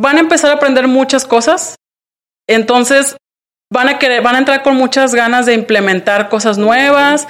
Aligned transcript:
van 0.00 0.16
a 0.16 0.20
empezar 0.20 0.50
a 0.50 0.54
aprender 0.54 0.86
muchas 0.88 1.24
cosas. 1.24 1.76
Entonces, 2.48 3.16
van 3.72 3.88
a 3.88 3.98
querer, 3.98 4.22
van 4.22 4.36
a 4.36 4.38
entrar 4.38 4.62
con 4.62 4.76
muchas 4.76 5.14
ganas 5.14 5.46
de 5.46 5.54
implementar 5.54 6.28
cosas 6.28 6.58
nuevas, 6.58 7.26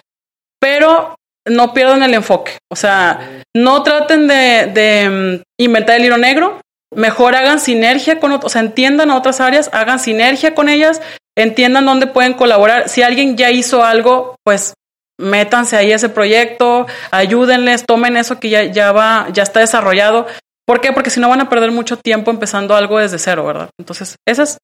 pero 0.60 1.15
no 1.47 1.73
pierdan 1.73 2.02
el 2.02 2.15
enfoque. 2.15 2.58
O 2.71 2.76
sea, 2.76 3.42
no 3.55 3.83
traten 3.83 4.26
de, 4.26 5.41
mm, 5.41 5.42
inventar 5.58 5.97
el 5.97 6.07
hilo 6.07 6.18
negro. 6.18 6.60
Mejor 6.94 7.34
hagan 7.34 7.60
sinergia 7.60 8.21
con 8.21 8.32
otros, 8.32 8.50
o 8.50 8.52
sea, 8.52 8.62
entiendan 8.62 9.10
a 9.10 9.16
otras 9.16 9.40
áreas, 9.40 9.70
hagan 9.72 9.98
sinergia 9.98 10.54
con 10.54 10.68
ellas, 10.68 11.02
entiendan 11.36 11.86
dónde 11.86 12.06
pueden 12.06 12.34
colaborar. 12.34 12.88
Si 12.88 13.02
alguien 13.02 13.36
ya 13.36 13.50
hizo 13.50 13.84
algo, 13.84 14.36
pues 14.44 14.74
métanse 15.18 15.76
ahí 15.76 15.92
a 15.92 15.96
ese 15.96 16.08
proyecto, 16.08 16.86
ayúdenles, 17.10 17.84
tomen 17.84 18.16
eso 18.16 18.38
que 18.38 18.50
ya, 18.50 18.64
ya 18.64 18.92
va, 18.92 19.28
ya 19.32 19.42
está 19.42 19.60
desarrollado. 19.60 20.26
¿Por 20.66 20.80
qué? 20.80 20.92
Porque 20.92 21.10
si 21.10 21.20
no 21.20 21.28
van 21.28 21.40
a 21.40 21.48
perder 21.48 21.70
mucho 21.70 21.96
tiempo 21.96 22.32
empezando 22.32 22.74
algo 22.74 22.98
desde 22.98 23.20
cero, 23.20 23.46
¿verdad? 23.46 23.70
Entonces, 23.78 24.16
eso 24.26 24.43
es, 24.43 24.58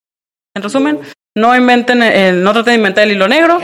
en 0.57 0.65
resumen, 0.65 0.99
no 1.37 1.55
inventen, 1.55 2.03
el, 2.03 2.43
no 2.43 2.53
traten 2.53 2.73
de 2.73 2.79
inventar 2.79 3.05
el 3.05 3.13
hilo 3.13 3.29
negro. 3.29 3.61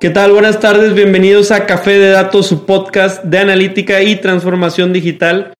¿Qué 0.00 0.08
tal? 0.08 0.32
Buenas 0.32 0.58
tardes, 0.60 0.94
bienvenidos 0.94 1.50
a 1.50 1.66
Café 1.66 1.98
de 1.98 2.08
Datos, 2.08 2.46
su 2.46 2.64
podcast 2.64 3.22
de 3.24 3.38
analítica 3.40 4.00
y 4.00 4.16
transformación 4.16 4.94
digital. 4.94 5.52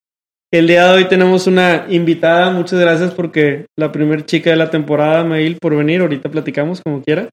El 0.51 0.67
día 0.67 0.87
de 0.87 0.95
hoy 0.95 1.05
tenemos 1.09 1.47
una 1.47 1.85
invitada, 1.91 2.51
muchas 2.51 2.81
gracias 2.81 3.11
porque 3.11 3.67
la 3.77 3.93
primera 3.93 4.25
chica 4.25 4.49
de 4.49 4.57
la 4.57 4.71
temporada, 4.71 5.25
Mail, 5.25 5.59
por 5.61 5.77
venir, 5.77 6.01
ahorita 6.01 6.31
platicamos 6.31 6.81
como 6.81 7.03
quiera. 7.03 7.29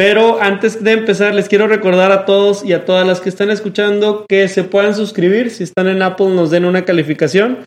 Pero 0.00 0.40
antes 0.40 0.82
de 0.82 0.92
empezar, 0.92 1.34
les 1.34 1.46
quiero 1.46 1.68
recordar 1.68 2.10
a 2.10 2.24
todos 2.24 2.64
y 2.64 2.72
a 2.72 2.86
todas 2.86 3.06
las 3.06 3.20
que 3.20 3.28
están 3.28 3.50
escuchando 3.50 4.24
que 4.26 4.48
se 4.48 4.64
puedan 4.64 4.94
suscribir. 4.94 5.50
Si 5.50 5.62
están 5.62 5.88
en 5.88 6.00
Apple, 6.00 6.28
nos 6.28 6.50
den 6.50 6.64
una 6.64 6.86
calificación. 6.86 7.66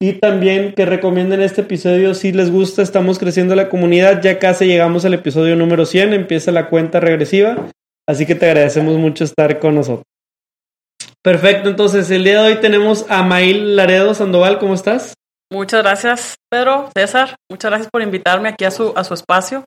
Y 0.00 0.14
también 0.14 0.72
que 0.72 0.86
recomienden 0.86 1.42
este 1.42 1.60
episodio 1.60 2.14
si 2.14 2.32
les 2.32 2.50
gusta. 2.50 2.80
Estamos 2.80 3.18
creciendo 3.18 3.54
la 3.54 3.68
comunidad. 3.68 4.22
Ya 4.22 4.38
casi 4.38 4.64
llegamos 4.64 5.04
al 5.04 5.12
episodio 5.12 5.54
número 5.54 5.84
100. 5.84 6.14
Empieza 6.14 6.50
la 6.50 6.70
cuenta 6.70 6.98
regresiva. 6.98 7.68
Así 8.08 8.24
que 8.24 8.34
te 8.34 8.46
agradecemos 8.46 8.96
mucho 8.96 9.24
estar 9.24 9.58
con 9.58 9.74
nosotros. 9.74 10.06
Perfecto, 11.20 11.68
entonces 11.68 12.10
el 12.10 12.24
día 12.24 12.40
de 12.40 12.52
hoy 12.52 12.60
tenemos 12.62 13.04
a 13.10 13.22
Mail 13.22 13.76
Laredo 13.76 14.14
Sandoval, 14.14 14.58
¿cómo 14.58 14.72
estás? 14.72 15.12
Muchas 15.52 15.82
gracias, 15.82 16.36
Pedro, 16.48 16.88
César, 16.96 17.36
muchas 17.50 17.70
gracias 17.70 17.90
por 17.92 18.00
invitarme 18.00 18.48
aquí 18.48 18.64
a 18.64 18.70
su, 18.70 18.94
a 18.96 19.04
su 19.04 19.12
espacio. 19.12 19.64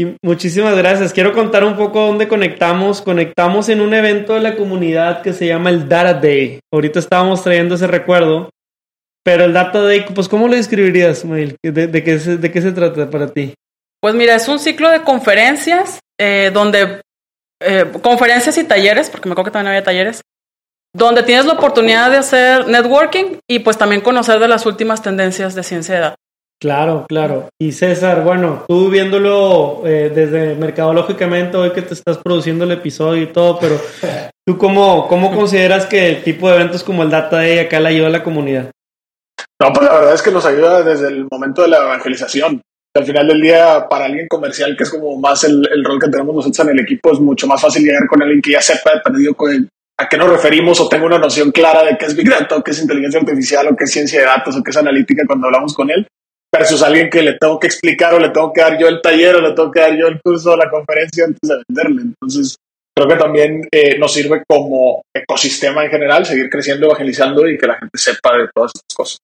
Y 0.00 0.16
muchísimas 0.22 0.74
gracias. 0.78 1.12
Quiero 1.12 1.34
contar 1.34 1.62
un 1.62 1.76
poco 1.76 2.06
dónde 2.06 2.26
conectamos. 2.26 3.02
Conectamos 3.02 3.68
en 3.68 3.82
un 3.82 3.92
evento 3.92 4.32
de 4.32 4.40
la 4.40 4.56
comunidad 4.56 5.20
que 5.20 5.34
se 5.34 5.46
llama 5.46 5.68
el 5.68 5.90
Data 5.90 6.14
Day. 6.14 6.58
Ahorita 6.72 6.98
estábamos 6.98 7.42
trayendo 7.42 7.74
ese 7.74 7.86
recuerdo. 7.86 8.48
Pero 9.22 9.44
el 9.44 9.52
Data 9.52 9.82
Day, 9.82 10.06
pues, 10.14 10.26
¿cómo 10.26 10.48
lo 10.48 10.54
describirías, 10.54 11.26
Mail? 11.26 11.54
¿De, 11.62 12.02
qué, 12.02 12.16
¿De 12.16 12.50
qué 12.50 12.62
se 12.62 12.72
trata 12.72 13.10
para 13.10 13.30
ti? 13.30 13.52
Pues 14.00 14.14
mira, 14.14 14.36
es 14.36 14.48
un 14.48 14.58
ciclo 14.58 14.88
de 14.88 15.02
conferencias 15.02 15.98
eh, 16.18 16.50
donde 16.50 17.02
eh, 17.62 17.84
conferencias 18.00 18.56
y 18.56 18.64
talleres, 18.64 19.10
porque 19.10 19.28
me 19.28 19.34
acuerdo 19.34 19.50
que 19.50 19.52
también 19.52 19.68
había 19.68 19.84
talleres, 19.84 20.22
donde 20.94 21.24
tienes 21.24 21.44
la 21.44 21.52
oportunidad 21.52 22.10
de 22.10 22.16
hacer 22.16 22.68
networking 22.68 23.36
y 23.46 23.58
pues 23.58 23.76
también 23.76 24.00
conocer 24.00 24.38
de 24.38 24.48
las 24.48 24.64
últimas 24.64 25.02
tendencias 25.02 25.54
de 25.54 25.62
ciencia 25.62 26.00
datos. 26.00 26.29
Claro, 26.60 27.06
claro. 27.08 27.48
Y 27.58 27.72
César, 27.72 28.22
bueno, 28.22 28.64
tú 28.68 28.90
viéndolo 28.90 29.82
eh, 29.86 30.12
desde 30.14 30.54
mercadológicamente, 30.56 31.56
hoy 31.56 31.70
que 31.70 31.80
te 31.80 31.94
estás 31.94 32.18
produciendo 32.18 32.64
el 32.64 32.72
episodio 32.72 33.22
y 33.22 33.28
todo, 33.28 33.58
pero 33.58 33.76
¿tú 34.46 34.58
cómo, 34.58 35.08
cómo 35.08 35.34
consideras 35.34 35.86
que 35.86 36.08
el 36.08 36.22
tipo 36.22 36.48
de 36.48 36.56
eventos 36.56 36.84
como 36.84 37.02
el 37.02 37.10
Data 37.10 37.36
Day 37.36 37.60
acá 37.60 37.80
le 37.80 37.88
ayuda 37.88 38.08
a 38.08 38.10
la 38.10 38.22
comunidad? 38.22 38.70
No, 39.60 39.72
pues 39.72 39.86
la 39.86 39.94
verdad 39.94 40.14
es 40.14 40.22
que 40.22 40.30
nos 40.30 40.44
ayuda 40.44 40.82
desde 40.82 41.08
el 41.08 41.26
momento 41.30 41.62
de 41.62 41.68
la 41.68 41.78
evangelización 41.78 42.60
al 42.96 43.04
final 43.04 43.28
del 43.28 43.40
día, 43.40 43.86
para 43.88 44.06
alguien 44.06 44.26
comercial, 44.28 44.76
que 44.76 44.82
es 44.82 44.90
como 44.90 45.16
más 45.16 45.44
el, 45.44 45.64
rol 45.84 46.00
que 46.00 46.08
tenemos 46.08 46.34
nosotros 46.34 46.66
en 46.66 46.76
el 46.76 46.80
equipo, 46.80 47.12
es 47.12 47.20
mucho 47.20 47.46
más 47.46 47.60
fácil 47.60 47.84
llegar 47.84 48.06
con 48.08 48.20
alguien 48.20 48.42
que 48.42 48.50
ya 48.50 48.60
sepa 48.60 48.94
de 48.94 49.00
perdido 49.00 49.36
a 49.96 50.08
qué 50.08 50.16
nos 50.16 50.28
referimos 50.28 50.80
o 50.80 50.88
tenga 50.88 51.06
una 51.06 51.18
noción 51.18 51.52
clara 51.52 51.84
de 51.84 51.96
qué 51.96 52.06
es 52.06 52.16
Big 52.16 52.28
Data, 52.28 52.56
o 52.56 52.64
qué 52.64 52.72
es 52.72 52.82
inteligencia 52.82 53.20
artificial, 53.20 53.68
o 53.68 53.76
qué 53.76 53.84
es 53.84 53.92
ciencia 53.92 54.20
de 54.20 54.26
datos, 54.26 54.56
o 54.56 54.62
qué 54.62 54.70
es 54.70 54.76
analítica 54.76 55.22
cuando 55.26 55.46
hablamos 55.46 55.72
con 55.72 55.88
él, 55.90 56.06
versus 56.54 56.82
alguien 56.82 57.08
que 57.10 57.22
le 57.22 57.34
tengo 57.34 57.58
que 57.58 57.66
explicar 57.68 58.14
o 58.14 58.18
le 58.18 58.30
tengo 58.30 58.52
que 58.52 58.60
dar 58.60 58.78
yo 58.78 58.88
el 58.88 59.00
taller 59.00 59.36
o 59.36 59.40
le 59.40 59.52
tengo 59.52 59.70
que 59.70 59.80
dar 59.80 59.96
yo 59.96 60.08
el 60.08 60.20
curso 60.20 60.52
o 60.52 60.56
la 60.56 60.70
conferencia 60.70 61.24
antes 61.24 61.48
de 61.48 61.62
venderle. 61.68 62.02
Entonces, 62.02 62.56
creo 62.96 63.08
que 63.08 63.16
también 63.16 63.68
eh, 63.70 63.98
nos 63.98 64.12
sirve 64.12 64.42
como 64.46 65.02
ecosistema 65.14 65.84
en 65.84 65.90
general 65.90 66.26
seguir 66.26 66.50
creciendo, 66.50 66.86
evangelizando 66.86 67.48
y 67.48 67.56
que 67.56 67.66
la 67.66 67.78
gente 67.78 67.96
sepa 67.96 68.36
de 68.36 68.48
todas 68.54 68.72
estas 68.74 68.96
cosas. 68.96 69.18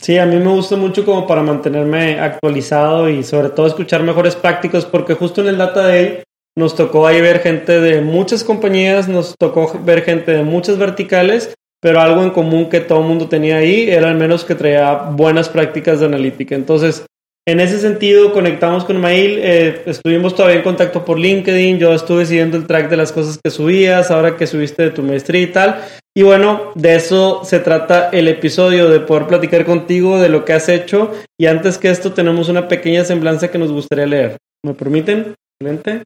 Sí, 0.00 0.18
a 0.18 0.26
mí 0.26 0.36
me 0.36 0.50
gusta 0.50 0.74
mucho 0.74 1.04
como 1.04 1.28
para 1.28 1.42
mantenerme 1.42 2.18
actualizado 2.18 3.08
y 3.08 3.22
sobre 3.22 3.50
todo 3.50 3.68
escuchar 3.68 4.02
mejores 4.02 4.34
prácticos 4.34 4.84
porque 4.84 5.14
justo 5.14 5.42
en 5.42 5.48
el 5.48 5.58
Data 5.58 5.82
Day 5.82 6.24
nos 6.58 6.74
tocó 6.74 7.06
ahí 7.06 7.20
ver 7.20 7.38
gente 7.38 7.80
de 7.80 8.00
muchas 8.00 8.42
compañías, 8.42 9.08
nos 9.08 9.34
tocó 9.38 9.80
ver 9.84 10.02
gente 10.02 10.32
de 10.32 10.42
muchas 10.42 10.76
verticales, 10.76 11.54
pero 11.82 12.00
algo 12.00 12.22
en 12.22 12.30
común 12.30 12.70
que 12.70 12.80
todo 12.80 13.00
el 13.00 13.08
mundo 13.08 13.28
tenía 13.28 13.56
ahí 13.56 13.90
era 13.90 14.08
al 14.08 14.16
menos 14.16 14.44
que 14.44 14.54
traía 14.54 14.94
buenas 14.94 15.48
prácticas 15.48 15.98
de 15.98 16.06
analítica. 16.06 16.54
Entonces, 16.54 17.04
en 17.44 17.58
ese 17.58 17.80
sentido, 17.80 18.32
conectamos 18.32 18.84
con 18.84 19.00
Mail, 19.00 19.40
eh, 19.42 19.82
estuvimos 19.86 20.36
todavía 20.36 20.58
en 20.58 20.62
contacto 20.62 21.04
por 21.04 21.18
LinkedIn, 21.18 21.80
yo 21.80 21.92
estuve 21.92 22.24
siguiendo 22.24 22.56
el 22.56 22.68
track 22.68 22.88
de 22.88 22.96
las 22.96 23.10
cosas 23.10 23.40
que 23.42 23.50
subías, 23.50 24.12
ahora 24.12 24.36
que 24.36 24.46
subiste 24.46 24.84
de 24.84 24.90
tu 24.90 25.02
maestría 25.02 25.42
y 25.42 25.48
tal. 25.48 25.80
Y 26.16 26.22
bueno, 26.22 26.70
de 26.76 26.94
eso 26.94 27.40
se 27.42 27.58
trata 27.58 28.10
el 28.10 28.28
episodio, 28.28 28.88
de 28.88 29.00
poder 29.00 29.26
platicar 29.26 29.64
contigo 29.64 30.20
de 30.20 30.28
lo 30.28 30.44
que 30.44 30.52
has 30.52 30.68
hecho. 30.68 31.10
Y 31.36 31.46
antes 31.46 31.78
que 31.78 31.90
esto, 31.90 32.12
tenemos 32.12 32.48
una 32.48 32.68
pequeña 32.68 33.04
semblanza 33.04 33.50
que 33.50 33.58
nos 33.58 33.72
gustaría 33.72 34.06
leer. 34.06 34.36
¿Me 34.64 34.74
permiten? 34.74 35.34
Excelente. 35.60 36.04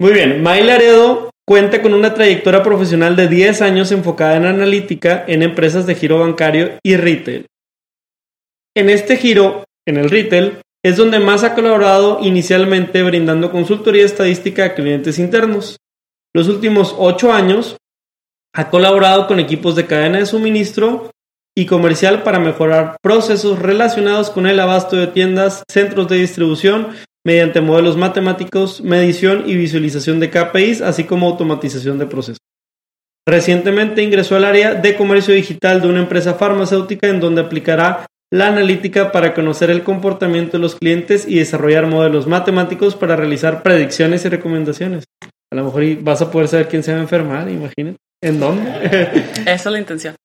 Muy 0.00 0.12
bien, 0.12 0.42
Mail 0.42 0.66
Laredo 0.66 1.31
cuenta 1.46 1.82
con 1.82 1.94
una 1.94 2.14
trayectoria 2.14 2.62
profesional 2.62 3.16
de 3.16 3.28
10 3.28 3.62
años 3.62 3.92
enfocada 3.92 4.36
en 4.36 4.46
analítica 4.46 5.24
en 5.26 5.42
empresas 5.42 5.86
de 5.86 5.94
giro 5.94 6.18
bancario 6.18 6.78
y 6.82 6.96
retail. 6.96 7.46
En 8.74 8.88
este 8.88 9.16
giro 9.16 9.64
en 9.86 9.96
el 9.96 10.10
retail, 10.10 10.58
es 10.84 10.96
donde 10.96 11.20
más 11.20 11.44
ha 11.44 11.54
colaborado 11.54 12.18
inicialmente 12.22 13.02
brindando 13.02 13.52
consultoría 13.52 14.04
estadística 14.04 14.64
a 14.64 14.74
clientes 14.74 15.18
internos. 15.18 15.78
Los 16.34 16.48
últimos 16.48 16.94
ocho 16.98 17.32
años 17.32 17.76
ha 18.54 18.68
colaborado 18.68 19.26
con 19.26 19.38
equipos 19.38 19.76
de 19.76 19.86
cadena 19.86 20.18
de 20.18 20.26
suministro 20.26 21.10
y 21.56 21.66
comercial 21.66 22.22
para 22.22 22.38
mejorar 22.38 22.96
procesos 23.02 23.58
relacionados 23.58 24.30
con 24.30 24.46
el 24.46 24.58
abasto 24.58 24.96
de 24.96 25.06
tiendas, 25.08 25.62
centros 25.70 26.08
de 26.08 26.16
distribución, 26.16 26.88
mediante 27.24 27.60
modelos 27.60 27.96
matemáticos, 27.96 28.80
medición 28.82 29.44
y 29.46 29.56
visualización 29.56 30.20
de 30.20 30.30
KPIs, 30.30 30.80
así 30.80 31.04
como 31.04 31.28
automatización 31.28 31.98
de 31.98 32.06
procesos. 32.06 32.38
Recientemente 33.26 34.02
ingresó 34.02 34.36
al 34.36 34.44
área 34.44 34.74
de 34.74 34.96
comercio 34.96 35.32
digital 35.32 35.80
de 35.80 35.88
una 35.88 36.00
empresa 36.00 36.34
farmacéutica 36.34 37.06
en 37.06 37.20
donde 37.20 37.40
aplicará 37.40 38.06
la 38.32 38.48
analítica 38.48 39.12
para 39.12 39.34
conocer 39.34 39.70
el 39.70 39.84
comportamiento 39.84 40.52
de 40.56 40.62
los 40.62 40.74
clientes 40.74 41.28
y 41.28 41.38
desarrollar 41.38 41.86
modelos 41.86 42.26
matemáticos 42.26 42.96
para 42.96 43.14
realizar 43.14 43.62
predicciones 43.62 44.24
y 44.24 44.28
recomendaciones. 44.28 45.04
A 45.52 45.54
lo 45.54 45.64
mejor 45.64 46.02
vas 46.02 46.22
a 46.22 46.30
poder 46.30 46.48
saber 46.48 46.68
quién 46.68 46.82
se 46.82 46.92
va 46.92 46.98
a 46.98 47.02
enfermar, 47.02 47.48
imagínate. 47.48 47.98
¿En 48.22 48.40
dónde? 48.40 48.70
Esa 49.42 49.52
es 49.52 49.66
la 49.66 49.78
intención. 49.78 50.16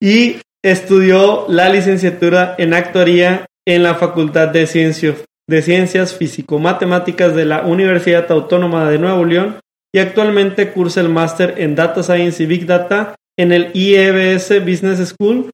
y 0.00 0.36
estudió 0.62 1.46
la 1.48 1.68
licenciatura 1.68 2.54
en 2.58 2.74
actuaría 2.74 3.46
en 3.66 3.82
la 3.82 3.94
Facultad 3.94 4.48
de, 4.48 4.66
Ciencias, 4.66 5.24
de 5.48 5.62
Ciencias 5.62 6.14
Físico-Matemáticas 6.14 7.34
de 7.34 7.44
la 7.44 7.62
Universidad 7.62 8.30
Autónoma 8.32 8.90
de 8.90 8.98
Nuevo 8.98 9.24
León 9.24 9.60
y 9.94 9.98
actualmente 9.98 10.72
cursa 10.72 11.00
el 11.00 11.08
máster 11.08 11.54
en 11.58 11.74
Data 11.74 12.02
Science 12.02 12.42
y 12.42 12.46
Big 12.46 12.66
Data 12.66 13.14
en 13.38 13.52
el 13.52 13.70
IEBS 13.74 14.64
Business 14.64 15.08
School 15.08 15.50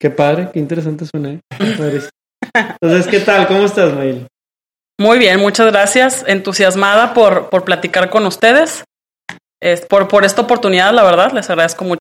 Qué 0.00 0.10
padre, 0.10 0.50
qué 0.52 0.60
interesante 0.60 1.04
suena. 1.06 1.30
¿eh? 1.30 1.40
Entonces, 2.80 3.06
¿qué 3.08 3.18
tal? 3.18 3.48
¿Cómo 3.48 3.64
estás, 3.64 3.92
Mail? 3.94 4.28
Muy 5.00 5.18
bien, 5.18 5.40
muchas 5.40 5.66
gracias. 5.72 6.24
Entusiasmada 6.26 7.14
por, 7.14 7.50
por 7.50 7.64
platicar 7.64 8.08
con 8.08 8.24
ustedes. 8.24 8.84
Es, 9.60 9.84
por, 9.84 10.06
por 10.06 10.24
esta 10.24 10.42
oportunidad, 10.42 10.92
la 10.94 11.02
verdad, 11.02 11.32
les 11.32 11.50
agradezco 11.50 11.84
mucho. 11.84 11.98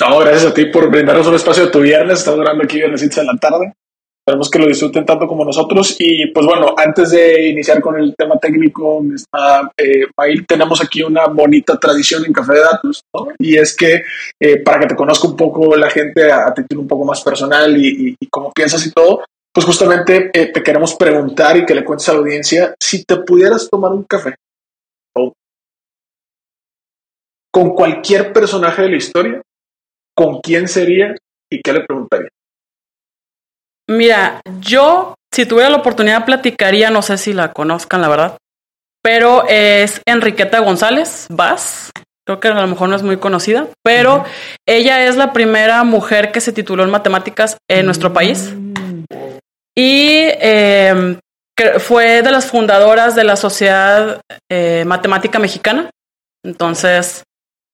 No, 0.00 0.18
gracias 0.18 0.50
a 0.50 0.54
ti 0.54 0.66
por 0.66 0.90
brindarnos 0.90 1.26
un 1.26 1.34
espacio 1.34 1.66
de 1.66 1.70
tu 1.70 1.80
viernes. 1.80 2.20
Estamos 2.20 2.40
grabando 2.40 2.64
aquí 2.64 2.78
viernes 2.78 3.00
de 3.00 3.24
la 3.24 3.36
tarde. 3.38 3.74
Esperemos 4.26 4.50
que 4.50 4.58
lo 4.58 4.66
disfruten 4.66 5.04
tanto 5.04 5.26
como 5.26 5.44
nosotros. 5.44 5.96
Y 5.98 6.28
pues 6.28 6.46
bueno, 6.46 6.74
antes 6.76 7.10
de 7.10 7.48
iniciar 7.48 7.82
con 7.82 7.96
el 7.96 8.14
tema 8.16 8.38
técnico, 8.38 9.02
está, 9.14 9.70
eh, 9.76 10.06
tenemos 10.48 10.82
aquí 10.82 11.02
una 11.02 11.26
bonita 11.26 11.78
tradición 11.78 12.24
en 12.24 12.32
Café 12.32 12.54
de 12.54 12.60
Datos, 12.60 13.02
¿no? 13.14 13.28
Y 13.38 13.58
es 13.58 13.76
que 13.76 14.02
eh, 14.40 14.56
para 14.64 14.80
que 14.80 14.86
te 14.86 14.96
conozca 14.96 15.28
un 15.28 15.36
poco 15.36 15.76
la 15.76 15.90
gente 15.90 16.32
a, 16.32 16.54
título 16.54 16.80
un 16.80 16.88
poco 16.88 17.04
más 17.04 17.22
personal 17.22 17.76
y, 17.76 18.16
cómo 18.30 18.50
piensas 18.52 18.86
y 18.86 18.92
todo, 18.92 19.22
pues 19.52 19.66
justamente 19.66 20.30
eh, 20.32 20.50
te 20.52 20.62
queremos 20.62 20.94
preguntar 20.94 21.58
y 21.58 21.66
que 21.66 21.74
le 21.74 21.84
cuentes 21.84 22.08
a 22.08 22.14
la 22.14 22.20
audiencia 22.20 22.74
si 22.80 23.04
te 23.04 23.16
pudieras 23.16 23.68
tomar 23.70 23.92
un 23.92 24.04
café 24.04 24.34
con 27.54 27.72
cualquier 27.72 28.32
personaje 28.32 28.82
de 28.82 28.90
la 28.90 28.96
historia, 28.96 29.42
¿con 30.16 30.40
quién 30.40 30.66
sería 30.66 31.14
y 31.48 31.62
qué 31.62 31.72
le 31.72 31.84
preguntaría? 31.84 32.28
Mira, 33.88 34.40
yo, 34.60 35.14
si 35.32 35.46
tuviera 35.46 35.70
la 35.70 35.76
oportunidad, 35.76 36.24
platicaría, 36.24 36.90
no 36.90 37.02
sé 37.02 37.18
si 37.18 37.32
la 37.32 37.52
conozcan, 37.52 38.00
la 38.00 38.08
verdad, 38.08 38.36
pero 39.02 39.46
es 39.48 40.00
Enriqueta 40.06 40.60
González 40.60 41.26
Vaz. 41.28 41.90
Creo 42.26 42.40
que 42.40 42.48
a 42.48 42.54
lo 42.54 42.66
mejor 42.66 42.88
no 42.88 42.96
es 42.96 43.02
muy 43.02 43.18
conocida, 43.18 43.66
pero 43.82 44.24
ella 44.66 45.06
es 45.06 45.16
la 45.16 45.34
primera 45.34 45.84
mujer 45.84 46.32
que 46.32 46.40
se 46.40 46.54
tituló 46.54 46.82
en 46.82 46.90
matemáticas 46.90 47.58
en 47.68 47.84
nuestro 47.84 48.14
país. 48.14 48.54
Y 49.76 50.20
eh, 50.40 51.18
fue 51.78 52.22
de 52.22 52.30
las 52.30 52.46
fundadoras 52.46 53.14
de 53.14 53.24
la 53.24 53.36
Sociedad 53.36 54.22
eh, 54.50 54.84
Matemática 54.86 55.38
Mexicana. 55.38 55.90
Entonces, 56.42 57.24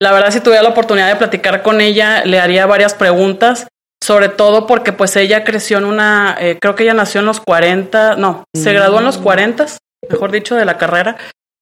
la 0.00 0.12
verdad, 0.12 0.32
si 0.32 0.40
tuviera 0.40 0.62
la 0.62 0.70
oportunidad 0.70 1.08
de 1.08 1.16
platicar 1.16 1.62
con 1.62 1.80
ella, 1.80 2.24
le 2.24 2.40
haría 2.40 2.66
varias 2.66 2.94
preguntas, 2.94 3.68
sobre 4.02 4.28
todo 4.28 4.66
porque 4.66 4.92
pues 4.92 5.16
ella 5.16 5.44
creció 5.44 5.78
en 5.78 5.84
una, 5.84 6.36
eh, 6.40 6.58
creo 6.60 6.74
que 6.74 6.84
ella 6.84 6.94
nació 6.94 7.20
en 7.20 7.26
los 7.26 7.40
40, 7.40 8.16
no, 8.16 8.44
se 8.54 8.72
graduó 8.72 8.98
en 8.98 9.04
los 9.04 9.18
40, 9.18 9.66
mejor 10.08 10.30
dicho, 10.30 10.56
de 10.56 10.64
la 10.64 10.78
carrera. 10.78 11.16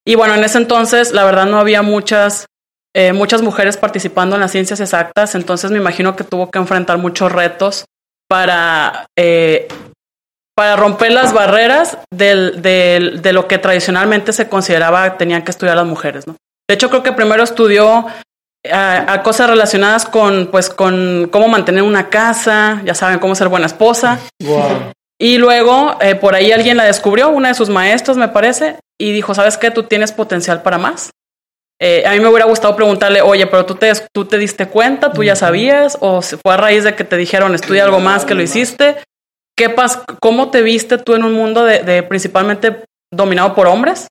Y 0.06 0.14
bueno, 0.14 0.35
en 0.35 0.44
ese 0.44 0.58
entonces, 0.58 1.12
la 1.12 1.25
verdad, 1.25 1.46
no 1.46 1.58
había 1.58 1.82
muchas, 1.82 2.46
eh, 2.94 3.12
muchas 3.12 3.43
mujeres 3.43 3.76
participando 3.76 4.37
en 4.37 4.40
las 4.40 4.52
ciencias 4.52 4.81
exactas, 4.81 5.35
entonces 5.35 5.70
me 5.70 5.79
imagino 5.79 6.17
que 6.17 6.25
tuvo 6.25 6.50
que 6.50 6.58
enfrentar 6.58 6.99
muchos 6.99 7.32
retos 7.32 7.85
para 8.29 9.06
para 10.58 10.75
romper 10.75 11.12
las 11.12 11.32
barreras 11.32 11.99
del, 12.11 12.61
del, 12.61 13.23
de 13.23 13.32
lo 13.32 13.46
que 13.46 13.58
tradicionalmente 13.58 14.32
se 14.32 14.49
consideraba 14.49 15.17
tenían 15.17 15.44
que 15.44 15.52
estudiar 15.52 15.76
las 15.76 15.87
mujeres, 15.87 16.26
¿no? 16.26 16.34
De 16.69 16.75
hecho, 16.75 16.91
creo 16.91 17.05
que 17.05 17.12
primero 17.12 17.44
estudió 17.44 18.06
a, 18.70 19.12
a, 19.12 19.22
cosas 19.22 19.50
relacionadas 19.50 20.05
con, 20.05 20.49
pues, 20.50 20.70
con 20.70 21.28
cómo 21.31 21.49
mantener 21.49 21.82
una 21.82 22.08
casa, 22.08 22.82
ya 22.84 22.94
saben, 22.94 23.19
cómo 23.19 23.34
ser 23.34 23.49
buena 23.49 23.66
esposa. 23.66 24.19
Wow. 24.43 24.93
Y 25.20 25.38
luego, 25.38 25.96
eh, 26.00 26.14
por 26.14 26.34
ahí 26.34 26.52
alguien 26.52 26.76
la 26.76 26.84
descubrió, 26.84 27.31
una 27.31 27.49
de 27.49 27.55
sus 27.55 27.69
maestros, 27.69 28.16
me 28.16 28.28
parece, 28.28 28.76
y 29.00 29.12
dijo, 29.12 29.34
¿sabes 29.34 29.56
qué? 29.56 29.70
Tú 29.70 29.82
tienes 29.82 30.12
potencial 30.12 30.62
para 30.62 30.78
más. 30.78 31.10
Eh, 31.81 32.05
a 32.06 32.12
mí 32.12 32.20
me 32.20 32.28
hubiera 32.28 32.46
gustado 32.46 32.75
preguntarle, 32.76 33.20
oye, 33.20 33.46
pero 33.46 33.66
tú 33.66 33.75
te, 33.75 33.93
tú 34.12 34.25
te 34.25 34.38
diste 34.38 34.69
cuenta, 34.69 35.12
tú 35.12 35.22
ya 35.25 35.37
sabías, 35.37 35.96
o 36.00 36.22
fue 36.22 36.55
a 36.55 36.56
raíz 36.56 36.84
de 36.84 36.94
que 36.94 37.05
te 37.05 37.16
dijeron, 37.16 37.55
estudia 37.55 37.84
algo 37.84 38.00
más 38.00 38.25
que 38.25 38.34
lo 38.34 38.43
hiciste. 38.43 38.96
¿Qué 39.56 39.69
pas 39.69 40.02
¿Cómo 40.20 40.50
te 40.50 40.62
viste 40.62 40.99
tú 40.99 41.14
en 41.14 41.25
un 41.25 41.32
mundo 41.32 41.64
de, 41.64 41.82
de, 41.82 42.02
principalmente 42.05 42.84
dominado 43.12 43.55
por 43.55 43.66
hombres? 43.66 44.06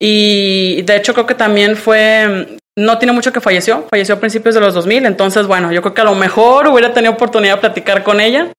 Y 0.00 0.82
de 0.82 0.96
hecho 0.96 1.14
creo 1.14 1.26
que 1.26 1.34
también 1.34 1.76
fue, 1.76 2.58
no 2.78 2.98
tiene 2.98 3.12
mucho 3.12 3.32
que 3.32 3.40
falleció, 3.40 3.86
falleció 3.88 4.16
a 4.16 4.20
principios 4.20 4.54
de 4.54 4.60
los 4.60 4.74
2000, 4.74 5.06
entonces 5.06 5.46
bueno, 5.46 5.72
yo 5.72 5.80
creo 5.82 5.94
que 5.94 6.00
a 6.02 6.04
lo 6.04 6.14
mejor 6.14 6.68
hubiera 6.72 6.92
tenido 6.92 7.12
oportunidad 7.12 7.56
de 7.56 7.60
platicar 7.60 8.02
con 8.02 8.20
ella. 8.20 8.52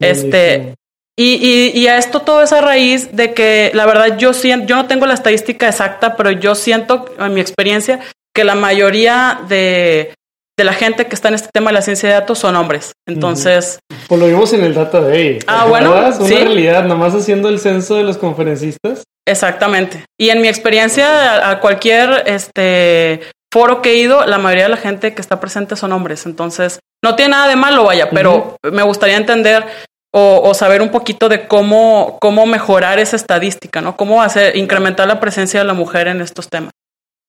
Este, 0.00 0.74
y, 1.18 1.34
y, 1.34 1.78
y, 1.78 1.86
a 1.88 1.98
esto 1.98 2.22
todo 2.22 2.42
es 2.42 2.52
a 2.52 2.62
raíz 2.62 3.14
de 3.14 3.34
que 3.34 3.70
la 3.74 3.84
verdad 3.84 4.16
yo 4.16 4.32
siento, 4.32 4.66
yo 4.66 4.76
no 4.76 4.86
tengo 4.86 5.04
la 5.04 5.12
estadística 5.12 5.68
exacta, 5.68 6.16
pero 6.16 6.30
yo 6.30 6.54
siento 6.54 7.04
en 7.18 7.34
mi 7.34 7.42
experiencia 7.42 8.00
que 8.34 8.44
la 8.44 8.54
mayoría 8.54 9.42
de, 9.46 10.14
de 10.58 10.64
la 10.64 10.72
gente 10.72 11.06
que 11.06 11.14
está 11.14 11.28
en 11.28 11.34
este 11.34 11.50
tema 11.52 11.70
de 11.70 11.74
la 11.74 11.82
ciencia 11.82 12.08
de 12.08 12.14
datos 12.14 12.38
son 12.38 12.56
hombres. 12.56 12.92
Entonces. 13.06 13.78
Pues 14.08 14.20
lo 14.20 14.26
vimos 14.26 14.52
en 14.54 14.64
el 14.64 14.72
Data 14.72 15.02
Day. 15.02 15.38
Ah, 15.46 15.66
bueno. 15.66 15.92
Una 15.92 16.12
sí. 16.12 16.34
realidad, 16.34 16.84
nomás 16.84 17.14
haciendo 17.14 17.50
el 17.50 17.58
censo 17.58 17.96
de 17.96 18.04
los 18.04 18.16
conferencistas. 18.16 19.04
Exactamente. 19.28 20.04
Y 20.18 20.30
en 20.30 20.40
mi 20.40 20.48
experiencia, 20.48 21.46
a, 21.46 21.50
a 21.50 21.60
cualquier 21.60 22.22
este 22.24 23.20
foro 23.52 23.82
que 23.82 23.92
he 23.92 23.96
ido, 23.96 24.24
la 24.26 24.38
mayoría 24.38 24.64
de 24.64 24.70
la 24.70 24.76
gente 24.76 25.14
que 25.14 25.20
está 25.20 25.40
presente 25.40 25.76
son 25.76 25.92
hombres. 25.92 26.26
Entonces, 26.26 26.80
no 27.02 27.16
tiene 27.16 27.32
nada 27.32 27.48
de 27.48 27.56
malo, 27.56 27.84
vaya, 27.84 28.10
pero 28.10 28.36
uh 28.36 28.56
-huh. 28.62 28.72
me 28.72 28.82
gustaría 28.82 29.16
entender 29.16 29.64
o, 30.12 30.42
o, 30.44 30.54
saber 30.54 30.82
un 30.82 30.90
poquito 30.90 31.28
de 31.28 31.46
cómo, 31.46 32.18
cómo 32.20 32.44
mejorar 32.46 32.98
esa 32.98 33.16
estadística, 33.16 33.80
¿no? 33.80 33.96
Cómo 33.96 34.22
hacer, 34.22 34.56
incrementar 34.56 35.06
la 35.06 35.20
presencia 35.20 35.60
de 35.60 35.66
la 35.66 35.72
mujer 35.72 36.08
en 36.08 36.20
estos 36.20 36.48
temas. 36.48 36.72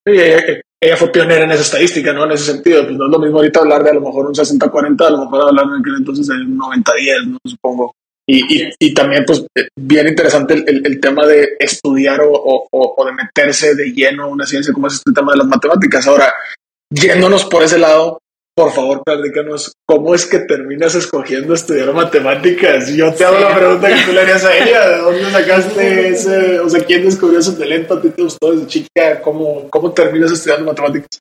Sí, 0.04 0.14
ella, 0.14 0.60
ella, 0.80 0.96
fue 0.96 1.12
pionera 1.12 1.44
en 1.44 1.52
esa 1.52 1.62
estadística, 1.62 2.12
¿no? 2.12 2.24
En 2.24 2.32
ese 2.32 2.52
sentido, 2.52 2.82
pues 2.82 2.96
no 2.96 3.06
es 3.06 3.12
lo 3.12 3.20
mismo 3.20 3.36
ahorita 3.36 3.60
hablar 3.60 3.84
de 3.84 3.90
a 3.90 3.94
lo 3.94 4.00
mejor 4.00 4.26
un 4.26 4.34
60-40, 4.34 5.06
a 5.06 5.10
lo 5.10 5.18
mejor 5.18 5.48
hablar 5.48 5.66
en 5.66 5.80
aquel 5.80 5.94
entonces 5.98 6.26
de 6.26 6.34
un 6.34 6.58
90-10, 6.58 7.26
¿no? 7.28 7.38
Supongo. 7.46 7.94
Y, 8.28 8.62
y, 8.62 8.72
y, 8.78 8.94
también, 8.94 9.24
pues, 9.26 9.44
bien 9.76 10.06
interesante 10.06 10.54
el, 10.54 10.64
el, 10.68 10.86
el 10.86 11.00
tema 11.00 11.26
de 11.26 11.56
estudiar 11.58 12.20
o, 12.20 12.30
o, 12.32 12.68
o, 12.70 13.04
de 13.04 13.12
meterse 13.12 13.74
de 13.74 13.92
lleno 13.92 14.24
a 14.24 14.28
una 14.28 14.46
ciencia 14.46 14.72
como 14.72 14.86
es 14.86 14.94
este 14.94 15.12
tema 15.12 15.32
de 15.32 15.38
las 15.38 15.48
matemáticas. 15.48 16.06
Ahora, 16.06 16.32
yéndonos 16.88 17.44
por 17.46 17.64
ese 17.64 17.78
lado, 17.78 18.22
por 18.54 18.70
favor, 18.72 19.02
platícanos, 19.02 19.72
¿cómo 19.86 20.14
es 20.14 20.26
que 20.26 20.40
terminas 20.40 20.94
escogiendo 20.94 21.54
estudiar 21.54 21.92
matemáticas? 21.94 22.88
Yo 22.94 23.12
te 23.12 23.24
hago 23.24 23.38
la 23.40 23.56
pregunta 23.56 23.88
que 23.88 24.02
tú 24.04 24.12
le 24.12 24.20
harías 24.20 24.44
a 24.44 24.56
ella, 24.58 24.88
¿de 24.88 24.96
dónde 24.98 25.30
sacaste 25.30 26.08
ese, 26.08 26.60
o 26.60 26.68
sea, 26.68 26.84
quién 26.84 27.04
descubrió 27.04 27.40
ese 27.40 27.52
talento? 27.52 27.94
¿A 27.94 28.02
ti 28.02 28.10
te 28.10 28.22
gustó 28.22 28.52
desde 28.52 28.66
chica? 28.66 29.22
¿Cómo, 29.22 29.68
cómo 29.70 29.92
terminas 29.92 30.30
estudiando 30.30 30.66
matemáticas? 30.66 31.18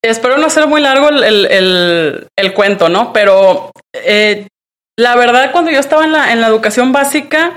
Espero 0.00 0.38
no 0.38 0.46
hacer 0.46 0.68
muy 0.68 0.80
largo 0.80 1.08
el, 1.08 1.24
el, 1.24 1.46
el, 1.46 2.28
el 2.36 2.54
cuento, 2.54 2.88
¿no? 2.88 3.12
Pero 3.12 3.72
eh, 3.92 4.46
la 4.98 5.14
verdad, 5.14 5.52
cuando 5.52 5.70
yo 5.70 5.78
estaba 5.78 6.04
en 6.04 6.12
la, 6.12 6.32
en 6.32 6.40
la 6.40 6.48
educación 6.48 6.92
básica, 6.92 7.52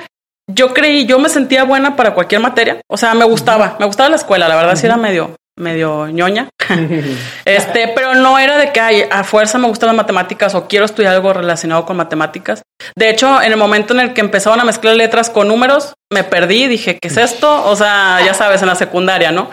yo 0.48 0.74
creí, 0.74 1.06
yo 1.06 1.18
me 1.18 1.28
sentía 1.28 1.64
buena 1.64 1.96
para 1.96 2.14
cualquier 2.14 2.40
materia. 2.40 2.82
O 2.88 2.98
sea, 2.98 3.16
me 3.16 3.26
gustaba, 3.26 3.78
me 3.80 3.86
gustaba 3.86 4.10
la 4.10 4.16
escuela, 4.18 4.48
la 4.48 4.56
verdad, 4.56 4.74
uh 4.74 4.76
-huh. 4.76 4.80
sí 4.80 4.86
era 4.86 4.98
medio, 4.98 5.36
medio 5.58 6.08
ñoña. 6.08 6.50
este, 7.46 7.88
pero 7.96 8.14
no 8.14 8.38
era 8.38 8.58
de 8.58 8.72
que 8.72 8.80
ay, 8.80 9.04
a 9.10 9.24
fuerza 9.24 9.58
me 9.58 9.68
gustan 9.68 9.88
las 9.88 9.96
matemáticas 9.96 10.54
o 10.54 10.68
quiero 10.68 10.86
estudiar 10.86 11.16
algo 11.16 11.34
relacionado 11.34 11.84
con 11.86 11.98
matemáticas. 11.98 12.62
De 12.96 13.10
hecho, 13.10 13.42
en 13.42 13.52
el 13.52 13.58
momento 13.58 13.94
en 13.96 14.02
el 14.02 14.14
que 14.14 14.22
empezaban 14.22 14.60
a 14.60 14.66
mezclar 14.66 14.96
letras 14.96 15.32
con 15.32 15.48
números, 15.48 15.94
me 16.14 16.24
perdí, 16.24 16.68
dije, 16.68 17.00
¿qué 17.02 17.08
es 17.08 17.18
esto? 17.18 17.66
O 17.66 17.76
sea, 17.76 18.20
ya 18.24 18.36
sabes, 18.36 18.62
en 18.62 18.68
la 18.68 18.76
secundaria, 18.76 19.32
¿no? 19.32 19.52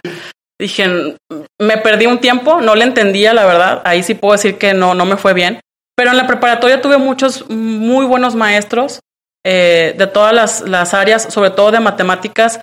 Dije, 0.60 1.16
me 1.58 1.78
perdí 1.78 2.06
un 2.06 2.18
tiempo, 2.18 2.60
no 2.60 2.74
le 2.74 2.84
entendía, 2.84 3.32
la 3.32 3.46
verdad. 3.46 3.80
Ahí 3.84 4.02
sí 4.02 4.14
puedo 4.14 4.32
decir 4.32 4.58
que 4.58 4.74
no, 4.74 4.94
no 4.94 5.04
me 5.06 5.16
fue 5.16 5.32
bien. 5.32 5.60
Pero 5.98 6.12
en 6.12 6.16
la 6.16 6.28
preparatoria 6.28 6.80
tuve 6.80 6.96
muchos 6.96 7.50
muy 7.50 8.06
buenos 8.06 8.36
maestros 8.36 9.00
eh, 9.44 9.96
de 9.98 10.06
todas 10.06 10.32
las, 10.32 10.60
las 10.60 10.94
áreas, 10.94 11.24
sobre 11.24 11.50
todo 11.50 11.72
de 11.72 11.80
matemáticas, 11.80 12.60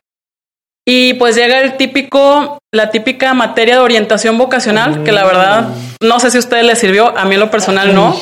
y 0.87 1.15
pues 1.15 1.35
llega 1.35 1.59
el 1.59 1.75
típico, 1.75 2.59
la 2.73 2.91
típica 2.91 3.33
materia 3.33 3.75
de 3.75 3.81
orientación 3.81 4.37
vocacional, 4.37 5.03
que 5.03 5.11
la 5.11 5.25
verdad 5.25 5.67
no 6.01 6.21
sé 6.21 6.31
si 6.31 6.37
a 6.37 6.39
ustedes 6.39 6.63
les 6.63 6.79
sirvió, 6.79 7.09
a 7.17 7.25
mí 7.25 7.33
en 7.33 7.41
lo 7.41 7.51
personal 7.51 7.93
no, 7.93 8.17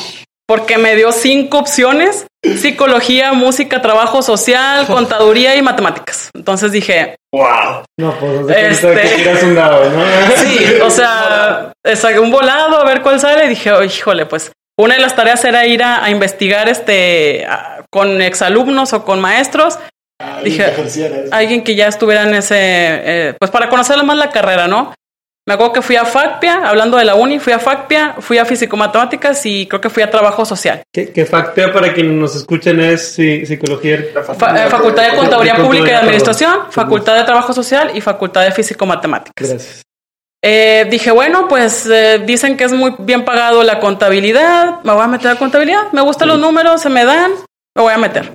porque 0.47 0.79
me 0.79 0.95
dio 0.95 1.11
cinco 1.11 1.59
opciones, 1.59 2.25
psicología, 2.41 3.33
música, 3.33 3.83
trabajo 3.83 4.23
social, 4.23 4.87
contaduría 4.87 5.55
y 5.55 5.61
matemáticas. 5.61 6.31
Entonces 6.33 6.71
dije, 6.71 7.17
wow. 7.31 7.83
No, 7.99 8.17
pues 8.19 8.49
este... 8.49 8.95
que 8.95 9.09
tiras 9.09 9.43
un 9.43 9.53
dado, 9.53 9.91
¿no? 9.91 10.03
Sí, 10.37 10.57
o 10.81 10.89
sea, 10.89 11.71
saqué 11.95 12.19
un 12.19 12.31
volado 12.31 12.77
a 12.79 12.83
ver 12.83 13.03
cuál 13.03 13.19
sale 13.19 13.45
y 13.45 13.49
dije, 13.49 13.71
oh, 13.71 13.83
híjole, 13.83 14.25
pues 14.25 14.51
una 14.77 14.95
de 14.95 15.01
las 15.01 15.15
tareas 15.15 15.43
era 15.45 15.65
ir 15.65 15.83
a, 15.83 16.03
a 16.03 16.09
investigar 16.09 16.69
este 16.69 17.45
a, 17.45 17.85
con 17.89 18.21
exalumnos 18.21 18.93
o 18.93 19.03
con 19.03 19.21
maestros 19.21 19.77
dije, 20.43 20.65
alguien 21.31 21.63
que 21.63 21.75
ya 21.75 21.87
estuviera 21.87 22.23
en 22.23 22.33
ese, 22.35 22.55
eh, 22.57 23.35
pues 23.39 23.51
para 23.51 23.69
conocer 23.69 24.01
más 24.03 24.17
la 24.17 24.29
carrera, 24.29 24.67
¿no? 24.67 24.93
Me 25.45 25.55
acuerdo 25.55 25.73
que 25.73 25.81
fui 25.81 25.97
a 25.97 26.05
FACPIA, 26.05 26.69
hablando 26.69 26.95
de 26.95 27.03
la 27.03 27.15
uni, 27.15 27.37
fui 27.37 27.51
a 27.51 27.59
FACPIA, 27.59 28.15
fui 28.19 28.37
a 28.37 28.45
Físico-Matemáticas 28.45 29.45
y 29.45 29.67
creo 29.67 29.81
que 29.81 29.89
fui 29.89 30.01
a 30.01 30.09
Trabajo 30.09 30.45
Social. 30.45 30.83
¿Qué, 30.89 31.11
qué 31.11 31.25
FACPIA, 31.25 31.73
para 31.73 31.93
quienes 31.93 32.13
nos 32.13 32.33
escuchen, 32.33 32.79
es 32.79 33.15
sí, 33.15 33.45
Psicología? 33.45 34.05
Fa 34.37 34.65
eh, 34.65 34.69
Facultad 34.69 35.11
de 35.11 35.17
Contaduría 35.17 35.57
Pública 35.57 35.87
y 35.87 35.89
de 35.89 35.95
Administración, 35.97 36.71
Facultad 36.71 37.17
de 37.17 37.23
Trabajo 37.25 37.51
Social 37.51 37.91
y 37.93 37.99
Facultad 37.99 38.45
de 38.45 38.51
Físico-Matemáticas. 38.51 39.49
Gracias. 39.49 39.83
Eh, 40.45 40.85
dije, 40.89 41.09
bueno, 41.11 41.47
pues 41.47 41.85
eh, 41.85 42.21
dicen 42.25 42.57
que 42.57 42.65
es 42.65 42.73
muy 42.73 42.93
bien 42.99 43.23
pagado 43.23 43.63
la 43.63 43.79
contabilidad, 43.79 44.81
me 44.83 44.91
voy 44.91 45.01
a 45.01 45.07
meter 45.07 45.31
a 45.31 45.35
contabilidad, 45.37 45.91
me 45.93 46.01
gustan 46.01 46.27
sí. 46.27 46.33
los 46.33 46.41
números, 46.41 46.81
se 46.81 46.89
me 46.89 47.05
dan, 47.05 47.31
me 47.75 47.81
voy 47.81 47.93
a 47.93 47.97
meter. 47.97 48.33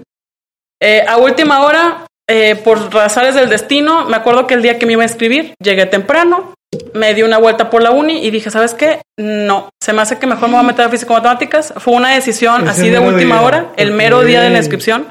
Eh, 0.80 1.04
a 1.06 1.18
última 1.18 1.60
hora, 1.62 2.06
eh, 2.26 2.56
por 2.56 2.94
razones 2.94 3.34
del 3.34 3.50
destino, 3.50 4.06
me 4.06 4.16
acuerdo 4.16 4.46
que 4.46 4.54
el 4.54 4.62
día 4.62 4.78
que 4.78 4.86
me 4.86 4.92
iba 4.92 5.02
a 5.02 5.06
escribir, 5.06 5.52
llegué 5.62 5.84
temprano, 5.84 6.54
me 6.94 7.14
di 7.14 7.22
una 7.22 7.38
vuelta 7.38 7.70
por 7.70 7.82
la 7.82 7.90
uni 7.90 8.24
y 8.24 8.30
dije, 8.30 8.50
¿sabes 8.50 8.74
qué? 8.74 9.00
No, 9.18 9.70
se 9.82 9.92
me 9.92 10.02
hace 10.02 10.18
que 10.18 10.26
mejor 10.26 10.48
me 10.48 10.54
voy 10.54 10.64
a 10.64 10.66
meter 10.66 10.84
a 10.84 10.88
físico 10.88 11.14
matemáticas. 11.14 11.72
Fue 11.78 11.94
una 11.94 12.14
decisión 12.14 12.68
así 12.68 12.90
de 12.90 12.98
última 12.98 13.36
día. 13.36 13.46
hora, 13.46 13.66
el 13.76 13.92
mero 13.92 14.22
día 14.22 14.42
de 14.42 14.50
la 14.50 14.58
inscripción. 14.58 15.08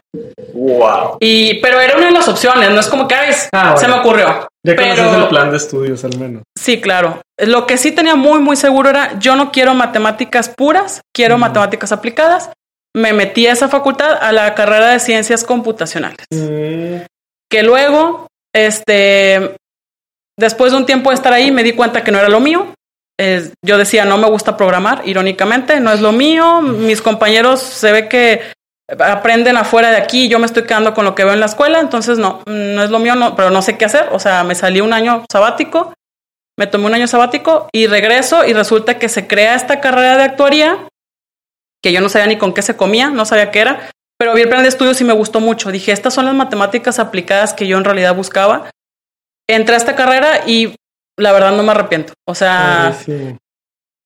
Wow. 0.54 1.18
Y, 1.20 1.56
pero 1.62 1.80
era 1.80 1.98
una 1.98 2.08
de 2.08 2.12
las 2.12 2.28
opciones, 2.28 2.72
no 2.72 2.80
es 2.80 2.88
como 2.88 3.08
que 3.08 3.16
ah, 3.16 3.76
se 3.76 3.86
bueno. 3.86 3.96
me 3.96 4.02
ocurrió. 4.02 4.47
Ya 4.68 4.76
pero, 4.76 4.96
conoces 4.96 5.24
el 5.24 5.30
plan 5.30 5.52
de 5.52 5.58
estudios 5.58 6.04
al 6.04 6.18
menos. 6.18 6.44
Sí, 6.58 6.82
claro. 6.82 7.22
Lo 7.38 7.66
que 7.66 7.78
sí 7.78 7.92
tenía 7.92 8.16
muy, 8.16 8.40
muy 8.40 8.56
seguro 8.56 8.90
era, 8.90 9.18
yo 9.20 9.36
no 9.36 9.52
quiero 9.52 9.74
matemáticas 9.74 10.50
puras, 10.50 11.02
quiero 11.14 11.38
matemáticas 11.38 11.92
aplicadas 11.92 12.50
me 12.98 13.14
metí 13.14 13.46
a 13.46 13.54
esa 13.54 13.70
facultad 13.70 14.18
a 14.20 14.32
la 14.32 14.56
carrera 14.56 14.90
de 14.90 15.00
ciencias 15.00 15.44
computacionales. 15.44 16.26
Mm. 16.32 17.06
Que 17.50 17.64
luego, 17.64 18.28
este, 18.54 19.56
después 20.38 20.72
de 20.72 20.80
un 20.80 20.86
tiempo 20.86 21.12
de 21.12 21.16
estar 21.16 21.32
ahí, 21.32 21.52
me 21.52 21.64
di 21.64 21.74
cuenta 21.74 22.04
que 22.04 22.12
no 22.12 22.18
era 22.18 22.28
lo 22.28 22.40
mío. 22.40 22.74
yo 23.64 23.78
decía, 23.78 24.06
no 24.06 24.18
me 24.18 24.28
gusta 24.28 24.58
programar, 24.58 25.04
irónicamente, 25.06 25.80
no 25.80 25.92
es 25.92 26.02
lo 26.02 26.12
mío. 26.12 26.62
Mis 26.62 27.02
compañeros 27.02 27.62
se 27.62 27.92
ve 27.92 28.10
que 28.10 28.42
aprenden 28.88 29.58
afuera 29.58 29.92
de 29.92 29.98
aquí, 29.98 30.30
yo 30.30 30.40
me 30.40 30.46
estoy 30.46 30.64
quedando 30.64 30.94
con 30.94 31.06
lo 31.06 31.16
que 31.16 31.24
veo 31.24 31.34
en 31.34 31.40
la 31.40 31.46
escuela, 31.48 31.80
entonces 31.80 32.18
no, 32.18 32.42
no 32.46 32.84
es 32.84 32.90
lo 32.90 33.00
mío, 33.00 33.16
no, 33.16 33.36
pero 33.36 33.50
no 33.50 33.62
sé 33.62 33.78
qué 33.78 33.86
hacer. 33.86 34.10
O 34.12 34.20
sea, 34.20 34.44
me 34.44 34.56
salí 34.56 34.82
un 34.82 34.94
año 34.94 35.26
sabático, 35.32 35.94
me 36.58 36.68
tomé 36.68 36.86
un 36.86 36.94
año 36.96 37.08
sabático 37.08 37.68
y 37.74 37.88
regreso 37.88 38.46
y 38.46 38.54
resulta 38.54 38.98
que 38.98 39.10
se 39.10 39.28
crea 39.28 39.56
esta 39.56 39.80
carrera 39.80 40.18
de 40.18 40.24
actuaría 40.24 40.88
que 41.84 41.92
yo 41.92 42.02
no 42.02 42.10
sabía 42.10 42.28
ni 42.28 42.38
con 42.38 42.54
qué 42.54 42.62
se 42.62 42.76
comía, 42.76 43.10
no 43.10 43.26
sabía 43.26 43.52
qué 43.52 43.60
era, 43.60 43.92
pero 44.18 44.34
vi 44.34 44.42
el 44.42 44.50
plan 44.50 44.64
de 44.64 44.70
estudios 44.70 45.00
y 45.00 45.04
me 45.04 45.14
gustó 45.14 45.40
mucho. 45.40 45.72
Dije, 45.72 45.92
estas 45.92 46.14
son 46.14 46.26
las 46.26 46.36
matemáticas 46.36 47.00
aplicadas 47.00 47.54
que 47.54 47.68
yo 47.68 47.78
en 47.78 47.84
realidad 47.84 48.16
buscaba. 48.16 48.70
Entré 49.48 49.76
a 49.76 49.78
esta 49.78 49.96
carrera 49.96 50.42
y 50.46 50.76
la 51.18 51.32
verdad 51.32 51.56
no 51.56 51.64
me 51.64 51.72
arrepiento. 51.72 52.14
O 52.28 52.36
sea, 52.36 52.96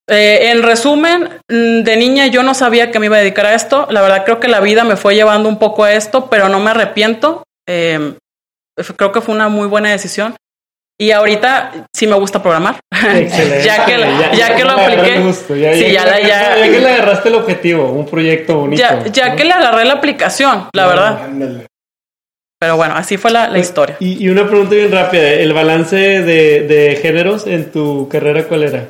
eh, 0.09 0.51
en 0.51 0.63
resumen, 0.63 1.29
mm, 1.47 1.83
de 1.83 1.97
niña 1.97 2.27
yo 2.27 2.43
no 2.43 2.53
sabía 2.53 2.91
que 2.91 2.99
me 2.99 3.05
iba 3.05 3.17
a 3.17 3.21
dedicar 3.21 3.45
a 3.45 3.55
esto. 3.55 3.87
La 3.89 4.01
verdad 4.01 4.23
creo 4.25 4.39
que 4.39 4.47
la 4.47 4.59
vida 4.59 4.83
me 4.83 4.95
fue 4.95 5.15
llevando 5.15 5.47
un 5.47 5.59
poco 5.59 5.83
a 5.83 5.93
esto, 5.93 6.29
pero 6.29 6.49
no 6.49 6.59
me 6.59 6.71
arrepiento. 6.71 7.43
Eh, 7.67 8.13
creo 8.97 9.11
que 9.11 9.21
fue 9.21 9.35
una 9.35 9.49
muy 9.49 9.67
buena 9.67 9.89
decisión. 9.89 10.35
Y 10.99 11.11
ahorita 11.11 11.87
sí 11.95 12.05
me 12.05 12.15
gusta 12.15 12.43
programar. 12.43 12.79
ya 12.93 13.85
que, 13.85 13.97
ya, 14.37 14.55
que 14.55 14.63
lo 14.63 14.71
apliqué. 14.71 15.33
ya, 15.59 15.71
que 16.61 16.79
le 16.79 16.89
agarraste 16.89 17.29
el 17.29 17.35
objetivo, 17.35 17.91
un 17.91 18.05
proyecto 18.05 18.55
bonito. 18.55 18.83
Ya, 19.11 19.35
que 19.35 19.43
le 19.43 19.51
agarré 19.51 19.85
la 19.85 19.93
aplicación, 19.93 20.67
la 20.73 20.87
verdad. 20.87 21.27
Pero 22.59 22.77
bueno, 22.77 22.93
así 22.95 23.17
fue 23.17 23.31
la, 23.31 23.57
historia. 23.57 23.97
Y, 23.99 24.29
una 24.29 24.47
pregunta 24.47 24.75
bien 24.75 24.91
rápida: 24.91 25.33
¿el 25.33 25.53
balance 25.53 25.95
de, 25.95 26.67
de 26.67 26.99
géneros 27.01 27.47
en 27.47 27.71
tu 27.71 28.07
carrera 28.07 28.43
cuál 28.43 28.63
era? 28.63 28.89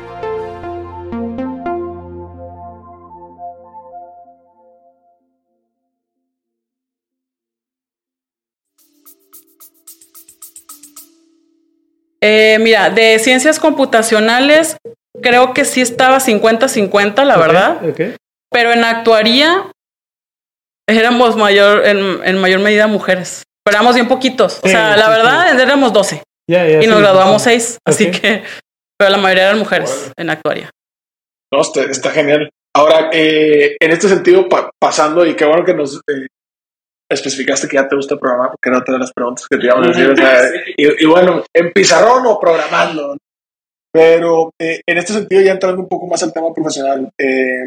Eh, 12.23 12.57
mira, 12.59 12.89
de 12.89 13.17
ciencias 13.19 13.59
computacionales 13.59 14.77
creo 15.21 15.53
que 15.53 15.65
sí 15.65 15.81
estaba 15.81 16.19
50-50, 16.19 17.23
la 17.23 17.37
verdad. 17.37 17.81
Pero 18.49 18.73
en 18.73 18.83
actuaría 18.83 19.71
éramos 20.87 21.35
mayor, 21.35 21.85
en, 21.85 22.37
mayor 22.37 22.59
medida 22.59 22.87
mujeres. 22.87 23.43
Pero 23.63 23.77
éramos 23.77 23.95
bien 23.95 24.07
poquitos. 24.07 24.59
O 24.63 24.67
sea, 24.67 24.97
la 24.97 25.09
verdad, 25.09 25.59
éramos 25.59 25.93
12. 25.93 26.23
y 26.47 26.87
nos 26.87 26.99
graduamos 26.99 27.41
6. 27.43 27.79
Así 27.85 28.11
que, 28.11 28.43
pero 28.97 29.11
la 29.11 29.17
mayoría 29.17 29.45
eran 29.45 29.59
mujeres 29.59 30.11
en 30.17 30.29
actuaría. 30.29 30.69
No, 31.51 31.61
está, 31.61 32.11
genial. 32.11 32.49
Ahora, 32.73 33.09
eh, 33.11 33.75
en 33.79 33.91
este 33.91 34.07
sentido, 34.07 34.47
pasando, 34.79 35.25
y 35.25 35.35
qué 35.35 35.43
bueno 35.43 35.65
que 35.65 35.73
nos 35.73 35.97
eh, 35.97 36.27
especificaste 37.11 37.67
que 37.67 37.75
ya 37.75 37.87
te 37.87 37.95
gusta 37.95 38.17
programar, 38.17 38.49
porque 38.51 38.69
era 38.69 38.79
otra 38.79 38.93
de 38.95 38.99
las 38.99 39.11
preguntas 39.11 39.45
que 39.49 39.57
te 39.57 39.65
íbamos 39.65 39.87
a 39.87 39.99
decir. 39.99 40.23
y, 40.77 41.05
bueno, 41.05 41.43
¿en 41.53 41.71
pizarrón 41.71 42.25
o 42.25 42.39
programando? 42.39 43.17
Pero 43.93 44.51
eh, 44.59 44.81
en 44.87 44.97
este 44.97 45.13
sentido, 45.13 45.41
ya 45.41 45.51
entrando 45.51 45.81
un 45.81 45.89
poco 45.89 46.07
más 46.07 46.23
al 46.23 46.33
tema 46.33 46.53
profesional, 46.53 47.09
eh, 47.17 47.65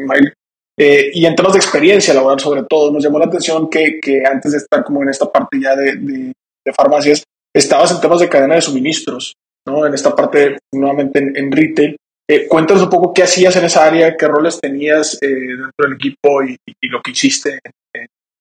eh, 0.77 1.11
y 1.13 1.25
en 1.25 1.35
temas 1.35 1.53
de 1.53 1.59
experiencia 1.59 2.13
laboral 2.13 2.39
sobre 2.39 2.63
todo, 2.63 2.91
nos 2.91 3.03
llamó 3.03 3.19
la 3.19 3.25
atención 3.25 3.69
que, 3.69 3.99
que 4.01 4.23
antes 4.25 4.51
de 4.51 4.57
estar 4.57 4.83
como 4.83 5.03
en 5.03 5.09
esta 5.09 5.31
parte 5.31 5.59
ya 5.61 5.75
de, 5.75 5.95
de, 5.95 6.73
farmacias, 6.73 7.23
estabas 7.53 7.91
en 7.91 8.01
temas 8.01 8.19
de 8.19 8.27
cadena 8.27 8.55
de 8.55 8.61
suministros, 8.61 9.35
¿no? 9.67 9.85
En 9.85 9.93
esta 9.93 10.15
parte, 10.15 10.57
nuevamente 10.73 11.19
en, 11.19 11.51
retail. 11.51 11.95
Eh, 12.27 12.47
cuéntanos 12.47 12.83
un 12.83 12.89
poco 12.89 13.13
qué 13.13 13.21
hacías 13.21 13.55
en 13.55 13.65
esa 13.65 13.85
área, 13.85 14.17
qué 14.17 14.27
roles 14.27 14.59
tenías 14.59 15.19
dentro 15.21 15.71
del 15.77 15.93
equipo 15.93 16.43
y, 16.43 16.57
y, 16.81 16.87
lo 16.87 16.99
que 17.01 17.11
hiciste 17.11 17.59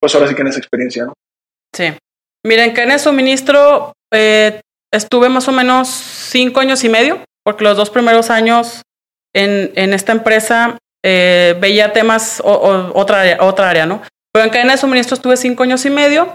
pues 0.04 0.14
ahora 0.14 0.28
sí 0.28 0.34
que 0.34 0.42
en 0.42 0.48
esa 0.48 0.58
experiencia, 0.58 1.06
¿no? 1.06 1.14
Sí. 1.74 1.84
Miren, 2.44 2.74
que 2.74 2.82
en 2.82 2.90
el 2.90 3.00
suministro 3.00 3.94
eh, 4.12 4.60
estuve 4.92 5.30
más 5.30 5.48
o 5.48 5.52
menos 5.52 5.88
cinco 5.88 6.60
años 6.60 6.84
y 6.84 6.90
medio, 6.90 7.24
porque 7.42 7.64
los 7.64 7.74
dos 7.74 7.88
primeros 7.88 8.28
años 8.28 8.82
en, 9.34 9.72
en 9.76 9.94
esta 9.94 10.12
empresa 10.12 10.76
eh, 11.02 11.56
veía 11.58 11.94
temas, 11.94 12.42
o, 12.44 12.92
otra, 12.94 13.22
área, 13.22 13.38
otra 13.40 13.70
área, 13.70 13.86
¿no? 13.86 14.02
Pero 14.30 14.44
en 14.44 14.50
cadena 14.50 14.72
de 14.72 14.78
suministro 14.78 15.14
estuve 15.14 15.38
cinco 15.38 15.62
años 15.62 15.86
y 15.86 15.90
medio. 15.90 16.34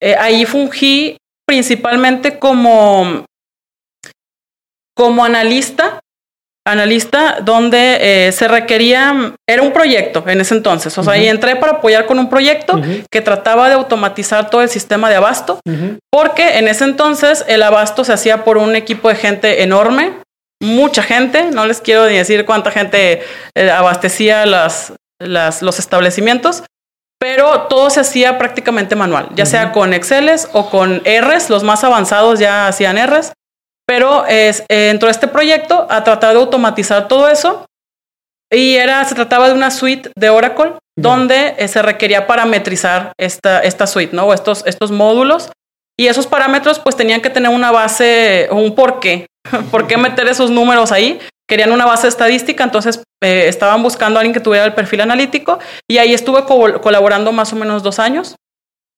Eh, 0.00 0.14
ahí 0.14 0.44
fungí 0.44 1.16
principalmente 1.44 2.38
como, 2.38 3.24
como 4.94 5.24
analista 5.24 5.97
analista 6.70 7.38
donde 7.42 7.98
eh, 8.00 8.32
se 8.32 8.48
requería, 8.48 9.34
era 9.48 9.62
un 9.62 9.72
proyecto 9.72 10.22
en 10.26 10.40
ese 10.40 10.54
entonces, 10.54 10.96
o 10.98 11.02
sea, 11.02 11.16
y 11.16 11.26
entré 11.26 11.56
para 11.56 11.72
apoyar 11.72 12.06
con 12.06 12.18
un 12.18 12.28
proyecto 12.28 12.80
que 13.10 13.20
trataba 13.20 13.68
de 13.68 13.74
automatizar 13.74 14.50
todo 14.50 14.62
el 14.62 14.68
sistema 14.68 15.08
de 15.08 15.16
abasto, 15.16 15.60
porque 16.10 16.58
en 16.58 16.68
ese 16.68 16.84
entonces 16.84 17.44
el 17.48 17.62
abasto 17.62 18.04
se 18.04 18.12
hacía 18.12 18.44
por 18.44 18.58
un 18.58 18.76
equipo 18.76 19.08
de 19.08 19.16
gente 19.16 19.62
enorme, 19.62 20.12
mucha 20.60 21.02
gente, 21.02 21.50
no 21.52 21.66
les 21.66 21.80
quiero 21.80 22.06
ni 22.06 22.16
decir 22.16 22.44
cuánta 22.44 22.70
gente 22.70 23.22
eh, 23.54 23.70
abastecía 23.70 24.44
las, 24.44 24.92
las, 25.20 25.62
los 25.62 25.78
establecimientos, 25.78 26.64
pero 27.20 27.62
todo 27.62 27.90
se 27.90 28.00
hacía 28.00 28.38
prácticamente 28.38 28.94
manual, 28.94 29.28
ya 29.34 29.46
sea 29.46 29.72
con 29.72 29.92
Exceles 29.92 30.48
o 30.52 30.70
con 30.70 31.02
Rs, 31.04 31.50
los 31.50 31.64
más 31.64 31.82
avanzados 31.82 32.38
ya 32.38 32.68
hacían 32.68 32.96
Rs, 32.96 33.32
pero 33.88 34.26
es, 34.26 34.60
eh, 34.68 34.90
entró 34.90 35.08
este 35.08 35.28
proyecto 35.28 35.86
a 35.88 36.04
tratar 36.04 36.34
de 36.34 36.40
automatizar 36.40 37.08
todo 37.08 37.26
eso 37.26 37.64
y 38.52 38.74
era, 38.74 39.02
se 39.06 39.14
trataba 39.14 39.48
de 39.48 39.54
una 39.54 39.70
suite 39.70 40.10
de 40.14 40.28
Oracle 40.28 40.74
donde 40.94 41.54
eh, 41.56 41.68
se 41.68 41.80
requería 41.80 42.26
parametrizar 42.26 43.12
esta, 43.18 43.60
esta 43.60 43.86
suite, 43.86 44.14
¿no? 44.14 44.26
O 44.26 44.34
estos, 44.34 44.62
estos 44.66 44.90
módulos. 44.90 45.50
Y 45.98 46.06
esos 46.06 46.26
parámetros 46.26 46.78
pues 46.78 46.96
tenían 46.96 47.22
que 47.22 47.30
tener 47.30 47.50
una 47.50 47.72
base, 47.72 48.48
un 48.52 48.74
porqué. 48.74 49.26
¿Por 49.70 49.86
qué 49.86 49.96
meter 49.96 50.28
esos 50.28 50.50
números 50.50 50.92
ahí? 50.92 51.18
Querían 51.48 51.72
una 51.72 51.86
base 51.86 52.08
estadística, 52.08 52.62
entonces 52.62 53.02
eh, 53.24 53.46
estaban 53.48 53.82
buscando 53.82 54.18
a 54.18 54.20
alguien 54.20 54.34
que 54.34 54.40
tuviera 54.40 54.66
el 54.66 54.74
perfil 54.74 55.00
analítico 55.00 55.60
y 55.88 55.96
ahí 55.96 56.12
estuve 56.12 56.44
colaborando 56.44 57.32
más 57.32 57.54
o 57.54 57.56
menos 57.56 57.82
dos 57.82 57.98
años 57.98 58.36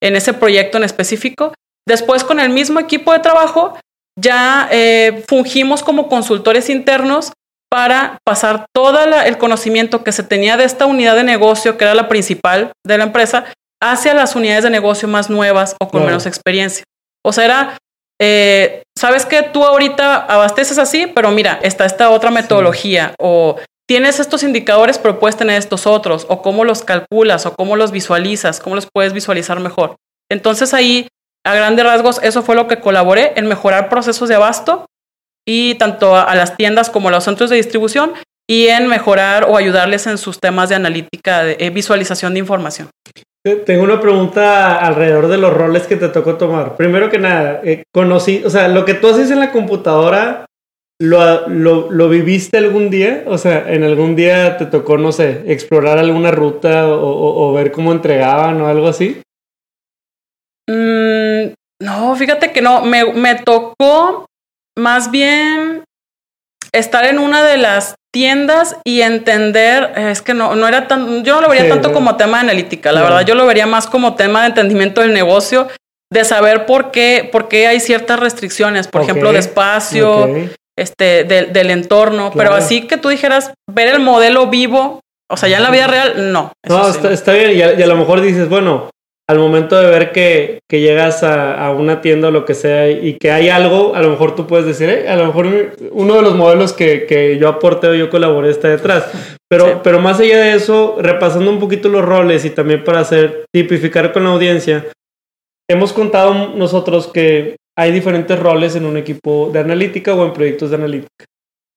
en 0.02 0.16
ese 0.16 0.32
proyecto 0.32 0.78
en 0.78 0.84
específico. 0.84 1.54
Después 1.86 2.24
con 2.24 2.40
el 2.40 2.50
mismo 2.50 2.80
equipo 2.80 3.12
de 3.12 3.20
trabajo 3.20 3.78
ya 4.18 4.68
eh, 4.70 5.24
fungimos 5.28 5.82
como 5.82 6.08
consultores 6.08 6.70
internos 6.70 7.32
para 7.70 8.18
pasar 8.24 8.66
todo 8.74 8.98
el 9.04 9.38
conocimiento 9.38 10.02
que 10.02 10.12
se 10.12 10.24
tenía 10.24 10.56
de 10.56 10.64
esta 10.64 10.86
unidad 10.86 11.14
de 11.14 11.22
negocio, 11.22 11.78
que 11.78 11.84
era 11.84 11.94
la 11.94 12.08
principal 12.08 12.72
de 12.84 12.98
la 12.98 13.04
empresa, 13.04 13.44
hacia 13.80 14.12
las 14.12 14.34
unidades 14.34 14.64
de 14.64 14.70
negocio 14.70 15.08
más 15.08 15.30
nuevas 15.30 15.76
o 15.80 15.88
con 15.88 16.04
menos 16.04 16.26
experiencia. 16.26 16.84
O 17.24 17.32
sea, 17.32 17.44
era, 17.44 17.78
eh, 18.20 18.82
sabes 18.98 19.24
que 19.24 19.42
tú 19.42 19.64
ahorita 19.64 20.16
abasteces 20.16 20.78
así, 20.78 21.06
pero 21.06 21.30
mira, 21.30 21.60
está 21.62 21.86
esta 21.86 22.10
otra 22.10 22.30
metodología 22.30 23.14
o 23.20 23.56
tienes 23.88 24.20
estos 24.20 24.42
indicadores, 24.42 24.98
pero 24.98 25.18
puedes 25.18 25.36
tener 25.36 25.56
estos 25.56 25.86
otros, 25.86 26.26
o 26.28 26.42
cómo 26.42 26.64
los 26.64 26.82
calculas, 26.82 27.46
o 27.46 27.54
cómo 27.54 27.76
los 27.76 27.90
visualizas, 27.92 28.60
cómo 28.60 28.74
los 28.74 28.88
puedes 28.92 29.12
visualizar 29.12 29.58
mejor. 29.60 29.96
Entonces 30.30 30.74
ahí 30.74 31.08
a 31.44 31.54
grandes 31.54 31.84
rasgos, 31.84 32.20
eso 32.22 32.42
fue 32.42 32.54
lo 32.54 32.68
que 32.68 32.80
colaboré 32.80 33.32
en 33.36 33.46
mejorar 33.46 33.88
procesos 33.88 34.28
de 34.28 34.34
abasto 34.34 34.86
y 35.46 35.74
tanto 35.76 36.14
a, 36.14 36.34
las 36.34 36.56
tiendas 36.56 36.90
como 36.90 37.08
a 37.08 37.12
los 37.12 37.24
centros 37.24 37.50
de 37.50 37.56
distribución 37.56 38.12
y 38.48 38.66
en 38.66 38.88
mejorar 38.88 39.44
o 39.44 39.56
ayudarles 39.56 40.06
en 40.06 40.18
sus 40.18 40.38
temas 40.38 40.68
de 40.68 40.74
analítica, 40.74 41.44
de 41.44 41.56
eh, 41.58 41.70
visualización 41.70 42.34
de 42.34 42.40
información. 42.40 42.90
Tengo 43.64 43.84
una 43.84 44.00
pregunta 44.00 44.76
alrededor 44.76 45.28
de 45.28 45.38
los 45.38 45.54
roles 45.54 45.86
que 45.86 45.96
te 45.96 46.08
tocó 46.08 46.36
tomar. 46.36 46.76
Primero 46.76 47.08
que 47.08 47.18
nada, 47.18 47.60
eh, 47.64 47.84
conocí, 47.90 48.42
o 48.44 48.50
sea, 48.50 48.68
lo 48.68 48.84
que 48.84 48.92
tú 48.92 49.08
haces 49.08 49.30
en 49.30 49.40
la 49.40 49.50
computadora, 49.50 50.44
¿lo, 51.00 51.48
lo, 51.48 52.08
viviste 52.10 52.58
algún 52.58 52.90
día? 52.90 53.24
O 53.26 53.38
sea, 53.38 53.72
en 53.72 53.82
algún 53.82 54.14
día 54.14 54.58
te 54.58 54.66
tocó, 54.66 54.98
no 54.98 55.10
sé, 55.10 55.44
explorar 55.46 55.98
alguna 55.98 56.30
ruta 56.30 56.88
o, 56.88 57.50
ver 57.54 57.72
cómo 57.72 57.92
entregaban 57.92 58.60
o 58.60 58.66
algo 58.66 58.88
así. 58.88 59.22
Mm, 60.70 61.52
no, 61.82 62.14
fíjate 62.14 62.52
que 62.52 62.62
no, 62.62 62.82
me, 62.82 63.12
me 63.12 63.34
tocó 63.36 64.26
más 64.78 65.10
bien 65.10 65.82
estar 66.72 67.04
en 67.04 67.18
una 67.18 67.42
de 67.42 67.56
las 67.56 67.96
tiendas 68.12 68.76
y 68.84 69.00
entender, 69.02 69.92
es 69.96 70.22
que 70.22 70.34
no, 70.34 70.54
no 70.54 70.68
era 70.68 70.86
tan, 70.88 71.24
yo 71.24 71.36
no 71.36 71.40
lo 71.42 71.48
vería 71.48 71.68
tanto 71.68 71.92
como 71.92 72.16
tema 72.16 72.38
de 72.38 72.44
analítica, 72.44 72.92
la 72.92 73.02
verdad, 73.02 73.24
yo 73.24 73.34
lo 73.34 73.46
vería 73.46 73.66
más 73.66 73.86
como 73.86 74.14
tema 74.14 74.42
de 74.42 74.48
entendimiento 74.48 75.00
del 75.00 75.12
negocio, 75.12 75.68
de 76.12 76.24
saber 76.24 76.66
por 76.66 76.90
qué, 76.90 77.28
por 77.30 77.48
qué 77.48 77.66
hay 77.66 77.80
ciertas 77.80 78.18
restricciones, 78.18 78.88
por 78.88 79.02
ejemplo, 79.02 79.32
de 79.32 79.38
espacio, 79.38 80.28
este, 80.76 81.24
del 81.24 81.70
entorno, 81.70 82.32
pero 82.34 82.54
así 82.54 82.86
que 82.86 82.96
tú 82.96 83.08
dijeras, 83.08 83.52
ver 83.70 83.88
el 83.88 84.00
modelo 84.00 84.48
vivo, 84.48 85.00
o 85.30 85.36
sea, 85.36 85.48
ya 85.48 85.58
en 85.58 85.62
la 85.62 85.70
vida 85.70 85.86
real, 85.86 86.32
no. 86.32 86.52
No, 86.68 86.88
está, 86.88 87.32
bien, 87.32 87.56
y 87.56 87.62
a, 87.62 87.86
lo 87.86 87.96
mejor 87.96 88.20
dices, 88.20 88.48
bueno, 88.48 88.90
al 89.30 89.38
momento 89.38 89.80
de 89.80 89.88
ver 89.88 90.10
que, 90.10 90.58
que 90.68 90.80
llegas 90.80 91.22
a, 91.22 91.70
una 91.70 92.00
tienda 92.00 92.28
o 92.28 92.30
lo 92.32 92.44
que 92.44 92.54
sea 92.54 92.90
y 92.90 93.14
que 93.14 93.30
hay 93.30 93.48
algo, 93.48 93.94
a 93.94 94.02
lo 94.02 94.10
mejor 94.10 94.34
tú 94.34 94.48
puedes 94.48 94.66
decir, 94.66 94.90
eh, 94.90 95.08
a 95.08 95.14
lo 95.14 95.26
mejor 95.26 95.76
uno 95.92 96.16
de 96.16 96.22
los 96.22 96.34
modelos 96.34 96.72
que, 96.72 97.06
que 97.06 97.38
yo 97.38 97.46
aporté 97.46 97.86
o 97.86 97.94
yo 97.94 98.10
colaboré 98.10 98.50
está 98.50 98.66
detrás. 98.66 99.08
Pero, 99.48 99.84
pero 99.84 100.00
más 100.00 100.18
allá 100.18 100.40
de 100.40 100.54
eso, 100.54 100.96
repasando 101.00 101.48
un 101.48 101.60
poquito 101.60 101.88
los 101.88 102.04
roles 102.04 102.44
y 102.44 102.50
también 102.50 102.82
para 102.82 102.98
hacer 102.98 103.44
tipificar 103.54 104.12
con 104.12 104.24
la 104.24 104.30
audiencia, 104.30 104.86
hemos 105.70 105.92
contado 105.92 106.48
nosotros 106.56 107.06
que 107.06 107.54
hay 107.78 107.92
diferentes 107.92 108.36
roles 108.36 108.74
en 108.74 108.84
un 108.84 108.96
equipo 108.96 109.48
de 109.52 109.60
analítica 109.60 110.12
o 110.12 110.26
en 110.26 110.32
proyectos 110.32 110.70
de 110.70 110.76
analítica, 110.76 111.24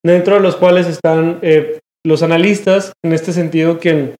dentro 0.04 0.34
de 0.34 0.40
los 0.40 0.56
cuales 0.56 0.88
están 0.88 1.38
eh, 1.42 1.78
los 2.04 2.24
analistas, 2.24 2.92
en 3.04 3.12
este 3.12 3.32
sentido, 3.32 3.78
quien 3.78 4.16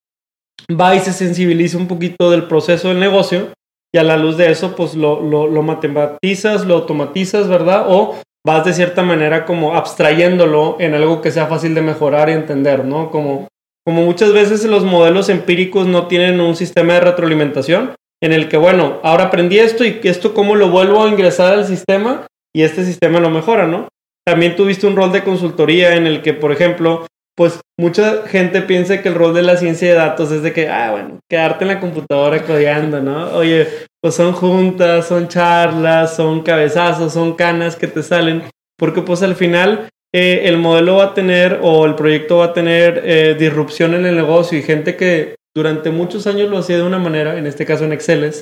va 0.70 0.94
y 0.94 1.00
se 1.00 1.12
sensibiliza 1.12 1.78
un 1.78 1.88
poquito 1.88 2.30
del 2.30 2.44
proceso 2.44 2.88
del 2.88 3.00
negocio 3.00 3.48
y 3.94 3.98
a 3.98 4.02
la 4.02 4.16
luz 4.16 4.36
de 4.36 4.50
eso, 4.50 4.74
pues 4.74 4.94
lo, 4.94 5.20
lo, 5.22 5.62
matematizas, 5.62 6.66
lo 6.66 6.74
automatizas, 6.74 7.46
¿verdad? 7.46 7.86
O 7.88 8.16
vas 8.44 8.64
de 8.64 8.72
cierta 8.72 9.02
manera 9.02 9.44
como 9.44 9.76
abstrayéndolo 9.76 10.76
en 10.80 10.94
algo 10.94 11.20
que 11.20 11.30
sea 11.30 11.46
fácil 11.46 11.74
de 11.74 11.82
mejorar 11.82 12.28
y 12.28 12.32
entender, 12.32 12.84
¿no? 12.84 13.10
Como, 13.10 13.46
como 13.86 14.02
muchas 14.02 14.32
veces 14.32 14.64
los 14.64 14.84
modelos 14.84 15.28
empíricos 15.28 15.86
no 15.86 16.08
tienen 16.08 16.40
un 16.40 16.56
sistema 16.56 16.94
de 16.94 17.00
retroalimentación 17.00 17.94
en 18.20 18.32
el 18.32 18.48
que, 18.48 18.56
bueno, 18.56 18.98
ahora 19.04 19.24
aprendí 19.24 19.58
esto 19.58 19.84
y 19.84 20.00
esto 20.02 20.34
cómo 20.34 20.56
lo 20.56 20.70
vuelvo 20.70 21.04
a 21.04 21.08
ingresar 21.08 21.52
al 21.54 21.66
sistema 21.66 22.26
y 22.52 22.62
este 22.62 22.84
sistema 22.84 23.20
lo 23.20 23.30
mejora, 23.30 23.68
¿no? 23.68 23.88
También 24.26 24.56
tuviste 24.56 24.86
un 24.86 24.96
rol 24.96 25.12
de 25.12 25.22
consultoría 25.22 25.94
en 25.94 26.06
el 26.06 26.22
que, 26.22 26.32
por 26.32 26.50
ejemplo, 26.50 27.06
pues 27.36 27.60
mucha 27.78 28.26
gente 28.28 28.62
piensa 28.62 29.02
que 29.02 29.08
el 29.08 29.14
rol 29.14 29.34
de 29.34 29.42
la 29.42 29.56
ciencia 29.56 29.88
de 29.88 29.94
datos 29.94 30.30
es 30.30 30.42
de 30.42 30.52
que, 30.52 30.68
ah, 30.68 30.92
bueno, 30.92 31.18
quedarte 31.28 31.64
en 31.64 31.68
la 31.68 31.80
computadora 31.80 32.44
codeando, 32.44 33.00
¿no? 33.00 33.32
Oye, 33.34 33.66
pues 34.00 34.14
son 34.14 34.32
juntas, 34.32 35.08
son 35.08 35.28
charlas, 35.28 36.14
son 36.14 36.42
cabezazos, 36.42 37.12
son 37.12 37.34
canas 37.34 37.76
que 37.76 37.88
te 37.88 38.02
salen, 38.02 38.44
porque 38.78 39.02
pues 39.02 39.22
al 39.22 39.34
final 39.34 39.88
eh, 40.14 40.42
el 40.44 40.58
modelo 40.58 40.96
va 40.96 41.06
a 41.06 41.14
tener 41.14 41.58
o 41.62 41.86
el 41.86 41.96
proyecto 41.96 42.38
va 42.38 42.46
a 42.46 42.52
tener 42.52 43.02
eh, 43.04 43.34
disrupción 43.36 43.94
en 43.94 44.06
el 44.06 44.14
negocio 44.14 44.56
y 44.56 44.62
gente 44.62 44.96
que 44.96 45.34
durante 45.56 45.90
muchos 45.90 46.26
años 46.26 46.50
lo 46.50 46.58
hacía 46.58 46.76
de 46.76 46.82
una 46.82 46.98
manera, 46.98 47.36
en 47.36 47.46
este 47.46 47.66
caso 47.66 47.84
en 47.84 47.92
Excel, 47.92 48.32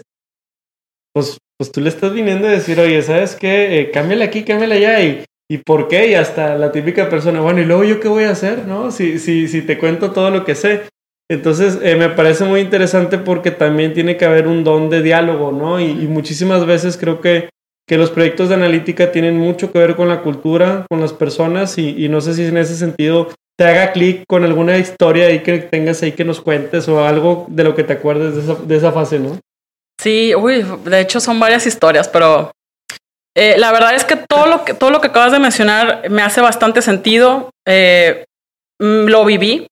pues, 1.14 1.38
pues 1.58 1.72
tú 1.72 1.80
le 1.80 1.88
estás 1.88 2.12
viniendo 2.12 2.48
a 2.48 2.50
decir, 2.50 2.78
oye, 2.78 3.00
¿sabes 3.02 3.36
qué? 3.36 3.80
Eh, 3.80 3.90
cámbiale 3.90 4.24
aquí, 4.24 4.44
cámbiale 4.44 4.76
allá 4.76 5.00
y 5.02 5.24
¿Y 5.52 5.58
por 5.58 5.86
qué? 5.86 6.08
Y 6.08 6.14
hasta 6.14 6.56
la 6.56 6.72
típica 6.72 7.10
persona, 7.10 7.42
bueno, 7.42 7.60
¿y 7.60 7.66
luego 7.66 7.84
yo 7.84 8.00
qué 8.00 8.08
voy 8.08 8.24
a 8.24 8.30
hacer? 8.30 8.66
¿No? 8.66 8.90
Si, 8.90 9.18
si, 9.18 9.48
si 9.48 9.60
te 9.60 9.76
cuento 9.76 10.10
todo 10.10 10.30
lo 10.30 10.46
que 10.46 10.54
sé. 10.54 10.84
Entonces, 11.30 11.78
eh, 11.82 11.94
me 11.94 12.08
parece 12.08 12.44
muy 12.44 12.60
interesante 12.60 13.18
porque 13.18 13.50
también 13.50 13.92
tiene 13.92 14.16
que 14.16 14.24
haber 14.24 14.48
un 14.48 14.64
don 14.64 14.88
de 14.88 15.02
diálogo, 15.02 15.52
¿no? 15.52 15.78
Y, 15.78 15.92
muchísimas 16.06 16.64
veces 16.64 16.96
creo 16.96 17.20
que, 17.20 17.50
que, 17.86 17.98
los 17.98 18.08
proyectos 18.08 18.48
de 18.48 18.54
analítica 18.54 19.12
tienen 19.12 19.36
mucho 19.36 19.70
que 19.70 19.78
ver 19.78 19.94
con 19.94 20.08
la 20.08 20.22
cultura, 20.22 20.86
con 20.88 21.02
las 21.02 21.12
personas, 21.12 21.76
y, 21.76 22.08
no 22.08 22.22
sé 22.22 22.32
si 22.32 22.46
en 22.46 22.56
ese 22.56 22.74
sentido 22.74 23.28
te 23.58 23.66
haga 23.66 23.92
clic 23.92 24.24
con 24.26 24.44
alguna 24.44 24.78
historia 24.78 25.26
ahí 25.26 25.40
que 25.40 25.58
tengas 25.58 26.02
ahí 26.02 26.12
que 26.12 26.24
nos 26.24 26.40
cuentes 26.40 26.88
o 26.88 27.04
algo 27.04 27.44
de 27.50 27.64
lo 27.64 27.74
que 27.74 27.84
te 27.84 27.92
acuerdes 27.92 28.36
de 28.36 28.40
esa, 28.40 28.54
de 28.54 28.76
esa 28.76 28.92
fase, 28.92 29.18
¿no? 29.18 29.38
Sí, 30.00 30.34
uy, 30.34 30.64
de 30.86 31.00
hecho 31.00 31.20
son 31.20 31.38
varias 31.38 31.66
historias, 31.66 32.08
pero 32.08 32.50
eh, 33.34 33.54
la 33.58 33.72
verdad 33.72 33.94
es 33.94 34.04
que 34.04 34.16
todo 34.16 34.46
lo 34.46 34.64
que 34.64 34.74
todo 34.74 34.90
lo 34.90 35.00
que 35.00 35.08
acabas 35.08 35.32
de 35.32 35.38
mencionar 35.38 36.10
me 36.10 36.22
hace 36.22 36.40
bastante 36.40 36.82
sentido. 36.82 37.50
Eh, 37.66 38.24
mm, 38.78 39.06
lo 39.06 39.24
viví. 39.24 39.66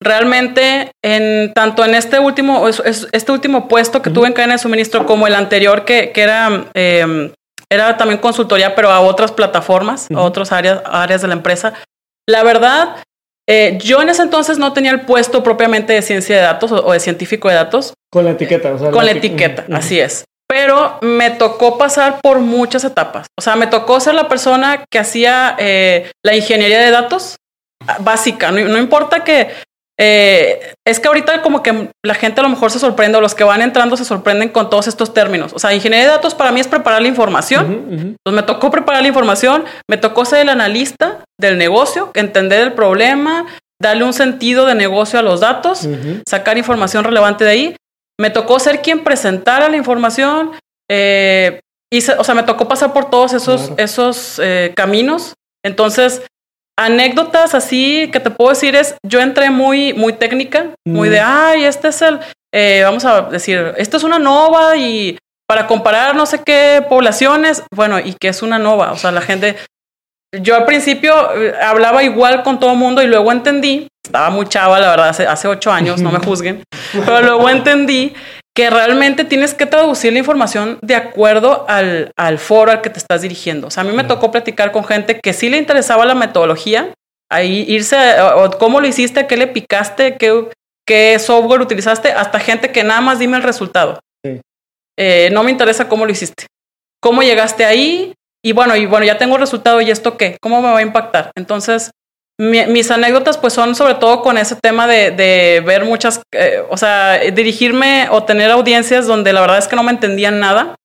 Realmente, 0.00 0.92
en 1.02 1.52
tanto 1.52 1.84
en 1.84 1.96
este 1.96 2.20
último, 2.20 2.68
este 2.68 3.32
último 3.32 3.66
puesto 3.66 4.00
que 4.00 4.10
tuve 4.10 4.28
en 4.28 4.32
cadena 4.32 4.54
de 4.54 4.60
suministro 4.60 5.04
como 5.04 5.26
el 5.26 5.34
anterior, 5.34 5.84
que, 5.84 6.12
que 6.12 6.22
era, 6.22 6.66
em, 6.74 7.32
era 7.68 7.96
también 7.96 8.20
consultoría, 8.20 8.76
pero 8.76 8.92
a 8.92 9.00
otras 9.00 9.32
plataformas, 9.32 10.06
a 10.14 10.20
otras 10.20 10.52
áreas, 10.52 10.82
áreas 10.84 11.20
de 11.22 11.26
la 11.26 11.34
empresa. 11.34 11.74
La 12.28 12.44
verdad, 12.44 13.02
eh, 13.48 13.76
yo 13.82 14.00
en 14.00 14.08
ese 14.08 14.22
entonces 14.22 14.56
no 14.56 14.72
tenía 14.72 14.92
el 14.92 15.00
puesto 15.00 15.42
propiamente 15.42 15.92
de 15.92 16.02
ciencia 16.02 16.36
de 16.36 16.42
datos 16.42 16.70
o, 16.70 16.92
de 16.92 17.00
científico 17.00 17.48
de 17.48 17.56
datos. 17.56 17.92
Con 18.08 18.24
la 18.24 18.30
etiqueta, 18.30 18.74
o 18.74 18.78
sea, 18.78 18.92
Con 18.92 19.04
la, 19.04 19.10
etiqueta, 19.10 19.66
así 19.72 19.98
es 19.98 20.24
pero 20.48 20.98
me 21.02 21.30
tocó 21.30 21.76
pasar 21.76 22.20
por 22.22 22.40
muchas 22.40 22.82
etapas. 22.84 23.26
O 23.38 23.42
sea, 23.42 23.54
me 23.54 23.66
tocó 23.66 24.00
ser 24.00 24.14
la 24.14 24.28
persona 24.28 24.84
que 24.90 24.98
hacía 24.98 25.54
eh, 25.58 26.10
la 26.24 26.34
ingeniería 26.34 26.80
de 26.80 26.90
datos 26.90 27.36
básica. 28.00 28.50
No, 28.50 28.78
importa 28.78 29.22
que... 29.22 29.50
Eh, 30.00 30.74
es 30.86 31.00
que 31.00 31.08
ahorita 31.08 31.42
como 31.42 31.60
que 31.60 31.90
la 32.04 32.14
gente 32.14 32.38
a 32.40 32.44
lo 32.44 32.50
mejor 32.50 32.70
se 32.70 32.78
sorprende 32.78 33.18
o 33.18 33.20
los 33.20 33.34
que 33.34 33.42
van 33.42 33.62
entrando 33.62 33.96
se 33.96 34.04
sorprenden 34.04 34.48
con 34.50 34.70
todos 34.70 34.86
estos 34.86 35.12
términos. 35.12 35.52
O 35.52 35.58
sea, 35.58 35.74
ingeniería 35.74 36.06
de 36.06 36.12
datos 36.12 36.36
para 36.36 36.52
mí 36.52 36.60
es 36.60 36.68
preparar 36.68 37.02
la 37.02 37.08
información. 37.08 37.88
Entonces 37.90 38.16
me 38.32 38.44
tocó 38.44 38.70
preparar 38.70 39.02
la 39.02 39.08
información, 39.08 39.64
me 39.90 39.96
tocó 39.96 40.24
ser 40.24 40.42
el 40.42 40.50
analista 40.50 41.24
del 41.36 41.58
negocio, 41.58 42.12
entender 42.14 42.60
el 42.60 42.74
problema, 42.74 43.46
darle 43.82 44.04
un 44.04 44.12
sentido 44.12 44.66
de 44.66 44.76
negocio 44.76 45.18
a 45.18 45.22
los 45.22 45.40
datos, 45.40 45.88
sacar 46.28 46.58
información 46.58 47.02
relevante 47.02 47.44
de 47.44 47.50
ahí 47.50 47.76
me 48.20 48.30
tocó 48.30 48.58
ser 48.58 48.82
quien 48.82 49.04
presentara 49.04 49.68
la 49.68 49.76
información. 49.76 50.52
Eh, 50.90 51.60
y 51.90 51.98
o 52.10 52.24
sea, 52.24 52.34
me 52.34 52.42
tocó 52.42 52.68
pasar 52.68 52.92
por 52.92 53.10
todos 53.10 53.32
esos, 53.32 53.72
esos 53.76 54.38
eh, 54.42 54.72
caminos. 54.76 55.34
Entonces, 55.64 56.22
anécdotas 56.78 57.54
así 57.54 58.10
que 58.12 58.20
te 58.20 58.30
puedo 58.30 58.50
decir 58.50 58.76
es, 58.76 58.96
yo 59.04 59.20
entré 59.20 59.50
muy, 59.50 59.94
muy 59.94 60.12
técnica, 60.12 60.74
muy 60.86 61.08
de, 61.08 61.20
mm. 61.20 61.24
ay, 61.26 61.64
este 61.64 61.88
es 61.88 62.02
el, 62.02 62.20
eh, 62.54 62.82
vamos 62.84 63.04
a 63.04 63.22
decir, 63.22 63.74
esto 63.78 63.96
es 63.96 64.04
una 64.04 64.18
nova 64.18 64.76
y 64.76 65.18
para 65.48 65.66
comparar 65.66 66.14
no 66.14 66.26
sé 66.26 66.42
qué 66.44 66.84
poblaciones, 66.88 67.64
bueno, 67.74 67.98
y 67.98 68.14
que 68.14 68.28
es 68.28 68.42
una 68.42 68.58
nova, 68.58 68.92
o 68.92 68.96
sea, 68.96 69.10
la 69.10 69.22
gente, 69.22 69.56
yo 70.40 70.54
al 70.54 70.66
principio 70.66 71.14
hablaba 71.60 72.04
igual 72.04 72.44
con 72.44 72.60
todo 72.60 72.72
el 72.72 72.78
mundo 72.78 73.02
y 73.02 73.08
luego 73.08 73.32
entendí 73.32 73.88
estaba 74.08 74.30
muy 74.30 74.46
chava, 74.46 74.80
la 74.80 74.90
verdad, 74.90 75.08
hace, 75.10 75.26
hace 75.26 75.48
ocho 75.48 75.70
años, 75.70 76.00
no 76.00 76.10
me 76.10 76.18
juzguen, 76.24 76.64
pero 76.92 77.22
luego 77.22 77.48
entendí 77.48 78.14
que 78.54 78.70
realmente 78.70 79.24
tienes 79.24 79.54
que 79.54 79.66
traducir 79.66 80.12
la 80.12 80.18
información 80.18 80.78
de 80.82 80.96
acuerdo 80.96 81.64
al, 81.68 82.10
al 82.16 82.38
foro 82.38 82.72
al 82.72 82.80
que 82.80 82.90
te 82.90 82.98
estás 82.98 83.22
dirigiendo. 83.22 83.68
O 83.68 83.70
sea, 83.70 83.82
a 83.82 83.86
mí 83.86 83.92
me 83.92 84.02
tocó 84.02 84.32
platicar 84.32 84.72
con 84.72 84.84
gente 84.84 85.20
que 85.20 85.32
sí 85.32 85.48
le 85.48 85.58
interesaba 85.58 86.04
la 86.04 86.16
metodología, 86.16 86.92
ahí 87.30 87.64
irse, 87.68 87.96
o, 88.20 88.50
cómo 88.58 88.80
lo 88.80 88.88
hiciste, 88.88 89.28
qué 89.28 89.36
le 89.36 89.46
picaste, 89.46 90.16
qué, 90.16 90.48
qué 90.84 91.18
software 91.20 91.60
utilizaste, 91.60 92.10
hasta 92.10 92.40
gente 92.40 92.72
que 92.72 92.82
nada 92.82 93.00
más 93.00 93.20
dime 93.20 93.36
el 93.36 93.44
resultado. 93.44 94.00
Eh, 94.98 95.30
no 95.32 95.44
me 95.44 95.52
interesa 95.52 95.88
cómo 95.88 96.04
lo 96.04 96.10
hiciste. 96.10 96.46
¿Cómo 97.00 97.22
llegaste 97.22 97.64
ahí? 97.64 98.12
Y 98.42 98.52
bueno, 98.52 98.74
y 98.74 98.86
bueno, 98.86 99.06
ya 99.06 99.18
tengo 99.18 99.36
el 99.36 99.40
resultado 99.40 99.80
y 99.80 99.90
esto 99.90 100.16
qué, 100.16 100.36
¿cómo 100.40 100.60
me 100.60 100.68
va 100.72 100.78
a 100.78 100.82
impactar? 100.82 101.30
Entonces, 101.36 101.92
mis 102.40 102.90
anécdotas 102.90 103.36
pues 103.36 103.52
son 103.52 103.74
sobre 103.74 103.94
todo 103.96 104.22
con 104.22 104.38
ese 104.38 104.56
tema 104.56 104.86
de, 104.86 105.62
ver 105.66 105.84
muchas, 105.84 106.22
eh, 106.32 106.62
o 106.70 106.76
sea, 106.76 107.18
dirigirme 107.32 108.08
o 108.10 108.22
tener 108.22 108.50
audiencias 108.50 109.06
donde 109.06 109.32
la 109.32 109.40
verdad 109.40 109.58
es 109.58 109.66
que 109.66 109.76
no 109.76 109.82
me 109.82 109.90
entendían 109.90 110.38
nada 110.38 110.76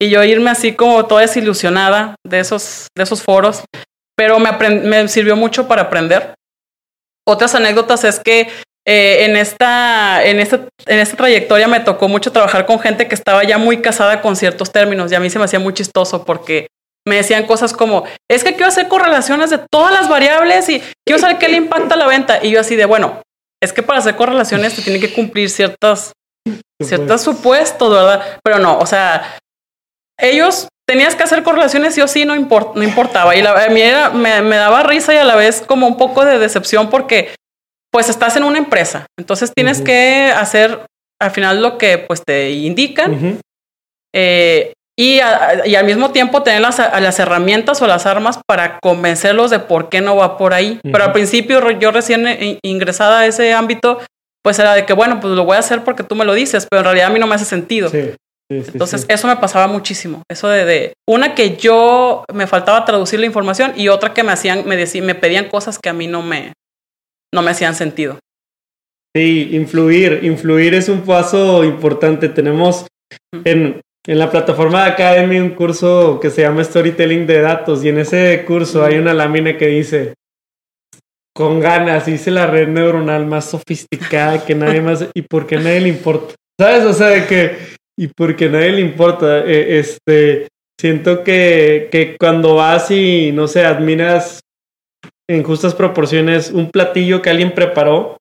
y 0.00 0.10
yo 0.10 0.24
irme 0.24 0.50
así 0.50 0.74
como 0.74 1.06
toda 1.06 1.20
desilusionada 1.20 2.16
de 2.26 2.40
esos, 2.40 2.88
de 2.96 3.04
esos 3.04 3.22
foros, 3.22 3.62
pero 4.16 4.40
me, 4.40 4.50
me 4.80 5.06
sirvió 5.06 5.36
mucho 5.36 5.68
para 5.68 5.82
aprender. 5.82 6.34
Otras 7.24 7.54
anécdotas 7.54 8.02
es 8.02 8.18
que 8.18 8.48
eh, 8.84 9.26
en, 9.26 9.36
esta, 9.36 10.24
en, 10.24 10.40
esta, 10.40 10.68
en 10.86 10.98
esta 10.98 11.16
trayectoria 11.16 11.68
me 11.68 11.78
tocó 11.78 12.08
mucho 12.08 12.32
trabajar 12.32 12.66
con 12.66 12.80
gente 12.80 13.06
que 13.06 13.14
estaba 13.14 13.44
ya 13.44 13.56
muy 13.56 13.80
casada 13.80 14.20
con 14.20 14.34
ciertos 14.34 14.72
términos 14.72 15.12
y 15.12 15.14
a 15.14 15.20
mí 15.20 15.30
se 15.30 15.38
me 15.38 15.44
hacía 15.44 15.60
muy 15.60 15.72
chistoso 15.72 16.24
porque 16.24 16.66
me 17.06 17.16
decían 17.16 17.46
cosas 17.46 17.72
como, 17.72 18.04
es 18.30 18.44
que 18.44 18.52
quiero 18.52 18.68
hacer 18.68 18.88
correlaciones 18.88 19.50
de 19.50 19.58
todas 19.70 19.92
las 19.92 20.08
variables 20.08 20.68
y 20.68 20.82
quiero 21.06 21.20
saber 21.20 21.38
qué 21.38 21.48
le 21.48 21.56
impacta 21.56 21.96
la 21.96 22.06
venta. 22.06 22.44
Y 22.44 22.50
yo 22.50 22.60
así 22.60 22.76
de, 22.76 22.84
bueno, 22.84 23.22
es 23.62 23.72
que 23.72 23.82
para 23.82 23.98
hacer 23.98 24.16
correlaciones 24.16 24.74
te 24.74 24.82
tienen 24.82 25.00
que 25.00 25.12
cumplir 25.12 25.50
ciertas 25.50 26.12
ciertos 26.82 27.22
supuestos, 27.22 27.90
¿verdad? 27.90 28.38
Pero 28.42 28.58
no, 28.58 28.78
o 28.78 28.86
sea, 28.86 29.38
ellos 30.18 30.68
tenías 30.86 31.14
que 31.14 31.22
hacer 31.22 31.42
correlaciones 31.42 31.94
sí 31.94 32.00
o 32.00 32.08
sí, 32.08 32.24
no, 32.24 32.34
no 32.34 32.82
importaba. 32.82 33.36
Y 33.36 33.42
la, 33.42 33.64
a 33.64 33.68
mí 33.68 33.80
era, 33.80 34.10
me, 34.10 34.42
me, 34.42 34.56
daba 34.56 34.82
risa 34.82 35.14
y 35.14 35.16
a 35.16 35.24
la 35.24 35.36
vez 35.36 35.62
como 35.62 35.86
un 35.86 35.96
poco 35.96 36.24
de 36.24 36.38
decepción 36.38 36.90
porque 36.90 37.34
pues 37.92 38.08
estás 38.08 38.36
en 38.36 38.44
una 38.44 38.58
empresa, 38.58 39.06
entonces 39.18 39.52
tienes 39.54 39.82
que 39.82 40.32
hacer 40.34 40.86
al 41.20 41.30
final 41.30 41.60
lo 41.60 41.76
que 41.76 41.98
pues 41.98 42.22
te 42.24 42.50
indican 42.50 43.38
eh, 44.14 44.72
y, 45.02 45.20
y, 45.64 45.74
al 45.74 45.84
mismo 45.84 46.12
tiempo 46.12 46.44
tener 46.44 46.60
las, 46.60 46.78
las, 46.78 47.18
herramientas 47.18 47.82
o 47.82 47.88
las 47.88 48.06
armas 48.06 48.38
para 48.46 48.78
convencerlos 48.78 49.50
de 49.50 49.58
por 49.58 49.88
qué 49.88 50.00
no 50.00 50.14
va 50.14 50.38
por 50.38 50.54
ahí. 50.54 50.78
Pero 50.84 51.02
al 51.02 51.12
principio 51.12 51.70
yo 51.72 51.90
recién 51.90 52.28
eh, 52.28 52.60
ingresada 52.62 53.20
a 53.20 53.26
ese 53.26 53.52
ámbito, 53.52 53.98
pues 54.44 54.60
era 54.60 54.74
de 54.74 54.86
que 54.86 54.92
bueno, 54.92 55.18
pues 55.18 55.34
lo 55.34 55.44
voy 55.44 55.56
a 55.56 55.58
hacer 55.58 55.82
porque 55.82 56.04
tú 56.04 56.14
me 56.14 56.24
lo 56.24 56.34
dices, 56.34 56.68
pero 56.70 56.80
en 56.80 56.84
realidad 56.84 57.08
a 57.08 57.10
mí 57.10 57.18
no 57.18 57.26
me 57.26 57.34
hace 57.34 57.44
sentido. 57.44 57.90
Sí. 57.90 58.10
Entonces, 58.48 59.06
eso 59.08 59.26
me 59.26 59.36
pasaba 59.36 59.66
muchísimo. 59.66 60.22
Eso 60.30 60.48
de, 60.48 60.64
de, 60.66 60.92
una 61.08 61.34
que 61.34 61.56
yo 61.56 62.24
me 62.32 62.46
faltaba 62.46 62.84
traducir 62.84 63.18
la 63.18 63.26
información 63.26 63.72
y 63.74 63.88
otra 63.88 64.12
que 64.12 64.22
me 64.22 64.30
hacían, 64.30 64.68
me 64.68 64.76
decían, 64.76 65.06
me 65.06 65.14
pedían 65.14 65.48
cosas 65.48 65.78
que 65.78 65.88
a 65.88 65.94
mí 65.94 66.06
no 66.06 66.22
me, 66.22 66.52
no 67.34 67.42
me 67.42 67.50
hacían 67.50 67.74
sentido. 67.74 68.18
Sí, 69.16 69.48
influir. 69.52 70.20
Influir 70.22 70.74
es 70.74 70.88
un 70.88 71.00
paso 71.00 71.64
importante. 71.64 72.28
Tenemos 72.28 72.86
en, 73.44 73.80
en 74.06 74.18
la 74.18 74.30
plataforma 74.30 74.84
de 74.84 74.90
Academy 74.92 75.38
un 75.38 75.50
curso 75.50 76.18
que 76.20 76.30
se 76.30 76.42
llama 76.42 76.64
Storytelling 76.64 77.26
de 77.26 77.40
Datos 77.40 77.84
y 77.84 77.88
en 77.88 77.98
ese 77.98 78.44
curso 78.46 78.84
hay 78.84 78.98
una 78.98 79.14
lámina 79.14 79.56
que 79.56 79.66
dice 79.68 80.14
con 81.34 81.60
ganas, 81.60 82.08
hice 82.08 82.30
la 82.30 82.46
red 82.46 82.68
neuronal 82.68 83.26
más 83.26 83.46
sofisticada 83.46 84.44
que 84.44 84.54
nadie 84.54 84.82
más 84.82 85.06
y 85.14 85.22
porque 85.22 85.56
nadie 85.56 85.80
le 85.80 85.88
importa. 85.88 86.34
¿Sabes? 86.60 86.84
O 86.84 86.92
sea, 86.92 87.08
de 87.08 87.26
que 87.26 87.56
y 87.98 88.08
porque 88.08 88.48
nadie 88.48 88.72
le 88.72 88.80
importa. 88.80 89.40
Eh, 89.46 89.78
este, 89.78 90.48
siento 90.78 91.24
que, 91.24 91.88
que 91.90 92.16
cuando 92.18 92.56
vas 92.56 92.90
y, 92.90 93.32
no 93.32 93.48
sé, 93.48 93.64
admiras 93.64 94.40
en 95.28 95.42
justas 95.42 95.74
proporciones 95.74 96.50
un 96.50 96.70
platillo 96.70 97.22
que 97.22 97.30
alguien 97.30 97.54
preparó, 97.54 98.18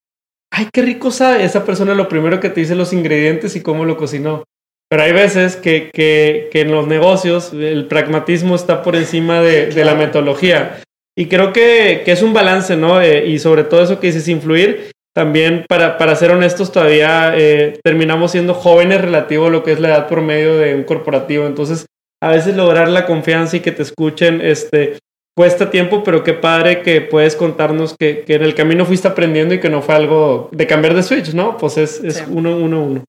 ay, 0.51 0.69
qué 0.71 0.81
rico 0.81 1.11
sabe. 1.11 1.43
Esa 1.43 1.65
persona 1.65 1.93
lo 1.93 2.07
primero 2.07 2.39
que 2.39 2.49
te 2.49 2.61
dice 2.61 2.75
los 2.75 2.93
ingredientes 2.93 3.55
y 3.55 3.61
cómo 3.61 3.85
lo 3.85 3.97
cocinó. 3.97 4.45
Pero 4.91 5.03
hay 5.03 5.13
veces 5.13 5.55
que, 5.55 5.89
que, 5.93 6.49
que 6.51 6.59
en 6.59 6.71
los 6.71 6.85
negocios 6.85 7.53
el 7.53 7.85
pragmatismo 7.85 8.55
está 8.55 8.83
por 8.83 8.97
encima 8.97 9.39
de, 9.39 9.67
de 9.67 9.85
la 9.85 9.95
metodología. 9.95 10.81
Y 11.17 11.27
creo 11.27 11.53
que, 11.53 12.01
que, 12.03 12.11
es 12.11 12.21
un 12.21 12.33
balance, 12.33 12.75
¿no? 12.75 13.01
Eh, 13.01 13.25
y 13.25 13.39
sobre 13.39 13.63
todo 13.63 13.81
eso 13.81 14.01
que 14.01 14.07
dices, 14.07 14.27
influir 14.27 14.91
también, 15.15 15.63
para, 15.69 15.97
para 15.97 16.17
ser 16.17 16.31
honestos, 16.31 16.73
todavía 16.73 17.31
eh, 17.37 17.79
terminamos 17.81 18.31
siendo 18.31 18.53
jóvenes 18.53 18.99
relativo 18.99 19.47
a 19.47 19.49
lo 19.49 19.63
que 19.63 19.71
es 19.71 19.79
la 19.79 19.87
edad 19.87 20.09
promedio 20.09 20.57
de 20.57 20.75
un 20.75 20.83
corporativo. 20.83 21.45
Entonces, 21.45 21.85
a 22.21 22.29
veces 22.29 22.57
lograr 22.57 22.89
la 22.89 23.05
confianza 23.05 23.55
y 23.55 23.59
que 23.61 23.71
te 23.71 23.83
escuchen, 23.83 24.41
este, 24.41 24.99
cuesta 25.37 25.71
tiempo, 25.71 26.03
pero 26.03 26.25
qué 26.25 26.33
padre 26.33 26.81
que 26.81 26.99
puedes 26.99 27.37
contarnos 27.37 27.95
que, 27.97 28.25
que 28.25 28.33
en 28.33 28.43
el 28.43 28.55
camino 28.55 28.85
fuiste 28.85 29.07
aprendiendo 29.07 29.53
y 29.53 29.61
que 29.61 29.69
no 29.69 29.81
fue 29.81 29.95
algo 29.95 30.49
de 30.51 30.67
cambiar 30.67 30.95
de 30.95 31.03
switch, 31.03 31.33
¿no? 31.33 31.55
Pues 31.55 31.77
es, 31.77 32.03
es 32.03 32.25
uno, 32.29 32.57
uno, 32.57 32.83
uno. 32.83 33.03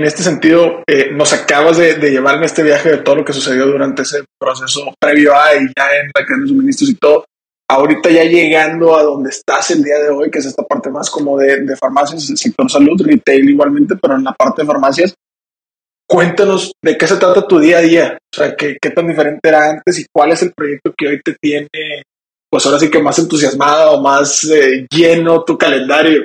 En 0.00 0.06
este 0.06 0.22
sentido, 0.22 0.82
eh, 0.86 1.10
nos 1.12 1.34
acabas 1.34 1.76
de, 1.76 1.96
de, 1.96 2.10
llevarme 2.10 2.46
este 2.46 2.62
viaje 2.62 2.88
de 2.88 2.98
todo 3.02 3.16
lo 3.16 3.24
que 3.24 3.34
sucedió 3.34 3.66
durante 3.66 4.00
ese 4.00 4.24
proceso 4.40 4.94
previo 4.98 5.36
a 5.36 5.54
y 5.54 5.66
ya 5.76 5.94
en 6.00 6.06
la 6.06 6.24
cadena 6.24 6.44
de 6.44 6.48
suministros 6.48 6.88
y 6.88 6.94
todo 6.94 7.26
ahorita 7.68 8.08
ya 8.08 8.24
llegando 8.24 8.96
a 8.96 9.02
donde 9.02 9.28
estás 9.28 9.70
el 9.72 9.82
día 9.82 9.98
de 9.98 10.08
hoy, 10.08 10.30
que 10.30 10.38
es 10.38 10.46
esta 10.46 10.62
parte 10.62 10.88
más 10.88 11.10
como 11.10 11.36
de, 11.36 11.60
de 11.66 11.76
farmacias, 11.76 12.30
el 12.30 12.38
sector 12.38 12.70
salud, 12.70 12.98
retail 13.04 13.50
igualmente, 13.50 13.94
pero 14.00 14.16
en 14.16 14.24
la 14.24 14.32
parte 14.32 14.62
de 14.62 14.68
farmacias, 14.68 15.14
cuéntanos 16.08 16.72
de 16.82 16.96
qué 16.96 17.06
se 17.06 17.18
trata 17.18 17.46
tu 17.46 17.58
día 17.58 17.76
a 17.76 17.82
día, 17.82 18.18
o 18.34 18.36
sea, 18.36 18.56
qué, 18.56 18.78
qué 18.80 18.90
tan 18.90 19.06
diferente 19.06 19.50
era 19.50 19.68
antes 19.68 19.98
y 19.98 20.06
cuál 20.10 20.32
es 20.32 20.40
el 20.40 20.54
proyecto 20.56 20.94
que 20.96 21.08
hoy 21.08 21.20
te 21.22 21.36
tiene, 21.38 21.68
pues 22.50 22.64
ahora 22.64 22.78
sí 22.78 22.90
que 22.90 23.02
más 23.02 23.18
entusiasmada 23.18 23.90
o 23.90 24.00
más 24.00 24.44
eh, 24.44 24.86
lleno 24.90 25.44
tu 25.44 25.58
calendario. 25.58 26.22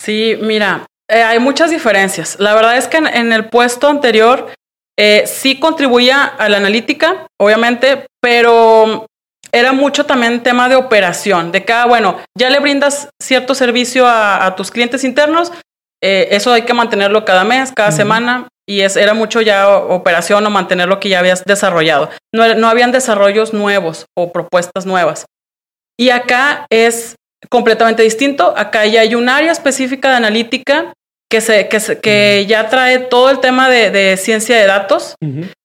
Sí, 0.00 0.38
mira, 0.40 0.86
eh, 1.12 1.22
hay 1.22 1.38
muchas 1.38 1.70
diferencias. 1.70 2.36
La 2.40 2.54
verdad 2.54 2.76
es 2.76 2.88
que 2.88 2.96
en, 2.96 3.06
en 3.06 3.32
el 3.32 3.48
puesto 3.48 3.88
anterior 3.88 4.52
eh, 4.98 5.24
sí 5.26 5.58
contribuía 5.58 6.24
a 6.24 6.48
la 6.48 6.58
analítica, 6.58 7.26
obviamente, 7.40 8.06
pero 8.20 9.06
era 9.50 9.72
mucho 9.72 10.06
también 10.06 10.42
tema 10.42 10.68
de 10.68 10.76
operación, 10.76 11.52
de 11.52 11.64
cada, 11.64 11.86
bueno, 11.86 12.18
ya 12.38 12.50
le 12.50 12.60
brindas 12.60 13.08
cierto 13.20 13.54
servicio 13.54 14.06
a, 14.06 14.54
tus 14.56 14.70
clientes 14.70 15.04
internos, 15.04 15.52
eh, 16.02 16.28
eso 16.30 16.52
hay 16.52 16.62
que 16.62 16.74
mantenerlo 16.74 17.24
cada 17.24 17.44
mes, 17.44 17.72
cada 17.72 17.92
semana, 17.92 18.48
y 18.66 18.80
es, 18.80 18.96
era 18.96 19.12
mucho 19.12 19.40
ya 19.40 19.76
operación 19.76 20.46
o 20.46 20.50
mantener 20.50 20.88
lo 20.88 21.00
que 21.00 21.08
ya 21.08 21.18
habías 21.18 21.44
desarrollado. 21.44 22.08
No, 22.32 22.54
no 22.54 22.68
habían 22.68 22.92
desarrollos 22.92 23.52
nuevos 23.52 24.06
o 24.16 24.32
propuestas 24.32 24.86
nuevas. 24.86 25.26
Y 25.98 26.10
acá 26.10 26.66
es 26.70 27.16
completamente 27.50 28.02
distinto. 28.02 28.54
Acá 28.56 28.86
ya 28.86 29.00
hay 29.00 29.14
un 29.14 29.28
área 29.28 29.52
específica 29.52 30.10
de 30.10 30.16
analítica 30.16 30.94
que, 31.32 31.40
se, 31.40 31.66
que, 31.68 31.80
que 32.02 32.44
ya 32.46 32.68
trae 32.68 32.98
todo 32.98 33.30
el 33.30 33.38
tema 33.40 33.70
de, 33.70 33.90
de 33.90 34.18
ciencia 34.18 34.54
de 34.58 34.66
datos. 34.66 35.14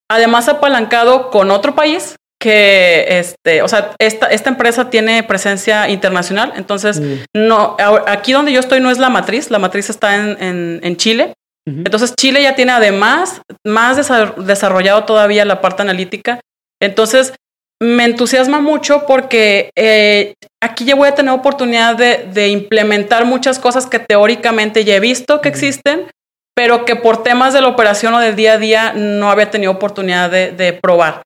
Además, 0.09 0.47
apalancado 0.47 1.29
con 1.29 1.51
otro 1.51 1.75
país 1.75 2.15
que 2.39 3.19
este, 3.19 3.61
o 3.63 3.67
sea, 3.67 3.91
esta, 3.99 4.27
esta 4.27 4.49
empresa 4.49 4.89
tiene 4.89 5.23
presencia 5.23 5.89
internacional, 5.89 6.53
entonces 6.55 7.01
no, 7.33 7.75
aquí 8.05 8.31
donde 8.31 8.53
yo 8.53 8.59
estoy 8.59 8.79
no 8.79 8.91
es 8.91 8.99
la 8.99 9.09
matriz, 9.09 9.49
la 9.49 9.59
matriz 9.59 9.89
está 9.89 10.15
en, 10.15 10.79
en, 10.81 10.95
Chile. 10.95 11.33
Entonces 11.65 12.13
Chile 12.15 12.41
ya 12.41 12.55
tiene 12.55 12.71
además 12.71 13.41
más 13.65 13.97
desarrollado 14.37 15.03
todavía 15.03 15.43
la 15.43 15.59
parte 15.59 15.81
analítica. 15.81 16.39
Entonces 16.79 17.33
me 17.81 18.05
entusiasma 18.05 18.59
mucho 18.59 19.05
porque 19.05 19.69
eh, 19.75 20.33
aquí 20.61 20.85
ya 20.85 20.95
voy 20.95 21.09
a 21.09 21.15
tener 21.15 21.33
oportunidad 21.33 21.95
de, 21.95 22.27
de, 22.33 22.47
implementar 22.49 23.25
muchas 23.25 23.59
cosas 23.59 23.85
que 23.85 23.99
teóricamente 23.99 24.83
ya 24.83 24.95
he 24.95 24.99
visto 24.99 25.41
que 25.41 25.49
existen, 25.49 26.07
pero 26.55 26.85
que 26.85 26.95
por 26.95 27.21
temas 27.21 27.53
de 27.53 27.61
la 27.61 27.67
operación 27.67 28.13
o 28.15 28.19
del 28.19 28.35
día 28.35 28.53
a 28.53 28.57
día 28.57 28.93
no 28.93 29.29
había 29.29 29.51
tenido 29.51 29.71
oportunidad 29.71 30.31
de, 30.31 30.51
de 30.51 30.73
probar. 30.73 31.21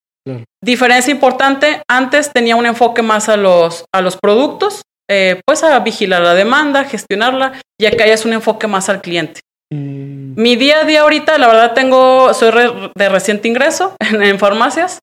Diferencia 0.64 1.12
importante, 1.12 1.82
antes 1.90 2.32
tenía 2.32 2.56
un 2.56 2.66
enfoque 2.66 3.02
más 3.02 3.30
a 3.30 3.38
los, 3.38 3.86
a 3.92 4.02
los 4.02 4.18
productos, 4.18 4.84
eh, 5.10 5.42
pues 5.46 5.64
a 5.64 5.80
vigilar 5.80 6.22
la 6.22 6.36
demanda, 6.36 6.84
gestionarla, 6.84 7.54
y 7.80 7.88
acá 7.88 8.06
ya 8.06 8.14
es 8.14 8.26
un 8.26 8.34
enfoque 8.34 8.68
más 8.68 8.88
al 8.88 9.02
cliente. 9.02 9.42
Mm. 9.74 10.40
Mi 10.40 10.56
día 10.56 10.82
a 10.82 10.84
día 10.86 11.02
ahorita, 11.02 11.38
la 11.38 11.48
verdad, 11.48 11.74
tengo, 11.74 12.34
soy 12.34 12.52
de 12.96 13.10
reciente 13.10 13.48
ingreso 13.48 13.96
en, 14.00 14.38
farmacias. 14.38 15.00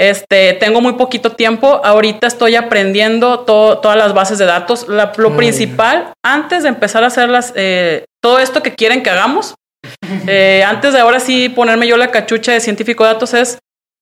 Este, 0.00 0.54
tengo 0.54 0.80
muy 0.80 0.94
poquito 0.94 1.32
tiempo. 1.32 1.82
Ahorita 1.84 2.26
estoy 2.26 2.56
aprendiendo 2.56 3.40
todas 3.40 3.96
las 3.98 4.14
bases 4.14 4.38
de 4.38 4.46
datos. 4.46 4.86
lo 4.88 5.36
principal, 5.36 6.14
antes 6.24 6.62
de 6.62 6.70
empezar 6.70 7.04
a 7.04 7.08
hacer 7.08 7.28
las, 7.28 7.52
eh, 7.54 8.06
todo 8.22 8.38
esto 8.38 8.62
que 8.62 8.74
quieren 8.74 9.02
que 9.02 9.10
hagamos, 9.10 9.54
eh, 10.26 10.64
antes 10.66 10.94
de 10.94 11.00
ahora 11.00 11.20
sí 11.20 11.50
ponerme 11.50 11.86
yo 11.86 11.98
la 11.98 12.10
cachucha 12.10 12.52
de 12.52 12.60
científico 12.60 13.04
de 13.04 13.12
datos, 13.12 13.34
es 13.34 13.58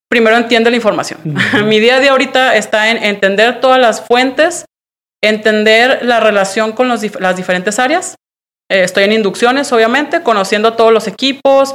primero 0.08 0.36
entiende 0.36 0.70
la 0.70 0.76
información. 0.76 1.18
Mi 1.66 1.80
día 1.80 1.96
a 1.96 2.00
día 2.00 2.12
ahorita 2.12 2.54
está 2.54 2.90
en 2.90 3.02
entender 3.02 3.60
todas 3.60 3.80
las 3.80 4.00
fuentes, 4.00 4.66
entender 5.20 6.04
la 6.04 6.20
relación 6.20 6.70
con 6.70 6.88
los, 6.88 7.02
las 7.20 7.36
diferentes 7.36 7.80
áreas. 7.80 8.14
Eh, 8.70 8.84
estoy 8.84 9.02
en 9.02 9.14
inducciones, 9.14 9.72
obviamente, 9.72 10.22
conociendo 10.22 10.74
todos 10.74 10.92
los 10.92 11.08
equipos, 11.08 11.74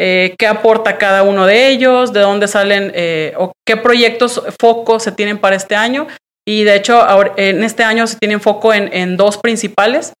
eh, 0.00 0.34
qué 0.38 0.46
aporta 0.46 0.98
cada 0.98 1.22
uno 1.22 1.46
de 1.46 1.68
ellos, 1.68 2.12
de 2.12 2.20
dónde 2.20 2.48
salen 2.48 2.92
eh, 2.94 3.34
o 3.36 3.52
qué 3.66 3.76
proyectos, 3.76 4.42
focos 4.60 5.02
se 5.02 5.12
tienen 5.12 5.38
para 5.38 5.56
este 5.56 5.76
año. 5.76 6.06
Y 6.46 6.64
de 6.64 6.74
hecho, 6.74 7.06
en 7.36 7.62
este 7.62 7.84
año 7.84 8.06
se 8.06 8.16
tienen 8.16 8.40
foco 8.40 8.74
en, 8.74 8.92
en 8.92 9.16
dos 9.16 9.38
principales. 9.38 10.12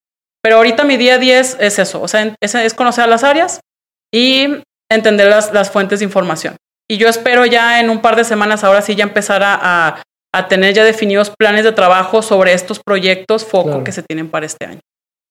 Pero 0.42 0.56
ahorita 0.56 0.84
mi 0.84 0.96
día 0.96 1.14
a 1.14 1.18
día 1.18 1.38
es, 1.38 1.56
eso, 1.60 2.02
o 2.02 2.08
sea, 2.08 2.34
es, 2.40 2.54
es, 2.54 2.74
conocer 2.74 3.08
las 3.08 3.22
áreas 3.22 3.60
y 4.12 4.48
entender 4.90 5.28
las, 5.28 5.52
las 5.52 5.70
fuentes 5.70 6.00
de 6.00 6.04
información. 6.04 6.56
Y 6.90 6.96
yo 6.98 7.08
espero 7.08 7.46
ya 7.46 7.80
en 7.80 7.90
un 7.90 8.02
par 8.02 8.16
de 8.16 8.24
semanas, 8.24 8.64
ahora 8.64 8.82
sí, 8.82 8.96
ya 8.96 9.04
empezar 9.04 9.42
a, 9.44 10.02
a, 10.34 10.48
tener 10.48 10.74
ya 10.74 10.84
definidos 10.84 11.30
planes 11.38 11.64
de 11.64 11.72
trabajo 11.72 12.22
sobre 12.22 12.52
estos 12.54 12.80
proyectos 12.84 13.44
foco 13.44 13.84
que 13.84 13.92
se 13.92 14.02
tienen 14.02 14.28
para 14.28 14.46
este 14.46 14.66
año. 14.66 14.80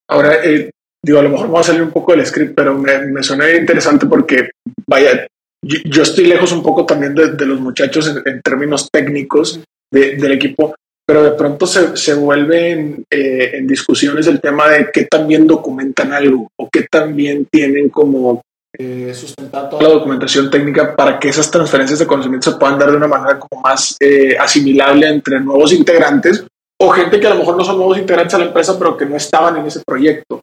Ahora, 0.09 0.35
eh, 0.43 0.71
digo, 1.03 1.19
a 1.19 1.23
lo 1.23 1.29
mejor 1.29 1.47
vamos 1.47 1.61
a 1.61 1.71
salir 1.71 1.83
un 1.83 1.91
poco 1.91 2.11
del 2.11 2.25
script, 2.25 2.53
pero 2.55 2.77
me, 2.77 3.07
me 3.07 3.23
suena 3.23 3.51
interesante 3.51 4.05
porque, 4.05 4.51
vaya, 4.87 5.27
yo, 5.63 6.01
estoy 6.01 6.25
lejos 6.25 6.51
un 6.51 6.63
poco 6.63 6.85
también 6.85 7.13
de, 7.13 7.45
los 7.45 7.59
muchachos 7.59 8.15
en, 8.25 8.41
términos 8.41 8.89
técnicos 8.91 9.59
de, 9.91 10.15
del 10.15 10.31
equipo, 10.31 10.75
pero 11.05 11.23
de 11.23 11.31
pronto 11.31 11.67
se, 11.67 11.95
se 11.97 12.13
vuelve 12.13 13.03
eh, 13.09 13.51
en 13.53 13.67
discusiones 13.67 14.27
el 14.27 14.41
tema 14.41 14.69
de 14.69 14.89
qué 14.91 15.05
también 15.05 15.45
documentan 15.45 16.13
algo 16.13 16.47
o 16.57 16.69
qué 16.71 16.87
también 16.89 17.45
tienen 17.51 17.89
como 17.89 18.41
eh, 18.77 19.11
sustentar 19.13 19.69
toda 19.69 19.83
la 19.83 19.89
documentación 19.89 20.49
técnica 20.49 20.95
para 20.95 21.19
que 21.19 21.29
esas 21.29 21.51
transferencias 21.51 21.99
de 21.99 22.07
conocimiento 22.07 22.51
se 22.51 22.57
puedan 22.57 22.79
dar 22.79 22.89
de 22.89 22.97
una 22.97 23.07
manera 23.07 23.37
como 23.37 23.61
más 23.61 23.97
eh, 23.99 24.37
asimilable 24.39 25.07
entre 25.07 25.39
nuevos 25.41 25.73
integrantes 25.73 26.45
o 26.79 26.89
gente 26.89 27.19
que 27.19 27.27
a 27.27 27.31
lo 27.31 27.35
mejor 27.35 27.57
no 27.57 27.63
son 27.63 27.77
nuevos 27.77 27.97
integrantes 27.97 28.33
a 28.33 28.39
la 28.39 28.45
empresa, 28.45 28.79
pero 28.79 28.97
que 28.97 29.05
no 29.05 29.15
estaban 29.15 29.57
en 29.57 29.67
ese 29.67 29.81
proyecto. 29.85 30.41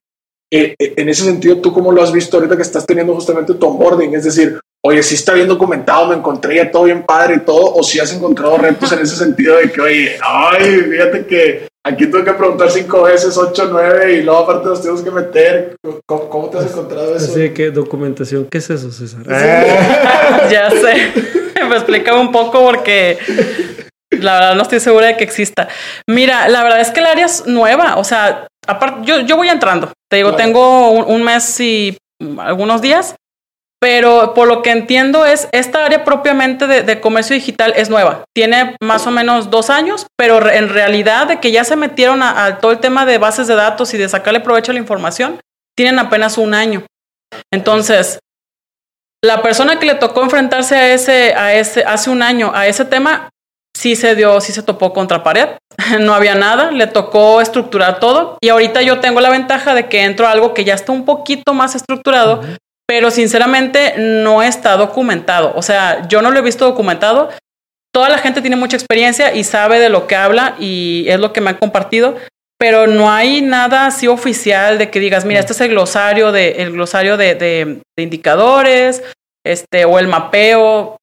Eh, 0.51 0.75
eh, 0.79 0.95
en 0.97 1.09
ese 1.09 1.25
sentido, 1.25 1.59
¿tú 1.59 1.73
cómo 1.73 1.93
lo 1.93 2.03
has 2.03 2.13
visto 2.13 2.37
ahorita 2.37 2.57
que 2.57 2.63
estás 2.63 2.87
teniendo 2.87 3.15
justamente 3.15 3.55
tu 3.55 3.67
onboarding? 3.67 4.15
Es 4.15 4.25
decir, 4.25 4.59
oye, 4.85 5.03
si 5.03 5.15
está 5.15 5.35
bien 5.35 5.49
documentado, 5.49 6.09
me 6.09 6.17
encontré 6.17 6.57
ya 6.57 6.71
todo 6.71 6.85
bien 6.85 7.05
padre 7.05 7.37
y 7.37 7.41
todo, 7.41 7.75
o 7.75 7.83
si 7.83 8.01
has 8.01 8.13
encontrado 8.15 8.57
retos 8.57 8.91
en 8.93 9.01
ese 9.01 9.17
sentido 9.17 9.57
de 9.57 9.71
que, 9.71 9.81
oye, 9.81 10.19
ay, 10.23 10.81
fíjate 10.91 11.27
que 11.27 11.69
aquí 11.85 12.07
tengo 12.07 12.25
que 12.25 12.33
preguntar 12.33 12.71
cinco 12.71 13.03
veces, 13.03 13.37
ocho, 13.37 13.69
nueve, 13.71 14.15
y 14.15 14.23
luego 14.23 14.41
aparte 14.41 14.69
nos 14.69 14.81
tenemos 14.81 15.03
que 15.03 15.11
meter. 15.11 15.77
¿Cómo, 16.07 16.49
te 16.49 16.59
has 16.59 16.67
encontrado 16.71 17.15
eso? 17.15 17.31
Así 17.31 17.51
que 17.51 17.71
documentación, 17.71 18.47
¿qué 18.51 18.59
es 18.59 18.71
eso, 18.71 18.91
César? 18.91 19.23
ya 20.51 20.71
sé, 20.71 21.13
me 21.69 21.77
explicaba 21.77 22.21
un 22.21 22.33
poco 22.33 22.65
porque 22.65 23.19
la 24.11 24.35
verdad 24.35 24.55
no 24.55 24.63
estoy 24.63 24.81
segura 24.81 25.09
de 25.09 25.17
que 25.17 25.25
exista. 25.25 25.69
Mira, 26.07 26.49
la 26.49 26.63
verdad 26.63 26.81
es 26.81 26.91
que 26.91 27.01
el 27.01 27.07
área 27.07 27.27
es 27.27 27.47
nueva, 27.47 27.97
o 27.97 28.05
sea, 28.05 28.49
aparte, 28.69 29.01
yo, 29.05 29.21
yo 29.21 29.37
voy 29.37 29.49
entrando, 29.49 29.93
te 30.09 30.19
digo, 30.19 30.35
tengo 30.37 30.91
un, 30.91 31.23
mes 31.23 31.59
y 31.59 31.99
algunos 32.39 32.81
días, 32.81 33.17
pero 33.81 34.35
por 34.35 34.49
lo 34.49 34.63
que 34.63 34.71
entiendo 34.71 35.25
es, 35.25 35.49
esta 35.53 35.85
área 35.85 36.05
propiamente 36.05 36.67
de, 36.67 37.01
comercio 37.01 37.35
digital 37.35 37.73
es 37.77 37.91
nueva. 37.91 38.25
Tiene 38.35 38.77
más 38.83 39.07
o 39.07 39.11
menos 39.11 39.51
dos 39.51 39.71
años, 39.71 40.07
pero 40.17 40.51
en 40.51 40.69
realidad 40.69 41.29
de 41.29 41.41
que 41.41 41.53
ya 41.53 41.65
se 41.65 41.77
metieron 41.77 42.23
a, 42.23 42.59
todo 42.59 42.73
el 42.73 42.81
tema 42.81 43.07
de 43.07 43.19
bases 43.19 43.47
de 43.47 43.55
datos 43.55 43.95
y 43.95 43.99
de 43.99 44.09
sacarle 44.09 44.41
provecho 44.41 44.73
a 44.73 44.75
la 44.75 44.81
información, 44.81 45.41
tienen 45.77 45.99
apenas 45.99 46.39
un 46.39 46.55
año. 46.55 46.85
Entonces, 47.53 48.19
la 49.23 49.43
persona 49.43 49.79
que 49.79 49.87
le 49.87 49.95
tocó 49.95 50.23
enfrentarse 50.23 50.77
a 50.77 50.93
ese, 50.93 51.35
a 51.35 51.55
ese, 51.55 51.85
hace 51.85 52.11
un 52.11 52.23
año 52.23 52.53
a 52.55 52.67
ese 52.67 52.85
tema, 52.85 53.31
sí 53.77 53.97
se 53.97 54.15
dio, 54.15 54.41
sí 54.41 54.53
se 54.53 54.63
topó 54.63 54.93
contra 54.93 55.23
pared, 55.23 55.49
no 56.01 56.15
había 56.15 56.35
nada, 56.35 56.71
le 56.71 56.87
tocó 56.87 57.41
estructurar 57.41 58.01
todo. 58.01 58.39
Y 58.41 58.49
ahorita 58.49 58.83
yo 58.83 59.01
tengo 59.01 59.21
la 59.21 59.31
ventaja 59.31 59.75
de 59.75 59.89
que 59.89 60.03
entro 60.03 60.27
a 60.27 60.33
algo 60.33 60.55
que 60.55 60.65
ya 60.65 60.75
está 60.75 60.93
un 60.93 61.05
poquito 61.05 61.55
más 61.55 61.75
estructurado, 61.75 62.43
pero 62.87 63.11
sinceramente 63.11 63.95
no 63.99 64.43
está 64.43 64.77
documentado, 64.77 65.53
o 65.55 65.63
sea, 65.63 66.09
yo 66.09 66.23
no 66.23 66.31
lo 66.31 66.39
he 66.39 66.43
visto 66.43 66.65
documentado. 66.65 67.29
Toda 67.93 68.09
la 68.09 68.19
gente 68.19 68.43
tiene 68.43 68.57
mucha 68.57 68.77
experiencia 68.77 69.35
y 69.35 69.45
sabe 69.45 69.79
de 69.79 69.89
lo 69.89 70.07
que 70.07 70.15
habla 70.15 70.57
y 70.59 71.07
es 71.09 71.19
lo 71.19 71.33
que 71.33 71.41
me 71.41 71.51
han 71.51 71.57
compartido, 71.57 72.17
pero 72.59 72.87
no 72.87 73.11
hay 73.11 73.41
nada 73.41 73.87
así 73.87 74.09
oficial 74.09 74.79
de 74.79 74.91
que 74.91 75.01
digas, 75.01 75.25
mira, 75.25 75.41
este 75.41 75.53
es 75.53 75.61
el 75.63 75.71
glosario 75.71 76.31
de, 76.33 76.63
el 76.63 76.73
glosario 76.73 77.17
de, 77.17 77.35
de 77.35 78.03
indicadores, 78.03 79.03
este, 79.45 79.87
o 79.87 79.99
el 79.99 80.09
mapeo 80.09 80.98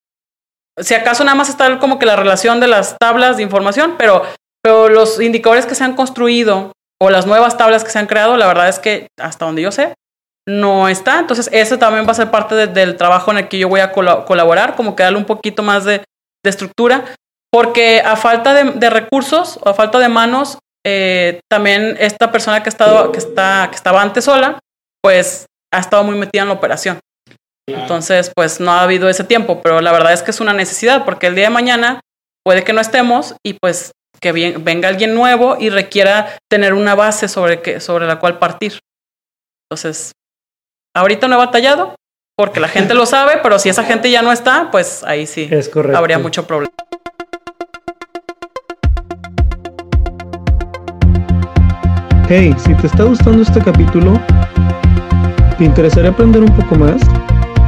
si 0.80 0.94
acaso 0.94 1.24
nada 1.24 1.36
más 1.36 1.50
está 1.50 1.80
como 1.80 2.00
que 2.00 2.06
la 2.06 2.16
relación 2.16 2.60
de 2.60 2.68
las 2.68 2.98
tablas 3.00 3.38
de 3.38 3.44
información, 3.44 3.96
pero, 3.98 4.24
pero 4.62 4.90
los 4.90 5.22
indicadores 5.22 5.66
que 5.66 5.76
se 5.76 5.84
han 5.84 5.96
construido 5.96 6.72
o 7.02 7.10
las 7.10 7.26
nuevas 7.26 7.58
tablas 7.58 7.84
que 7.84 7.92
se 7.92 8.00
han 8.00 8.08
creado, 8.08 8.38
la 8.38 8.48
verdad 8.48 8.70
es 8.70 8.80
que 8.80 9.08
hasta 9.20 9.46
donde 9.46 9.62
yo 9.62 9.72
sé, 9.72 9.94
no 10.48 10.88
está. 10.88 11.20
Entonces, 11.20 11.50
eso 11.52 11.78
también 11.78 12.06
va 12.08 12.12
a 12.12 12.16
ser 12.16 12.32
parte 12.32 12.56
del 12.68 12.98
trabajo 12.98 13.32
en 13.32 13.40
el 13.40 13.48
que 13.48 13.58
yo 13.58 13.70
voy 13.70 13.80
a 13.80 13.92
colaborar, 13.92 14.76
como 14.76 14.96
que 14.96 15.04
darle 15.04 15.18
un 15.18 15.26
poquito 15.26 15.64
más 15.64 15.86
de, 15.86 16.04
estructura, 16.44 17.06
porque 17.52 18.02
a 18.06 18.16
falta 18.16 18.54
de, 18.54 18.90
recursos 18.92 19.60
o 19.64 19.70
a 19.70 19.74
falta 19.74 19.98
de 19.98 20.10
manos, 20.10 20.60
eh, 20.86 21.40
también 21.50 21.98
esta 22.00 22.32
persona 22.32 22.62
que, 22.62 22.70
ha 22.70 22.70
estado, 22.70 23.12
que, 23.12 23.18
está, 23.18 23.68
que 23.72 23.76
estaba 23.76 24.04
antes 24.04 24.26
sola, 24.26 24.60
pues 25.02 25.48
ha 25.74 25.80
estado 25.80 26.04
muy 26.04 26.16
metida 26.16 26.44
en 26.44 26.50
la 26.50 26.54
operación. 26.54 27.00
Entonces, 27.68 28.32
pues 28.36 28.60
no 28.60 28.72
ha 28.72 28.84
habido 28.84 29.10
ese 29.10 29.24
tiempo, 29.24 29.62
pero 29.62 29.82
la 29.82 29.92
verdad 29.92 30.14
es 30.14 30.22
que 30.22 30.32
es 30.32 30.40
una 30.40 30.54
necesidad 30.54 31.04
porque 31.04 31.28
el 31.28 31.36
día 31.36 31.46
de 31.46 31.50
mañana 31.50 32.02
puede 32.44 32.64
que 32.64 32.74
no 32.74 32.82
estemos 32.82 33.36
y 33.44 33.54
pues 33.54 33.92
que 34.22 34.32
venga 34.32 34.88
alguien 34.88 35.16
nuevo 35.16 35.58
y 35.60 35.70
requiera 35.70 36.38
tener 36.50 36.74
una 36.74 36.96
base 36.96 37.28
sobre, 37.28 37.62
que, 37.62 37.80
sobre 37.80 38.06
la 38.06 38.20
cual 38.20 38.38
partir. 38.38 38.80
Entonces, 39.70 40.12
ahorita 40.96 41.28
no 41.28 41.36
he 41.36 41.38
batallado 41.40 41.96
porque 42.38 42.60
la 42.60 42.68
gente 42.68 42.94
lo 42.94 43.06
sabe, 43.08 43.40
pero 43.42 43.58
si 43.58 43.70
esa 43.70 43.84
gente 43.84 44.12
ya 44.12 44.22
no 44.22 44.32
está, 44.32 44.70
pues 44.70 45.04
ahí 45.04 45.26
sí 45.26 45.50
habría 45.96 46.20
mucho 46.20 46.46
problema. 46.46 46.72
Hey, 52.28 52.56
si 52.58 52.74
te 52.76 52.88
está 52.88 53.04
gustando 53.04 53.44
este 53.44 53.60
capítulo, 53.62 54.20
¿te 55.58 55.64
interesaría 55.64 56.10
aprender 56.10 56.42
un 56.42 56.56
poco 56.56 56.76
más? 56.76 57.02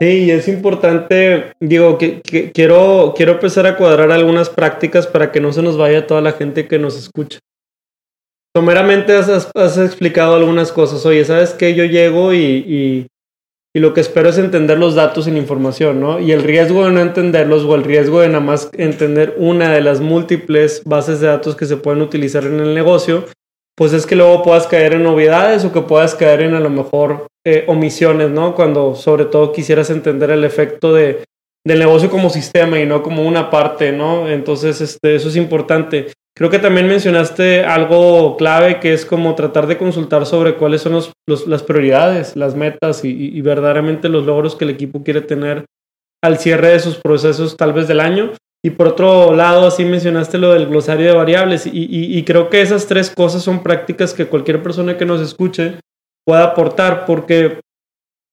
Sí, 0.00 0.30
es 0.30 0.48
importante, 0.48 1.52
digo, 1.60 1.98
que, 1.98 2.20
quiero, 2.52 3.14
quiero 3.16 3.32
empezar 3.32 3.66
a 3.66 3.76
cuadrar 3.76 4.10
algunas 4.10 4.50
prácticas 4.50 5.06
para 5.06 5.30
que 5.30 5.40
no 5.40 5.52
se 5.52 5.62
nos 5.62 5.76
vaya 5.76 6.06
toda 6.06 6.20
la 6.20 6.32
gente 6.32 6.66
que 6.66 6.78
nos 6.78 6.98
escucha. 6.98 7.38
Someramente 8.56 9.12
has, 9.14 9.50
has 9.54 9.78
explicado 9.78 10.34
algunas 10.34 10.72
cosas. 10.72 11.04
Oye, 11.06 11.24
¿sabes 11.24 11.54
qué? 11.54 11.74
Yo 11.74 11.84
llego 11.84 12.32
y, 12.32 12.38
y, 12.38 13.06
y, 13.72 13.80
lo 13.80 13.94
que 13.94 14.00
espero 14.00 14.28
es 14.28 14.38
entender 14.38 14.78
los 14.78 14.94
datos 14.94 15.26
y 15.26 15.30
la 15.30 15.38
información, 15.38 16.00
¿no? 16.00 16.20
Y 16.20 16.32
el 16.32 16.42
riesgo 16.42 16.84
de 16.84 16.92
no 16.92 17.00
entenderlos 17.00 17.64
o 17.64 17.74
el 17.74 17.84
riesgo 17.84 18.20
de 18.20 18.28
nada 18.28 18.40
más 18.40 18.70
entender 18.74 19.34
una 19.38 19.72
de 19.72 19.80
las 19.80 20.00
múltiples 20.00 20.82
bases 20.84 21.20
de 21.20 21.28
datos 21.28 21.56
que 21.56 21.66
se 21.66 21.76
pueden 21.76 22.02
utilizar 22.02 22.44
en 22.44 22.60
el 22.60 22.74
negocio 22.74 23.24
pues 23.76 23.92
es 23.92 24.06
que 24.06 24.16
luego 24.16 24.42
puedas 24.42 24.66
caer 24.66 24.94
en 24.94 25.02
novedades 25.02 25.64
o 25.64 25.72
que 25.72 25.80
puedas 25.80 26.14
caer 26.14 26.42
en 26.42 26.54
a 26.54 26.60
lo 26.60 26.70
mejor 26.70 27.26
eh, 27.46 27.64
omisiones, 27.66 28.30
¿no? 28.30 28.54
Cuando 28.54 28.94
sobre 28.94 29.24
todo 29.24 29.52
quisieras 29.52 29.90
entender 29.90 30.30
el 30.30 30.44
efecto 30.44 30.94
de, 30.94 31.24
del 31.66 31.78
negocio 31.78 32.10
como 32.10 32.30
sistema 32.30 32.78
y 32.78 32.86
no 32.86 33.02
como 33.02 33.26
una 33.26 33.50
parte, 33.50 33.92
¿no? 33.92 34.28
Entonces, 34.28 34.80
este, 34.80 35.16
eso 35.16 35.28
es 35.28 35.36
importante. 35.36 36.12
Creo 36.36 36.50
que 36.50 36.58
también 36.58 36.88
mencionaste 36.88 37.64
algo 37.64 38.36
clave 38.36 38.80
que 38.80 38.92
es 38.92 39.06
como 39.06 39.34
tratar 39.34 39.66
de 39.66 39.78
consultar 39.78 40.26
sobre 40.26 40.56
cuáles 40.56 40.82
son 40.82 40.94
los, 40.94 41.46
las 41.46 41.62
prioridades, 41.62 42.34
las 42.34 42.56
metas 42.56 43.04
y, 43.04 43.10
y, 43.10 43.40
verdaderamente 43.40 44.08
los 44.08 44.26
logros 44.26 44.56
que 44.56 44.64
el 44.64 44.70
equipo 44.70 45.04
quiere 45.04 45.20
tener 45.20 45.64
al 46.22 46.38
cierre 46.38 46.68
de 46.68 46.80
sus 46.80 46.96
procesos 46.96 47.56
tal 47.56 47.72
vez 47.72 47.86
del 47.86 48.00
año. 48.00 48.32
Y 48.64 48.70
por 48.70 48.88
otro 48.88 49.36
lado, 49.36 49.66
así 49.66 49.84
mencionaste 49.84 50.38
lo 50.38 50.54
del 50.54 50.66
glosario 50.66 51.06
de 51.06 51.12
variables 51.12 51.68
y, 51.70 52.22
creo 52.24 52.48
que 52.48 52.62
esas 52.62 52.86
tres 52.86 53.10
cosas 53.10 53.42
son 53.42 53.62
prácticas 53.62 54.14
que 54.14 54.26
cualquier 54.26 54.62
persona 54.62 54.96
que 54.96 55.04
nos 55.04 55.20
escuche 55.20 55.74
pueda 56.26 56.44
aportar 56.44 57.04
porque 57.04 57.60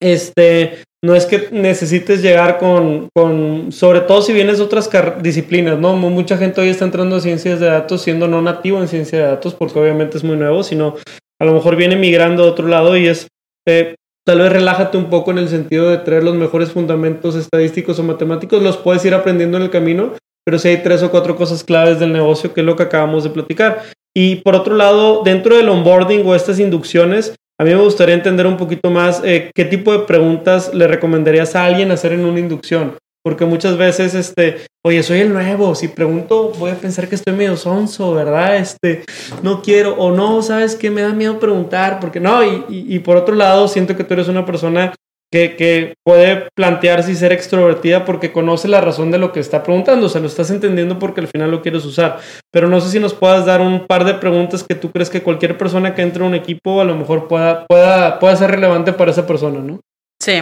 este, 0.02 0.84
no 1.04 1.16
es 1.16 1.26
que 1.26 1.50
necesites 1.52 2.22
llegar 2.22 2.60
con, 2.60 3.10
con, 3.14 3.74
sobre 3.74 4.00
todo 4.00 4.22
si 4.22 4.32
vienes 4.32 4.60
de 4.60 4.64
otras 4.64 4.90
disciplinas, 5.22 5.78
¿no? 5.78 5.98
Mucha 5.98 6.38
gente 6.38 6.62
hoy 6.62 6.70
está 6.70 6.86
entrando 6.86 7.18
a 7.18 7.20
ciencias 7.20 7.60
de 7.60 7.66
datos 7.66 8.02
siendo 8.02 8.30
no 8.30 8.42
nativo 8.42 8.80
en 8.80 8.88
ciencia 8.88 9.20
de 9.20 9.26
datos 9.26 9.54
porque 9.54 9.80
obviamente 9.80 10.18
es 10.18 10.24
muy 10.24 10.38
nuevo, 10.38 10.64
sino 10.64 10.96
a 11.42 11.46
lo 11.46 11.54
mejor 11.54 11.76
viene 11.76 11.98
migrando 11.98 12.44
de 12.44 12.50
otro 12.50 12.70
lado 12.70 12.96
y 12.96 13.08
es... 13.08 13.28
Eh, 13.68 13.96
tal 14.26 14.40
vez 14.40 14.52
relájate 14.52 14.98
un 14.98 15.10
poco 15.10 15.32
en 15.32 15.38
el 15.38 15.50
sentido 15.50 15.90
de 15.90 15.98
traer 15.98 16.24
los 16.24 16.36
mejores 16.36 16.72
fundamentos 16.72 17.36
estadísticos 17.36 18.00
o 18.00 18.04
matemáticos, 18.04 18.62
los 18.62 18.78
puedes 18.78 19.04
ir 19.06 19.14
aprendiendo 19.14 19.58
en 19.58 19.64
el 19.64 19.70
camino, 19.70 20.14
pero 20.46 20.60
si 20.60 20.70
hay 20.70 20.78
tres 20.78 21.04
o 21.04 21.12
cuatro 21.12 21.36
cosas 21.36 21.64
claves 21.64 22.00
del 22.00 22.14
negocio, 22.14 22.54
que 22.54 22.62
es 22.62 22.66
lo 22.66 22.76
que 22.76 22.84
acabamos 22.84 23.24
de 23.24 23.30
platicar. 23.30 23.84
Y 24.16 24.38
por 24.38 24.56
otro 24.56 24.76
lado, 24.76 25.22
dentro 25.24 25.56
del 25.56 25.70
onboarding 25.70 26.26
o 26.26 26.36
estas 26.36 26.60
inducciones, 26.60 27.36
a 27.60 27.64
mí 27.64 27.70
me 27.70 27.82
gustaría 27.82 28.16
entender 28.16 28.48
un 28.48 28.58
poquito 28.58 28.90
más 28.90 29.22
eh, 29.24 29.52
qué 29.54 29.66
tipo 29.66 29.92
de 29.92 30.00
preguntas 30.00 30.74
le 30.74 30.88
recomendarías 30.88 31.56
a 31.56 31.66
alguien 31.66 31.92
hacer 31.92 32.14
en 32.14 32.26
una 32.26 32.40
inducción. 32.40 32.96
Porque 33.24 33.46
muchas 33.46 33.78
veces, 33.78 34.16
este, 34.16 34.66
oye, 34.84 35.04
soy 35.04 35.20
el 35.20 35.32
nuevo, 35.32 35.76
si 35.76 35.88
pregunto 35.88 36.52
voy 36.58 36.72
a 36.72 36.76
pensar 36.76 37.08
que 37.08 37.16
estoy 37.16 37.34
medio 37.34 37.56
sonso, 37.56 38.14
¿verdad? 38.14 38.58
Este, 38.58 39.04
no 39.44 39.62
quiero, 39.62 39.96
o 39.96 40.12
no, 40.12 40.42
¿sabes 40.42 40.76
qué? 40.76 40.90
Me 40.90 41.02
da 41.02 41.14
miedo 41.14 41.40
preguntar, 41.40 42.00
porque 42.00 42.20
no, 42.20 42.42
y, 42.44 43.00
por 43.00 43.18
otro 43.18 43.36
lado, 43.36 43.68
siento 43.68 43.96
que 43.96 44.04
tú 44.04 44.16
eres 44.16 44.28
una 44.28 44.46
persona 44.46 44.94
que, 45.32 45.94
puede 46.04 46.50
plantearse 46.56 47.12
y 47.12 47.16
ser 47.16 47.32
extrovertida 47.32 48.06
porque 48.06 48.32
conoce 48.32 48.68
la 48.68 48.82
razón 48.82 49.12
de 49.12 49.20
lo 49.20 49.32
que 49.32 49.40
está 49.40 49.64
preguntando, 49.64 50.08
o 50.08 50.10
sea, 50.10 50.20
lo 50.20 50.28
estás 50.28 50.50
entendiendo 50.50 50.98
porque 50.98 51.22
al 51.22 51.28
final 51.28 51.52
lo 51.52 51.62
quieres 51.62 51.86
usar. 51.86 52.20
Pero 52.52 52.68
no 52.68 52.82
sé 52.82 52.90
si 52.90 53.00
nos 53.00 53.14
puedas 53.14 53.46
dar 53.46 53.62
un 53.62 53.86
par 53.86 54.04
de 54.04 54.16
preguntas 54.16 54.66
que 54.68 54.76
tú 54.76 54.92
crees 54.92 55.10
que 55.10 55.22
cualquier 55.22 55.58
persona 55.58 55.94
que 55.94 56.02
entre 56.02 56.24
a 56.24 56.28
un 56.28 56.36
equipo 56.36 56.82
a 56.82 56.86
lo 56.86 56.96
mejor 56.96 57.28
pueda, 57.28 57.66
pueda, 57.68 58.20
pueda 58.20 58.36
ser 58.36 58.52
relevante 58.52 58.92
para 58.94 59.12
esa 59.12 59.26
persona, 59.26 59.60
¿no? 59.60 59.80
Sí. 60.20 60.42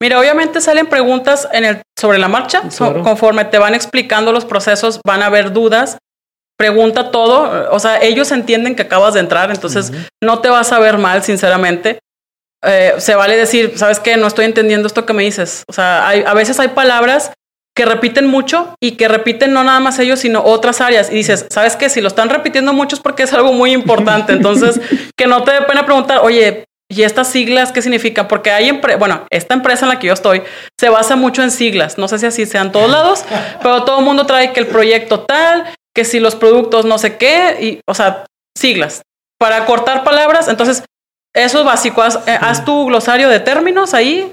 Mira, 0.00 0.18
obviamente 0.18 0.60
salen 0.60 0.86
preguntas 0.86 1.48
en 1.52 1.64
el, 1.64 1.82
sobre 1.98 2.18
la 2.18 2.28
marcha, 2.28 2.62
conforme 3.02 3.44
te 3.44 3.58
van 3.58 3.74
explicando 3.74 4.32
los 4.32 4.44
procesos, 4.44 5.00
van 5.06 5.22
a 5.22 5.26
haber 5.26 5.52
dudas. 5.52 5.98
pregunta 6.56 7.10
todo, 7.10 7.70
o 7.72 7.78
sea, 7.78 8.00
ellos 8.00 8.30
entienden 8.30 8.76
que 8.76 8.82
acabas 8.82 9.14
de 9.14 9.20
entrar, 9.20 9.50
entonces 9.50 9.92
no 10.22 10.40
te 10.40 10.48
vas 10.48 10.72
a 10.72 10.78
ver 10.78 10.98
mal, 10.98 11.22
sinceramente. 11.22 11.98
Eh, 12.64 12.94
se 12.98 13.14
vale 13.14 13.36
decir, 13.36 13.74
¿sabes 13.76 14.00
qué? 14.00 14.16
No 14.16 14.26
estoy 14.26 14.46
entendiendo 14.46 14.86
esto 14.86 15.04
que 15.04 15.12
me 15.12 15.22
dices. 15.22 15.64
O 15.68 15.72
sea, 15.72 16.08
hay, 16.08 16.24
a 16.26 16.34
veces 16.34 16.58
hay 16.60 16.68
palabras 16.68 17.32
que 17.76 17.84
repiten 17.84 18.26
mucho 18.26 18.74
y 18.80 18.92
que 18.92 19.08
repiten 19.08 19.52
no 19.52 19.64
nada 19.64 19.80
más 19.80 19.98
ellos, 19.98 20.20
sino 20.20 20.42
otras 20.44 20.80
áreas. 20.80 21.10
Y 21.10 21.16
dices, 21.16 21.46
¿sabes 21.50 21.76
qué? 21.76 21.90
Si 21.90 22.00
lo 22.00 22.08
están 22.08 22.30
repitiendo 22.30 22.72
mucho 22.72 22.96
es 22.96 23.02
porque 23.02 23.24
es 23.24 23.32
algo 23.32 23.52
muy 23.52 23.72
importante. 23.72 24.32
Entonces, 24.34 24.80
que 25.16 25.26
no 25.26 25.42
te 25.42 25.52
dé 25.52 25.62
pena 25.62 25.84
preguntar, 25.84 26.20
oye, 26.22 26.64
¿y 26.94 27.02
estas 27.02 27.28
siglas 27.28 27.72
qué 27.72 27.82
significan? 27.82 28.28
Porque 28.28 28.50
hay, 28.50 28.70
bueno, 28.98 29.26
esta 29.30 29.54
empresa 29.54 29.84
en 29.84 29.90
la 29.90 29.98
que 29.98 30.06
yo 30.06 30.12
estoy 30.12 30.42
se 30.78 30.88
basa 30.88 31.16
mucho 31.16 31.42
en 31.42 31.50
siglas. 31.50 31.98
No 31.98 32.08
sé 32.08 32.18
si 32.18 32.26
así 32.26 32.46
sean 32.46 32.72
todos 32.72 32.90
lados, 32.90 33.24
pero 33.62 33.84
todo 33.84 33.98
el 33.98 34.04
mundo 34.04 34.26
trae 34.26 34.52
que 34.52 34.60
el 34.60 34.66
proyecto 34.66 35.20
tal, 35.20 35.64
que 35.94 36.04
si 36.04 36.20
los 36.20 36.34
productos 36.34 36.84
no 36.84 36.98
sé 36.98 37.16
qué, 37.16 37.56
y, 37.60 37.80
o 37.88 37.94
sea, 37.94 38.26
siglas. 38.56 39.02
Para 39.38 39.66
cortar 39.66 40.04
palabras, 40.04 40.48
entonces, 40.48 40.84
eso 41.34 41.58
es 41.60 41.64
básico. 41.64 42.02
Haz, 42.02 42.16
eh, 42.26 42.38
haz 42.40 42.64
tu 42.64 42.86
glosario 42.86 43.28
de 43.28 43.40
términos 43.40 43.94
ahí, 43.94 44.32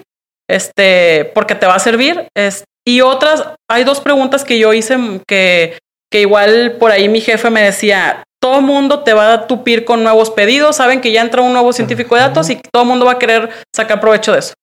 este, 0.50 1.32
porque 1.34 1.56
te 1.56 1.66
va 1.66 1.76
a 1.76 1.80
servir. 1.80 2.28
Es, 2.36 2.64
y 2.86 3.02
otras, 3.02 3.44
hay 3.70 3.84
dos 3.84 4.00
preguntas 4.00 4.44
que 4.44 4.60
yo 4.60 4.74
hice 4.74 4.98
que, 5.28 5.78
que 6.12 6.22
igual 6.22 6.78
por 6.80 6.92
ahí 6.92 7.10
mi 7.10 7.22
jefe 7.22 7.50
me 7.50 7.64
decía, 7.64 8.24
todo 8.42 8.60
el 8.60 8.66
mundo 8.66 9.04
te 9.04 9.14
va 9.14 9.34
a 9.34 9.48
tupir 9.48 9.86
con 9.86 10.04
nuevos 10.04 10.32
pedidos, 10.32 10.76
saben 10.76 11.00
que 11.00 11.12
ya 11.12 11.22
entra 11.22 11.42
un 11.42 11.54
nuevo 11.54 11.72
científico 11.74 12.16
de 12.16 12.22
datos 12.22 12.50
y 12.50 12.56
todo 12.56 12.84
el 12.84 12.90
mundo 12.90 13.06
va 13.06 13.14
a 13.14 13.20
querer 13.20 13.50
sacar 13.76 14.00
provecho 14.00 14.34
de 14.34 14.40
eso. 14.40 14.54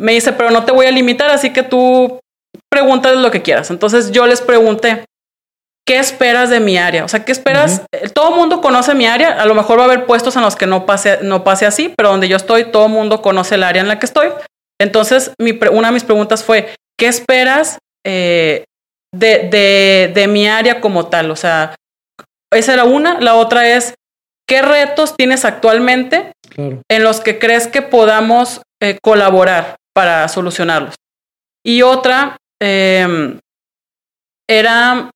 Me 0.00 0.12
dice, 0.12 0.32
pero 0.32 0.50
no 0.50 0.64
te 0.64 0.72
voy 0.72 0.86
a 0.86 0.90
limitar, 0.90 1.30
así 1.30 1.52
que 1.52 1.62
tú 1.62 2.18
pregúntales 2.70 3.18
lo 3.18 3.30
que 3.30 3.42
quieras. 3.42 3.70
Entonces 3.70 4.10
yo 4.10 4.26
les 4.26 4.40
pregunté, 4.40 5.04
¿qué 5.86 5.98
esperas 5.98 6.50
de 6.50 6.60
mi 6.60 6.78
área? 6.78 7.04
O 7.04 7.08
sea, 7.08 7.24
¿qué 7.24 7.32
esperas? 7.32 7.82
Todo 8.14 8.30
el 8.30 8.36
mundo 8.36 8.60
conoce 8.60 8.94
mi 8.94 9.06
área, 9.06 9.40
a 9.40 9.46
lo 9.46 9.54
mejor 9.54 9.78
va 9.78 9.82
a 9.82 9.86
haber 9.86 10.06
puestos 10.06 10.36
en 10.36 10.42
los 10.42 10.56
que 10.56 10.66
no 10.66 10.86
pase, 10.86 11.18
no 11.22 11.44
pase 11.44 11.66
así, 11.66 11.92
pero 11.94 12.10
donde 12.10 12.28
yo 12.28 12.36
estoy, 12.36 12.64
todo 12.64 12.86
el 12.86 12.92
mundo 12.92 13.22
conoce 13.22 13.56
el 13.56 13.62
área 13.62 13.82
en 13.82 13.88
la 13.88 13.98
que 13.98 14.06
estoy. 14.06 14.30
Entonces, 14.80 15.32
mi, 15.38 15.58
una 15.70 15.88
de 15.88 15.94
mis 15.94 16.04
preguntas 16.04 16.42
fue, 16.42 16.74
¿qué 16.98 17.06
esperas 17.06 17.78
eh, 18.04 18.64
de, 19.14 20.10
de, 20.12 20.26
mi 20.26 20.48
área 20.48 20.80
como 20.80 21.06
tal? 21.06 21.30
O 21.30 21.36
sea, 21.36 21.76
esa 22.52 22.74
era 22.74 22.84
una. 22.84 23.20
La 23.20 23.34
otra 23.34 23.68
es, 23.68 23.94
¿qué 24.46 24.62
retos 24.62 25.16
tienes 25.16 25.44
actualmente 25.44 26.32
en 26.56 27.02
los 27.02 27.20
que 27.20 27.38
crees 27.38 27.66
que 27.66 27.82
podamos 27.82 28.62
eh, 28.80 28.98
colaborar 29.02 29.76
para 29.94 30.28
solucionarlos? 30.28 30.94
Y 31.64 31.82
otra 31.82 32.36
em, 32.60 33.38
era, 34.48 35.10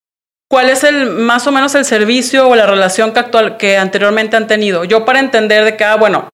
¿cuál 0.49 0.69
es 0.69 0.83
el 0.83 1.11
más 1.11 1.45
o 1.47 1.51
menos 1.51 1.75
el 1.75 1.85
servicio 1.85 2.47
o 2.47 2.55
la 2.55 2.65
relación 2.65 3.13
que, 3.13 3.19
actual, 3.19 3.57
que 3.57 3.77
anteriormente 3.77 4.35
han 4.35 4.47
tenido? 4.47 4.83
Yo 4.83 5.05
para 5.05 5.19
entender 5.19 5.63
de 5.63 5.77
que, 5.77 5.83
ah, 5.83 5.95
bueno, 5.95 6.29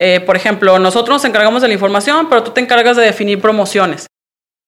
eh, 0.00 0.20
por 0.20 0.36
ejemplo, 0.36 0.78
nosotros 0.78 1.16
nos 1.16 1.24
encargamos 1.24 1.62
de 1.62 1.68
la 1.68 1.74
información, 1.74 2.28
pero 2.28 2.42
tú 2.42 2.52
te 2.52 2.60
encargas 2.60 2.96
de 2.96 3.04
definir 3.04 3.40
promociones. 3.40 4.06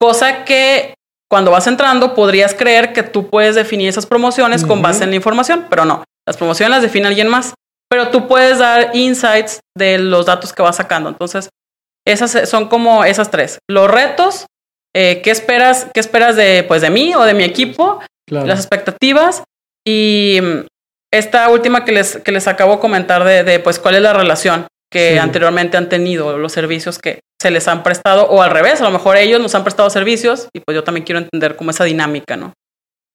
Cosa 0.01 0.45
que 0.45 0.95
cuando 1.31 1.51
vas 1.51 1.67
entrando 1.67 2.15
podrías 2.15 2.55
creer 2.55 2.93
que 2.93 3.03
tú 3.03 3.29
puedes 3.29 3.55
definir 3.55 3.89
esas 3.89 4.07
promociones 4.07 4.65
con 4.65 4.83
base 4.83 5.05
en 5.05 5.11
la 5.11 5.17
información, 5.17 5.67
pero 5.69 5.85
no. 5.85 6.05
Las 6.27 6.37
promociones 6.37 6.71
las 6.71 6.83
define 6.83 7.09
alguien 7.09 7.29
más, 7.29 7.55
pero 7.91 8.09
tú 8.09 8.27
puedes 8.27 8.59
dar 8.59 8.91
insights 8.95 9.61
de 9.77 9.99
los 9.99 10.27
datos 10.27 10.53
que 10.53 10.63
vas 10.63 10.77
sacando. 10.77 11.09
Entonces, 11.09 11.51
esas 12.07 12.49
son 12.49 12.69
como 12.69 13.05
esas 13.05 13.31
tres. 13.31 13.59
Los 13.69 13.91
retos, 13.91 14.47
eh, 14.95 15.21
¿qué 15.23 15.31
esperas, 15.31 15.87
qué 15.93 16.01
esperas 16.01 16.37
de, 16.37 16.65
pues, 16.67 16.83
de 16.83 16.91
mí 16.91 17.15
o 17.15 17.23
de 17.23 17.35
mi 17.35 17.45
equipo? 17.45 18.01
Las 18.31 18.61
expectativas 18.61 19.43
y 19.87 20.39
mm, 20.43 20.67
esta 21.11 21.49
última 21.49 21.85
que 21.85 21.93
les, 21.93 22.19
que 22.19 22.33
les 22.33 22.47
acabo 22.47 22.75
de 22.75 22.79
comentar 22.81 23.25
de, 23.25 23.43
de 23.43 23.59
pues, 23.59 23.79
cuál 23.79 23.95
es 23.95 24.03
la 24.03 24.13
relación 24.13 24.67
que 24.91 25.19
anteriormente 25.19 25.77
han 25.77 25.89
tenido, 25.89 26.39
los 26.39 26.53
servicios 26.53 26.99
que 26.99 27.21
se 27.41 27.51
les 27.51 27.69
han 27.69 27.83
prestado, 27.83 28.27
o 28.29 28.43
al 28.43 28.51
revés, 28.51 28.81
a 28.81 28.85
lo 28.85 28.91
mejor 28.91 29.17
ellos 29.17 29.41
nos 29.41 29.55
han 29.55 29.63
prestado 29.63 29.91
servicios 29.91 30.49
y 30.53 30.61
pues 30.61 30.75
yo 30.75 30.83
también 30.83 31.05
quiero 31.05 31.21
entender 31.21 31.57
cómo 31.57 31.71
esa 31.71 31.85
dinámica, 31.85 32.37
¿no? 32.37 32.53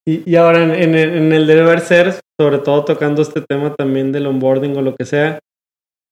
Y, 0.05 0.29
y 0.29 0.35
ahora 0.35 0.63
en, 0.63 0.95
en, 0.95 1.31
el 1.31 1.47
deber 1.47 1.79
ser, 1.79 2.19
sobre 2.39 2.59
todo 2.59 2.83
tocando 2.83 3.21
este 3.21 3.41
tema 3.41 3.73
también 3.73 4.11
del 4.11 4.27
onboarding 4.27 4.75
o 4.77 4.81
lo 4.81 4.95
que 4.95 5.05
sea, 5.05 5.39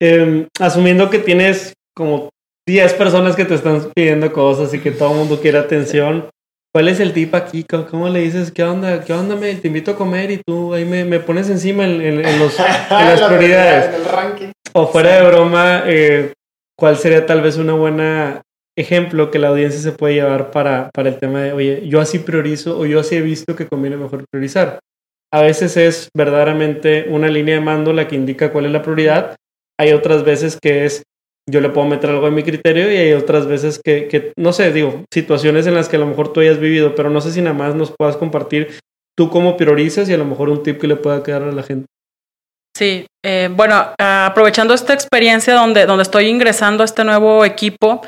em, 0.01 0.47
asumiendo 0.59 1.09
que 1.09 1.19
tienes 1.19 1.73
como 1.93 2.29
10 2.67 2.93
personas 2.93 3.35
que 3.35 3.45
te 3.45 3.55
están 3.55 3.91
pidiendo 3.93 4.31
cosas 4.31 4.73
y 4.73 4.79
que 4.79 4.91
todo 4.91 5.11
el 5.11 5.17
mundo 5.17 5.41
quiere 5.41 5.57
atención, 5.57 6.29
¿Cuál 6.73 6.87
es 6.87 7.01
el 7.01 7.11
tip 7.11 7.35
aquí? 7.35 7.65
¿Cómo 7.89 8.07
le 8.07 8.21
dices? 8.21 8.49
¿Qué 8.49 8.63
onda? 8.63 9.03
¿Qué 9.03 9.11
onda? 9.11 9.35
Me, 9.35 9.53
te 9.55 9.67
invito 9.67 9.91
a 9.91 9.95
comer 9.97 10.31
y 10.31 10.37
tú 10.37 10.73
ahí 10.73 10.85
me, 10.85 11.03
me 11.03 11.19
pones 11.19 11.49
encima 11.49 11.83
en, 11.83 11.99
en, 12.01 12.39
los, 12.39 12.57
en 12.57 12.65
las 12.89 13.21
prioridades. 13.23 14.01
O 14.71 14.87
fuera 14.87 15.17
de 15.17 15.27
broma, 15.27 15.83
eh, 15.85 16.33
¿cuál 16.77 16.95
sería 16.95 17.25
tal 17.25 17.41
vez 17.41 17.57
una 17.57 17.73
buena 17.73 18.41
ejemplo 18.77 19.31
que 19.31 19.39
la 19.39 19.49
audiencia 19.49 19.81
se 19.81 19.91
puede 19.91 20.13
llevar 20.13 20.49
para, 20.51 20.89
para 20.93 21.09
el 21.09 21.17
tema 21.17 21.41
de, 21.41 21.51
oye, 21.51 21.87
yo 21.89 21.99
así 21.99 22.19
priorizo 22.19 22.79
o 22.79 22.85
yo 22.85 23.01
así 23.01 23.17
he 23.17 23.21
visto 23.21 23.53
que 23.53 23.67
conviene 23.67 23.97
mejor 23.97 24.23
priorizar? 24.31 24.79
A 25.33 25.41
veces 25.41 25.75
es 25.75 26.09
verdaderamente 26.15 27.07
una 27.09 27.27
línea 27.27 27.55
de 27.55 27.61
mando 27.61 27.91
la 27.91 28.07
que 28.07 28.15
indica 28.15 28.51
cuál 28.53 28.65
es 28.65 28.71
la 28.71 28.81
prioridad. 28.81 29.35
Hay 29.77 29.91
otras 29.91 30.23
veces 30.23 30.57
que 30.61 30.85
es 30.85 31.03
yo 31.51 31.61
le 31.61 31.69
puedo 31.69 31.87
meter 31.87 32.09
algo 32.09 32.27
en 32.27 32.33
mi 32.33 32.43
criterio 32.43 32.91
y 32.91 32.97
hay 32.97 33.13
otras 33.13 33.45
veces 33.45 33.79
que, 33.83 34.07
que, 34.07 34.31
no 34.37 34.53
sé, 34.53 34.71
digo, 34.71 35.03
situaciones 35.13 35.67
en 35.67 35.75
las 35.75 35.89
que 35.89 35.97
a 35.97 35.99
lo 35.99 36.07
mejor 36.07 36.33
tú 36.33 36.39
hayas 36.39 36.59
vivido, 36.59 36.95
pero 36.95 37.09
no 37.09 37.21
sé 37.21 37.31
si 37.31 37.41
nada 37.41 37.55
más 37.55 37.75
nos 37.75 37.93
puedas 37.97 38.17
compartir 38.17 38.79
tú 39.17 39.29
cómo 39.29 39.57
priorizas 39.57 40.09
y 40.09 40.13
a 40.13 40.17
lo 40.17 40.25
mejor 40.25 40.49
un 40.49 40.63
tip 40.63 40.79
que 40.79 40.87
le 40.87 40.95
pueda 40.95 41.21
quedar 41.21 41.43
a 41.43 41.51
la 41.51 41.63
gente. 41.63 41.85
Sí, 42.75 43.05
eh, 43.23 43.49
bueno, 43.51 43.93
aprovechando 43.99 44.73
esta 44.73 44.93
experiencia 44.93 45.53
donde, 45.53 45.85
donde 45.85 46.03
estoy 46.03 46.27
ingresando 46.27 46.83
a 46.83 46.85
este 46.85 47.03
nuevo 47.03 47.43
equipo, 47.43 48.01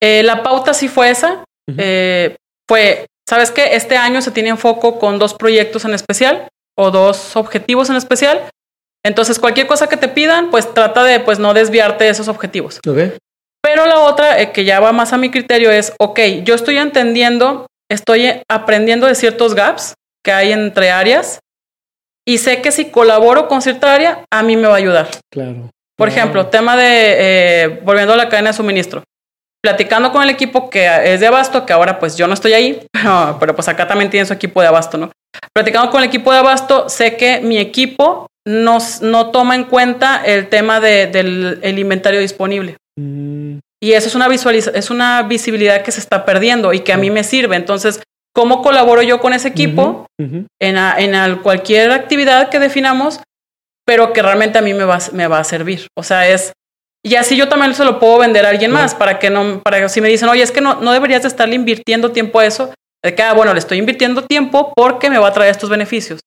eh, 0.00 0.22
la 0.22 0.42
pauta 0.42 0.72
sí 0.72 0.88
fue 0.88 1.10
esa. 1.10 1.44
Eh, 1.76 2.36
fue, 2.68 3.06
¿sabes 3.28 3.50
qué? 3.50 3.74
Este 3.74 3.96
año 3.96 4.22
se 4.22 4.30
tiene 4.30 4.48
en 4.48 4.58
foco 4.58 4.98
con 4.98 5.18
dos 5.18 5.34
proyectos 5.34 5.84
en 5.84 5.94
especial 5.94 6.48
o 6.78 6.90
dos 6.90 7.36
objetivos 7.36 7.90
en 7.90 7.96
especial. 7.96 8.48
Entonces, 9.04 9.38
cualquier 9.38 9.66
cosa 9.66 9.88
que 9.88 9.96
te 9.96 10.08
pidan, 10.08 10.50
pues 10.50 10.72
trata 10.74 11.04
de 11.04 11.20
pues 11.20 11.38
no 11.38 11.54
desviarte 11.54 12.04
de 12.04 12.10
esos 12.10 12.28
objetivos. 12.28 12.80
Pero 13.62 13.86
la 13.86 14.00
otra, 14.00 14.40
eh, 14.40 14.52
que 14.52 14.64
ya 14.64 14.80
va 14.80 14.92
más 14.92 15.12
a 15.12 15.18
mi 15.18 15.30
criterio, 15.30 15.70
es, 15.70 15.92
ok, 15.98 16.20
yo 16.44 16.54
estoy 16.54 16.78
entendiendo, 16.78 17.66
estoy 17.90 18.42
aprendiendo 18.48 19.06
de 19.06 19.14
ciertos 19.14 19.54
gaps 19.54 19.94
que 20.24 20.32
hay 20.32 20.52
entre 20.52 20.90
áreas 20.90 21.40
y 22.26 22.38
sé 22.38 22.62
que 22.62 22.72
si 22.72 22.86
colaboro 22.90 23.48
con 23.48 23.62
cierta 23.62 23.94
área, 23.94 24.24
a 24.30 24.42
mí 24.42 24.56
me 24.56 24.68
va 24.68 24.74
a 24.74 24.78
ayudar. 24.78 25.08
Claro. 25.30 25.70
Por 25.96 26.08
ejemplo, 26.08 26.46
tema 26.46 26.76
de, 26.76 27.16
eh, 27.18 27.80
volviendo 27.82 28.14
a 28.14 28.16
la 28.16 28.28
cadena 28.28 28.50
de 28.50 28.56
suministro, 28.56 29.02
platicando 29.62 30.12
con 30.12 30.22
el 30.22 30.30
equipo 30.30 30.70
que 30.70 31.12
es 31.12 31.20
de 31.20 31.26
abasto, 31.26 31.66
que 31.66 31.72
ahora 31.72 31.98
pues 31.98 32.16
yo 32.16 32.26
no 32.26 32.34
estoy 32.34 32.52
ahí, 32.54 32.86
pero, 32.92 33.36
pero 33.38 33.54
pues 33.54 33.68
acá 33.68 33.86
también 33.86 34.10
tiene 34.10 34.26
su 34.26 34.32
equipo 34.32 34.62
de 34.62 34.68
abasto, 34.68 34.96
¿no? 34.96 35.10
Platicando 35.54 35.90
con 35.90 36.02
el 36.02 36.08
equipo 36.08 36.32
de 36.32 36.38
abasto, 36.38 36.88
sé 36.88 37.16
que 37.16 37.40
mi 37.40 37.58
equipo 37.58 38.26
no 38.46 39.30
toma 39.30 39.54
en 39.54 39.64
cuenta 39.64 40.22
el 40.24 40.48
tema 40.48 40.80
de, 40.80 41.06
del 41.06 41.78
inventario 41.78 42.20
disponible. 42.20 42.76
Mm. 42.96 43.58
Y 43.82 43.92
eso 43.92 44.08
es 44.08 44.14
una, 44.14 44.26
es 44.26 44.90
una 44.90 45.22
visibilidad 45.22 45.82
que 45.82 45.90
se 45.92 46.00
está 46.00 46.24
perdiendo 46.26 46.72
y 46.74 46.80
que 46.80 46.92
a 46.92 46.98
mí 46.98 47.10
me 47.10 47.24
sirve. 47.24 47.56
Entonces, 47.56 48.02
¿cómo 48.34 48.62
colaboro 48.62 49.02
yo 49.02 49.20
con 49.20 49.32
ese 49.32 49.48
equipo 49.48 50.06
en, 50.18 50.76
en 50.76 51.36
cualquier 51.38 51.90
actividad 51.92 52.50
que 52.50 52.58
definamos, 52.58 53.20
pero 53.86 54.12
que 54.12 54.20
realmente 54.20 54.58
a 54.58 54.62
mí 54.62 54.74
me 54.74 54.84
va, 54.84 54.98
me 55.12 55.26
va 55.26 55.38
a 55.38 55.44
servir? 55.44 55.86
O 55.96 56.02
sea, 56.02 56.28
es... 56.28 56.52
Y 57.02 57.14
así 57.14 57.34
yo 57.34 57.48
también 57.48 57.74
se 57.74 57.86
lo 57.86 57.98
puedo 57.98 58.18
vender 58.18 58.44
a 58.44 58.50
alguien 58.50 58.70
más 58.70 58.94
para 58.94 59.18
que 59.18 59.30
no, 59.30 59.62
para 59.62 59.80
que 59.80 59.88
si 59.88 60.02
me 60.02 60.08
dicen, 60.10 60.28
oye, 60.28 60.42
es 60.42 60.52
que 60.52 60.60
no, 60.60 60.82
no 60.82 60.92
deberías 60.92 61.22
de 61.22 61.28
estarle 61.28 61.54
invirtiendo 61.54 62.12
tiempo 62.12 62.40
a 62.40 62.44
eso, 62.44 62.74
de 63.02 63.14
que, 63.14 63.22
ah, 63.22 63.32
bueno, 63.32 63.54
le 63.54 63.58
estoy 63.58 63.78
invirtiendo 63.78 64.22
tiempo 64.26 64.74
porque 64.76 65.08
me 65.08 65.16
va 65.16 65.28
a 65.28 65.32
traer 65.32 65.50
estos 65.50 65.70
beneficios. 65.70 66.20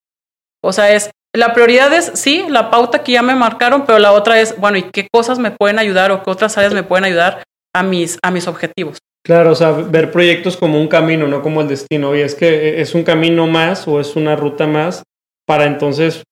O 0.64 0.74
sea, 0.74 0.92
es, 0.92 1.12
la 1.36 1.54
prioridad 1.54 1.92
es, 1.94 2.12
sí, 2.14 2.46
la 2.48 2.70
pauta 2.70 3.04
que 3.04 3.14
ya 3.14 3.22
me 3.22 3.36
marcaron, 3.36 3.86
pero 3.86 4.00
la 4.00 4.12
otra 4.12 4.40
es, 4.40 4.58
bueno, 4.60 4.78
¿y 4.78 4.84
qué 4.84 5.08
cosas 5.12 5.40
me 5.40 5.52
pueden 5.52 5.80
ayudar 5.80 6.12
o 6.12 6.24
qué 6.24 6.30
otras 6.30 6.58
áreas 6.58 6.74
me 6.74 6.84
pueden 6.84 7.06
ayudar 7.06 7.44
a 7.74 7.84
mis, 7.84 8.20
a 8.22 8.32
mis 8.32 8.48
objetivos? 8.48 9.00
Claro, 9.26 9.52
o 9.52 9.56
sea, 9.56 9.72
ver 9.72 10.12
proyectos 10.12 10.58
como 10.58 10.80
un 10.80 10.88
camino, 10.88 11.28
no 11.28 11.42
como 11.42 11.62
el 11.62 11.68
destino. 11.68 12.16
Y 12.16 12.20
es 12.20 12.36
que 12.36 12.82
es 12.82 12.94
un 12.94 13.04
camino 13.04 13.48
más 13.48 13.88
o 13.88 14.00
es 14.00 14.16
una 14.16 14.36
ruta 14.36 14.68
más 14.68 15.04
para 15.48 15.66
entonces 15.66 16.24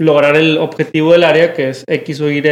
lograr 0.00 0.36
el 0.36 0.56
objetivo 0.58 1.12
del 1.12 1.24
área, 1.24 1.52
que 1.52 1.68
es 1.70 1.84
X 1.86 2.20
o 2.20 2.30
Y, 2.30 2.42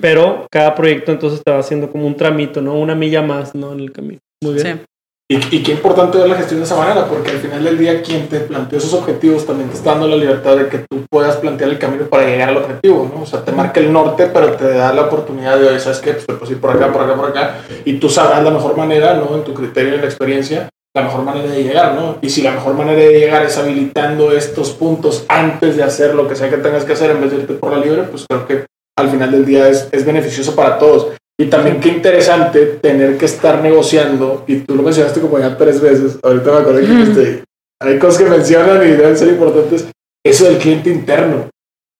pero 0.00 0.46
cada 0.50 0.74
proyecto 0.74 1.12
entonces 1.12 1.42
te 1.44 1.52
va 1.52 1.60
haciendo 1.60 1.90
como 1.90 2.06
un 2.06 2.16
tramito, 2.16 2.60
¿no? 2.60 2.74
Una 2.74 2.96
milla 2.96 3.22
más, 3.22 3.54
¿no? 3.54 3.72
En 3.72 3.80
el 3.80 3.92
camino. 3.92 4.18
Muy 4.42 4.54
bien. 4.54 4.78
Sí. 4.78 4.84
Y, 5.26 5.62
qué 5.62 5.72
importante 5.72 6.18
ver 6.18 6.28
la 6.28 6.36
gestión 6.36 6.60
de 6.60 6.66
esa 6.66 6.76
manera, 6.76 7.06
porque 7.06 7.30
al 7.30 7.38
final 7.38 7.64
del 7.64 7.78
día 7.78 8.02
quien 8.02 8.28
te 8.28 8.40
planteó 8.40 8.76
esos 8.76 8.92
objetivos 8.92 9.46
también 9.46 9.70
te 9.70 9.76
está 9.76 9.92
dando 9.92 10.06
la 10.06 10.16
libertad 10.16 10.54
de 10.54 10.68
que 10.68 10.84
tú 10.86 11.06
puedas 11.10 11.36
plantear 11.36 11.70
el 11.70 11.78
camino 11.78 12.04
para 12.04 12.26
llegar 12.26 12.50
al 12.50 12.58
objetivo, 12.58 13.10
¿no? 13.12 13.22
O 13.22 13.26
sea, 13.26 13.42
te 13.42 13.50
marca 13.50 13.80
el 13.80 13.90
norte, 13.90 14.26
pero 14.26 14.52
te 14.52 14.68
da 14.74 14.92
la 14.92 15.02
oportunidad 15.02 15.58
de, 15.58 15.80
¿sabes 15.80 16.00
qué? 16.00 16.12
Pues, 16.12 16.38
pues 16.38 16.50
ir 16.50 16.60
por 16.60 16.76
acá, 16.76 16.92
por 16.92 17.02
acá, 17.02 17.14
por 17.14 17.30
acá, 17.30 17.56
y 17.86 17.94
tú 17.94 18.10
sabrás 18.10 18.44
la 18.44 18.50
mejor 18.50 18.76
manera, 18.76 19.14
¿no? 19.14 19.34
En 19.34 19.44
tu 19.44 19.54
criterio, 19.54 19.94
en 19.94 20.02
la 20.02 20.06
experiencia, 20.06 20.68
la 20.94 21.04
mejor 21.04 21.22
manera 21.22 21.50
de 21.50 21.62
llegar, 21.62 21.94
¿no? 21.94 22.18
Y 22.20 22.28
si 22.28 22.42
la 22.42 22.50
mejor 22.50 22.74
manera 22.74 23.00
de 23.00 23.18
llegar 23.18 23.46
es 23.46 23.56
habilitando 23.56 24.30
estos 24.30 24.72
puntos 24.72 25.24
antes 25.28 25.78
de 25.78 25.84
hacer 25.84 26.14
lo 26.14 26.28
que 26.28 26.36
sea 26.36 26.50
que 26.50 26.58
tengas 26.58 26.84
que 26.84 26.92
hacer 26.92 27.10
en 27.10 27.22
vez 27.22 27.30
de 27.30 27.38
irte 27.38 27.54
por 27.54 27.72
la 27.72 27.78
libre, 27.78 28.02
pues 28.02 28.26
creo 28.28 28.46
que 28.46 28.66
al 28.98 29.08
final 29.08 29.30
del 29.30 29.46
día 29.46 29.68
es, 29.68 29.88
es 29.90 30.04
beneficioso 30.04 30.54
para 30.54 30.78
todos. 30.78 31.12
Y 31.38 31.46
también 31.46 31.80
qué 31.80 31.88
interesante 31.88 32.64
tener 32.80 33.18
que 33.18 33.24
estar 33.24 33.60
negociando, 33.60 34.44
y 34.46 34.58
tú 34.58 34.76
lo 34.76 34.82
mencionaste 34.84 35.20
como 35.20 35.38
ya 35.38 35.56
tres 35.56 35.80
veces, 35.80 36.18
ahorita 36.22 36.52
me 36.52 36.58
acuerdo 36.58 36.80
que 36.80 37.02
este, 37.02 37.44
hay 37.82 37.98
cosas 37.98 38.22
que 38.22 38.30
mencionan 38.30 38.82
y 38.86 38.92
deben 38.92 39.16
ser 39.16 39.28
importantes, 39.28 39.88
eso 40.24 40.44
del 40.44 40.58
cliente 40.58 40.90
interno. 40.90 41.48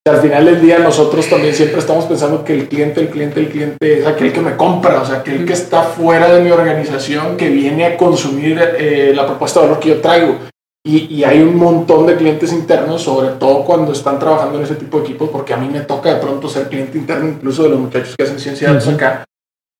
al 0.06 0.20
final 0.20 0.44
del 0.44 0.60
día 0.60 0.78
nosotros 0.78 1.28
también 1.28 1.52
siempre 1.52 1.80
estamos 1.80 2.04
pensando 2.04 2.44
que 2.44 2.54
el 2.54 2.68
cliente, 2.68 3.00
el 3.00 3.08
cliente, 3.08 3.40
el 3.40 3.48
cliente 3.48 4.00
es 4.00 4.06
aquel 4.06 4.32
que 4.32 4.40
me 4.40 4.56
compra, 4.56 5.02
o 5.02 5.04
sea, 5.04 5.16
aquel 5.16 5.44
que 5.44 5.52
está 5.52 5.82
fuera 5.82 6.32
de 6.32 6.40
mi 6.40 6.52
organización, 6.52 7.36
que 7.36 7.48
viene 7.48 7.86
a 7.86 7.96
consumir 7.96 8.60
eh, 8.78 9.12
la 9.16 9.26
propuesta 9.26 9.60
de 9.60 9.66
valor 9.66 9.80
que 9.80 9.88
yo 9.88 10.00
traigo. 10.00 10.38
Y, 10.86 11.14
y, 11.14 11.24
hay 11.24 11.40
un 11.40 11.56
montón 11.56 12.06
de 12.06 12.14
clientes 12.14 12.52
internos, 12.52 13.00
sobre 13.00 13.30
todo 13.36 13.64
cuando 13.64 13.92
están 13.92 14.18
trabajando 14.18 14.58
en 14.58 14.64
ese 14.64 14.74
tipo 14.74 14.98
de 14.98 15.04
equipos, 15.04 15.30
porque 15.30 15.54
a 15.54 15.56
mí 15.56 15.66
me 15.66 15.80
toca 15.80 16.12
de 16.12 16.20
pronto 16.20 16.46
ser 16.46 16.68
cliente 16.68 16.98
interno, 16.98 17.26
incluso 17.26 17.62
de 17.62 17.70
los 17.70 17.80
muchachos 17.80 18.14
que 18.14 18.22
hacen 18.22 18.38
ciencia 18.38 18.70
de 18.70 18.92
acá, 18.92 19.24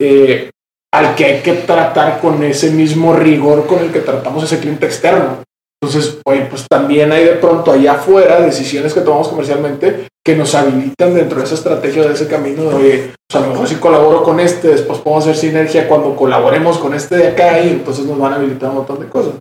eh, 0.00 0.50
al 0.94 1.14
que 1.14 1.26
hay 1.26 1.42
que 1.42 1.52
tratar 1.52 2.20
con 2.20 2.42
ese 2.42 2.70
mismo 2.70 3.12
rigor 3.14 3.66
con 3.66 3.80
el 3.80 3.92
que 3.92 4.00
tratamos 4.00 4.44
ese 4.44 4.60
cliente 4.60 4.86
externo. 4.86 5.42
Entonces, 5.82 6.20
oye, 6.24 6.46
pues 6.48 6.64
también 6.70 7.12
hay 7.12 7.24
de 7.24 7.32
pronto 7.32 7.72
allá 7.72 7.92
afuera 7.92 8.40
decisiones 8.40 8.94
que 8.94 9.02
tomamos 9.02 9.28
comercialmente 9.28 10.08
que 10.24 10.34
nos 10.34 10.54
habilitan 10.54 11.12
dentro 11.12 11.38
de 11.38 11.44
esa 11.44 11.56
estrategia, 11.56 12.04
de 12.04 12.14
ese 12.14 12.26
camino 12.28 12.62
de, 12.62 12.74
oye, 12.74 13.12
pues 13.28 13.42
a 13.42 13.46
lo 13.46 13.52
mejor 13.52 13.68
si 13.68 13.74
colaboro 13.74 14.22
con 14.22 14.40
este, 14.40 14.68
después 14.68 15.00
podemos 15.00 15.24
hacer 15.24 15.36
sinergia 15.36 15.86
cuando 15.86 16.16
colaboremos 16.16 16.78
con 16.78 16.94
este 16.94 17.18
de 17.18 17.28
acá 17.28 17.60
y 17.60 17.68
entonces 17.68 18.06
nos 18.06 18.18
van 18.18 18.32
a 18.32 18.36
habilitar 18.36 18.70
un 18.70 18.76
montón 18.76 19.00
de 19.00 19.08
cosas 19.08 19.34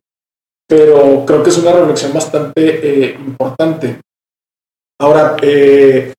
pero 0.76 1.24
creo 1.24 1.43
que 1.43 1.51
es 1.51 1.57
una 1.59 1.71
reflexión 1.71 2.11
bastante 2.13 2.61
eh, 2.65 3.13
importante. 3.13 3.99
Ahora, 4.99 5.38
eh, 5.43 6.13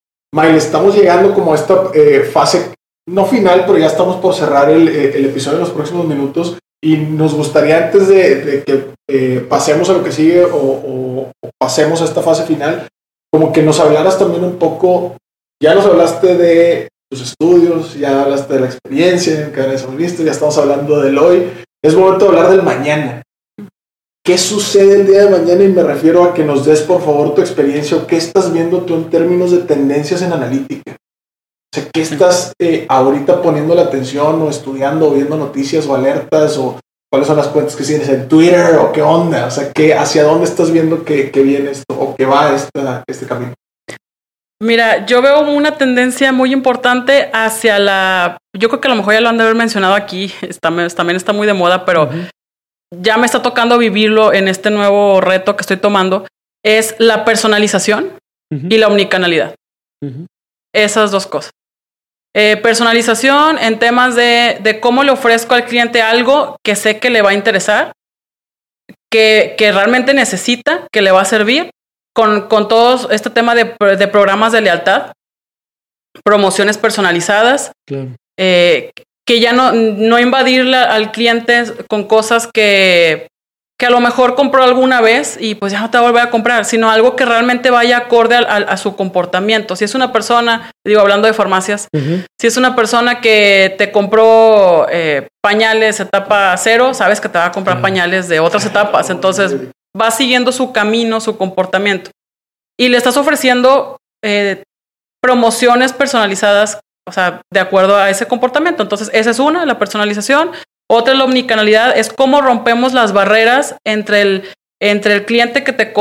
estamos 0.55 0.94
llegando 0.94 1.34
como 1.34 1.52
a 1.52 1.57
esta 1.57 1.90
eh, 1.92 2.20
fase, 2.20 2.72
no 3.09 3.24
final, 3.24 3.64
pero 3.66 3.78
ya 3.78 3.86
estamos 3.86 4.16
por 4.16 4.32
cerrar 4.32 4.70
el, 4.70 4.88
eh, 4.88 5.16
el, 5.16 5.24
episodio 5.24 5.57
en 5.57 5.64
los 5.64 5.72
próximos 5.72 6.07
minutos 6.07 6.57
y 6.80 6.96
nos 6.98 7.34
gustaría 7.34 7.86
antes 7.86 8.07
de, 8.07 8.62
que 8.64 9.40
pasemos 9.40 9.90
a 9.90 9.94
lo 9.94 10.05
que 10.05 10.12
sigue 10.12 10.44
o, 10.44 11.32
pasemos 11.59 12.00
a 12.00 12.05
esta 12.05 12.22
fase 12.22 12.44
final, 12.44 12.86
como 13.32 13.52
que 13.52 13.62
nos 13.62 13.80
hablaras 13.80 14.18
también 14.18 14.44
un 14.44 14.57
poco, 14.57 15.16
ya 15.61 15.74
nos 15.74 15.86
hablaste 15.86 16.36
de 16.36 16.88
tus 17.11 17.22
estudios, 17.22 17.94
ya 17.94 18.22
hablaste 18.22 18.55
de 18.55 18.61
la 18.61 18.66
experiencia 18.66 19.50
que 19.52 19.61
hemos 19.61 19.96
visto, 19.96 20.22
ya 20.22 20.30
estamos 20.30 20.57
hablando 20.59 21.00
del 21.00 21.18
hoy, 21.18 21.50
es 21.82 21.96
momento 21.96 22.26
de 22.26 22.30
hablar 22.30 22.50
del 22.50 22.62
mañana. 22.62 23.24
¿Qué 24.26 24.38
sucede 24.38 25.00
el 25.00 25.06
día 25.06 25.26
de 25.26 25.38
mañana? 25.38 25.64
Y 25.64 25.68
me 25.68 25.82
refiero 25.82 26.24
a 26.24 26.32
que 26.32 26.44
nos 26.44 26.64
des 26.64 26.80
por 26.80 27.02
favor 27.02 27.34
tu 27.34 27.42
experiencia 27.42 27.98
o 27.98 28.06
qué 28.06 28.16
estás 28.16 28.50
viendo 28.54 28.78
tú 28.78 28.94
en 28.94 29.10
términos 29.10 29.50
de 29.50 29.58
tendencias 29.58 30.22
en 30.22 30.32
analítica. 30.32 30.92
O 30.92 31.74
sea, 31.74 31.84
¿qué 31.92 32.00
estás 32.00 32.54
eh, 32.58 32.86
ahorita 32.88 33.42
poniendo 33.42 33.74
la 33.74 33.82
atención 33.82 34.40
o 34.40 34.48
estudiando 34.48 35.08
o 35.08 35.10
viendo 35.10 35.36
noticias 35.36 35.86
o 35.86 35.94
alertas 35.94 36.56
o 36.56 36.80
cuáles 37.10 37.28
son 37.28 37.36
las 37.36 37.48
cuentas 37.48 37.76
que 37.76 37.84
tienes 37.84 38.08
en 38.08 38.26
Twitter 38.26 38.76
o 38.76 38.92
qué 38.92 39.02
onda? 39.02 39.44
O 39.44 39.50
sea, 39.50 39.70
¿qué, 39.74 39.92
¿hacia 39.92 40.22
dónde 40.22 40.46
estás 40.46 40.70
viendo 40.70 41.04
que, 41.04 41.30
viene 41.34 41.72
esto 41.72 41.94
o 41.94 42.16
que 42.16 42.24
va 42.24 42.56
este 43.06 43.26
camino? 43.26 43.52
Mira, 44.62 45.04
yo 45.04 45.20
veo 45.20 45.50
una 45.50 45.76
tendencia 45.76 46.32
muy 46.32 46.50
importante 46.50 47.28
hacia 47.34 47.78
la, 47.78 48.38
yo 48.58 48.70
creo 48.70 48.80
que 48.80 48.88
a 48.88 48.92
lo 48.92 48.96
mejor 48.96 49.12
ya 49.12 49.20
lo 49.20 49.28
han 49.28 49.36
de 49.36 49.42
haber 49.42 49.56
mencionado 49.56 49.94
aquí, 49.94 50.32
también 50.62 50.86
está 50.86 51.34
muy 51.34 51.46
de 51.46 51.52
moda, 51.52 51.84
pero 51.84 52.08
ya 53.01 53.16
me 53.16 53.26
está 53.26 53.42
tocando 53.42 53.78
vivirlo 53.78 54.32
en 54.32 54.49
este 54.49 54.70
nuevo 54.70 55.20
reto 55.20 55.57
que 55.57 55.62
estoy 55.62 55.76
tomando, 55.76 56.26
es 56.64 56.95
la 56.99 57.24
personalización 57.24 58.18
y 58.51 58.78
la 58.78 58.88
omnicanalidad. 58.88 59.55
Esas 60.72 61.11
dos 61.11 61.26
cosas. 61.26 61.51
Eh, 62.36 62.57
personalización 62.57 63.59
en 63.59 63.78
temas 63.78 64.16
de, 64.16 64.59
de, 64.61 64.80
cómo 64.80 65.05
le 65.05 65.12
ofrezco 65.12 65.55
al 65.55 65.66
cliente 65.66 66.03
algo 66.03 66.57
que 66.64 66.74
sé 66.74 66.99
que 66.99 67.11
le 67.11 67.22
va 67.22 67.30
a 67.30 67.34
interesar, 67.34 67.92
que, 69.11 69.55
que 69.57 69.70
realmente 69.70 70.14
necesita, 70.14 70.88
que 70.92 71.01
le 71.01 71.12
va 71.12 71.20
a 71.20 71.26
servir, 71.26 71.70
con, 72.12 72.49
con 72.49 72.68
todo 72.68 73.11
este 73.11 73.30
tema 73.30 73.55
de, 73.55 73.76
de, 73.97 74.09
programas 74.09 74.53
de 74.53 74.62
lealtad, 74.62 75.12
promociones 76.24 76.78
personalizadas, 76.78 77.72
claro. 77.86 78.16
eh, 78.38 78.90
que 79.26 79.40
ya 79.40 79.52
no, 79.52 79.72
no 79.72 80.18
invadirle 80.18 80.76
al 80.76 81.12
cliente 81.12 81.64
con 81.88 82.04
cosas 82.04 82.48
que, 82.52 83.28
que 83.78 83.86
a 83.86 83.90
lo 83.90 84.00
mejor 84.00 84.34
compró 84.34 84.62
alguna 84.62 85.00
vez 85.00 85.36
y 85.40 85.54
pues 85.54 85.72
ya 85.72 85.80
no 85.80 85.90
te 85.90 85.98
va 85.98 86.04
a 86.04 86.06
volver 86.08 86.22
a 86.22 86.30
comprar, 86.30 86.64
sino 86.64 86.90
algo 86.90 87.16
que 87.16 87.24
realmente 87.24 87.70
vaya 87.70 87.96
acorde 87.96 88.36
a, 88.36 88.40
a, 88.40 88.76
su 88.76 88.96
comportamiento. 88.96 89.76
Si 89.76 89.84
es 89.84 89.94
una 89.94 90.12
persona, 90.12 90.70
digo, 90.86 91.00
hablando 91.00 91.26
de 91.26 91.32
farmacias, 91.32 91.88
si 92.38 92.46
es 92.46 92.56
una 92.56 92.76
persona 92.76 93.20
que 93.20 93.74
te 93.78 93.90
compró 93.90 94.86
eh, 94.90 95.28
pañales 95.42 96.00
etapa 96.00 96.54
cero, 96.56 96.94
sabes 96.94 97.20
que 97.20 97.28
te 97.28 97.38
va 97.38 97.46
a 97.46 97.52
comprar 97.52 97.80
pañales 97.80 98.28
de 98.28 98.40
otras 98.40 98.66
etapas. 98.66 99.10
Entonces 99.10 99.56
va 99.98 100.10
siguiendo 100.10 100.52
su 100.52 100.72
camino, 100.72 101.20
su 101.20 101.36
comportamiento. 101.38 102.10
Y 102.78 102.88
le 102.88 102.96
estás 102.96 103.16
ofreciendo 103.16 103.98
eh, 104.22 104.62
promociones 105.20 105.92
personalizadas 105.92 106.80
o 107.07 107.12
sea, 107.12 107.42
de 107.52 107.61
acuerdo 107.61 107.96
a 107.96 108.11
ese 108.11 108.26
comportamiento. 108.26 108.82
Entonces, 108.82 109.11
esa 109.12 109.30
es 109.30 109.38
una, 109.38 109.66
la 109.66 109.78
personalización. 109.78 110.52
Otra, 110.90 111.14
la 111.14 111.24
omnicanalidad, 111.24 111.96
es 111.96 112.12
cómo 112.12 112.40
rompemos 112.40 112.92
las 112.92 113.12
barreras 113.12 113.76
entre 113.84 114.22
el, 114.22 114.52
entre 114.80 115.14
el 115.14 115.24
cliente 115.24 115.64
que 115.64 115.72
te, 115.72 115.92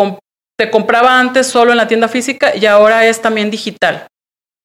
te 0.57 0.71
compraba 0.71 1.19
antes 1.19 1.47
solo 1.47 1.71
en 1.71 1.77
la 1.77 1.87
tienda 1.87 2.07
física 2.07 2.55
y 2.55 2.65
ahora 2.65 3.05
es 3.07 3.21
también 3.21 3.49
digital. 3.49 4.07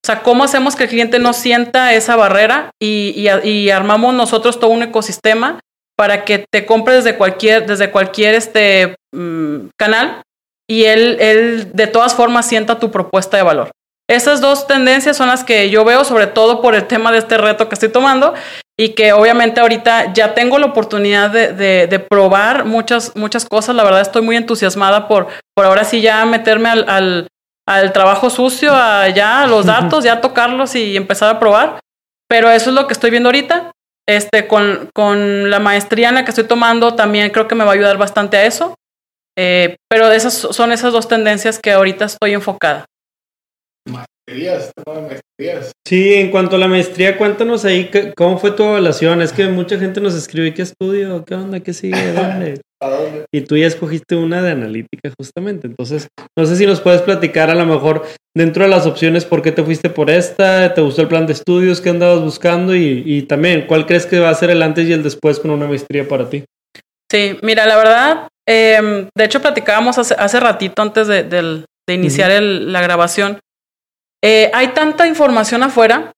O 0.04 0.06
sea, 0.06 0.22
cómo 0.22 0.44
hacemos 0.44 0.76
que 0.76 0.84
el 0.84 0.90
cliente 0.90 1.18
no 1.18 1.32
sienta 1.32 1.92
esa 1.92 2.16
barrera 2.16 2.70
y, 2.80 3.28
y, 3.44 3.70
armamos 3.70 4.14
nosotros 4.14 4.58
todo 4.58 4.70
un 4.70 4.82
ecosistema 4.82 5.60
para 5.96 6.24
que 6.24 6.44
te 6.50 6.64
compre 6.64 6.94
desde 6.94 7.16
cualquier, 7.16 7.66
desde 7.66 7.90
cualquier 7.90 8.34
este, 8.34 8.94
mm, 9.12 9.68
canal 9.76 10.22
y 10.70 10.84
él, 10.84 11.16
él 11.20 11.72
de 11.72 11.86
todas 11.88 12.14
formas 12.14 12.46
sienta 12.46 12.78
tu 12.78 12.90
propuesta 12.90 13.36
de 13.36 13.42
valor. 13.42 13.70
Esas 14.08 14.40
dos 14.40 14.66
tendencias 14.66 15.16
son 15.18 15.28
las 15.28 15.44
que 15.44 15.68
yo 15.68 15.84
veo, 15.84 16.02
sobre 16.02 16.26
todo 16.26 16.62
por 16.62 16.74
el 16.74 16.86
tema 16.86 17.12
de 17.12 17.18
este 17.18 17.36
reto 17.36 17.68
que 17.68 17.74
estoy 17.74 17.90
tomando 17.90 18.32
y 18.78 18.90
que 18.90 19.12
obviamente 19.12 19.60
ahorita 19.60 20.14
ya 20.14 20.34
tengo 20.34 20.58
la 20.58 20.66
oportunidad 20.66 21.30
de, 21.30 21.52
de, 21.86 21.98
probar 21.98 22.64
muchas, 22.64 23.14
muchas 23.16 23.44
cosas. 23.44 23.74
La 23.74 23.84
verdad 23.84 24.00
estoy 24.00 24.22
muy 24.22 24.36
entusiasmada 24.36 25.08
por, 25.08 25.26
por 25.54 25.66
ahora 25.66 25.84
sí 25.84 26.00
ya 26.00 26.24
meterme 26.24 26.70
al, 26.70 26.88
al, 26.88 27.28
al 27.66 27.92
trabajo 27.92 28.30
sucio, 28.30 28.72
a 28.72 29.08
ya 29.08 29.46
los 29.46 29.66
datos, 29.66 30.04
ya 30.04 30.20
tocarlos 30.20 30.74
y 30.74 30.96
empezar 30.96 31.28
a 31.28 31.38
probar. 31.38 31.80
Pero 32.28 32.50
eso 32.50 32.70
es 32.70 32.76
lo 32.76 32.86
que 32.86 32.94
estoy 32.94 33.10
viendo 33.10 33.28
ahorita. 33.28 33.72
Este, 34.08 34.46
con, 34.46 34.88
con 34.94 35.50
la 35.50 35.58
maestría 35.58 36.08
en 36.08 36.14
la 36.14 36.24
que 36.24 36.30
estoy 36.30 36.44
tomando 36.44 36.94
también 36.94 37.28
creo 37.28 37.46
que 37.46 37.54
me 37.54 37.64
va 37.64 37.72
a 37.72 37.74
ayudar 37.74 37.98
bastante 37.98 38.38
a 38.38 38.46
eso. 38.46 38.74
Eh, 39.36 39.76
pero 39.90 40.10
esas 40.10 40.34
son 40.34 40.72
esas 40.72 40.92
dos 40.92 41.08
tendencias 41.08 41.58
que 41.58 41.72
ahorita 41.72 42.06
estoy 42.06 42.32
enfocada. 42.32 42.86
Sí, 45.86 46.14
en 46.14 46.30
cuanto 46.30 46.56
a 46.56 46.58
la 46.58 46.68
maestría, 46.68 47.16
cuéntanos 47.16 47.64
ahí 47.64 47.90
cómo 48.16 48.38
fue 48.38 48.50
tu 48.50 48.62
evaluación. 48.62 49.22
Es 49.22 49.32
que 49.32 49.46
mucha 49.46 49.78
gente 49.78 50.00
nos 50.00 50.14
escribe 50.14 50.52
qué 50.52 50.62
estudio, 50.62 51.24
qué 51.24 51.34
onda, 51.34 51.60
qué 51.60 51.72
sigue, 51.72 52.12
dónde. 52.12 52.60
Y 53.32 53.40
tú 53.40 53.56
ya 53.56 53.66
escogiste 53.66 54.14
una 54.14 54.42
de 54.42 54.52
analítica 54.52 55.12
justamente. 55.18 55.66
Entonces, 55.66 56.08
no 56.36 56.46
sé 56.46 56.56
si 56.56 56.66
nos 56.66 56.80
puedes 56.80 57.02
platicar 57.02 57.50
a 57.50 57.54
lo 57.54 57.66
mejor 57.66 58.04
dentro 58.36 58.62
de 58.64 58.70
las 58.70 58.86
opciones 58.86 59.24
por 59.24 59.42
qué 59.42 59.50
te 59.50 59.64
fuiste 59.64 59.90
por 59.90 60.10
esta, 60.10 60.74
te 60.74 60.80
gustó 60.80 61.02
el 61.02 61.08
plan 61.08 61.26
de 61.26 61.32
estudios 61.32 61.80
que 61.80 61.90
andabas 61.90 62.20
buscando 62.20 62.74
y, 62.76 63.22
también 63.22 63.66
cuál 63.66 63.86
crees 63.86 64.06
que 64.06 64.20
va 64.20 64.30
a 64.30 64.34
ser 64.34 64.50
el 64.50 64.62
antes 64.62 64.86
y 64.88 64.92
el 64.92 65.02
después 65.02 65.40
con 65.40 65.50
una 65.50 65.66
maestría 65.66 66.06
para 66.06 66.30
ti. 66.30 66.44
Sí, 67.10 67.36
mira, 67.42 67.66
la 67.66 67.76
verdad, 67.76 68.28
em, 68.46 69.08
de 69.16 69.24
hecho 69.24 69.40
platicábamos 69.40 69.98
hace, 69.98 70.40
ratito 70.40 70.82
antes 70.82 71.08
de, 71.08 71.64
iniciar 71.88 72.40
la 72.42 72.80
grabación 72.82 73.40
eh, 74.22 74.50
hay 74.52 74.68
tanta 74.68 75.06
información 75.06 75.62
afuera 75.62 76.12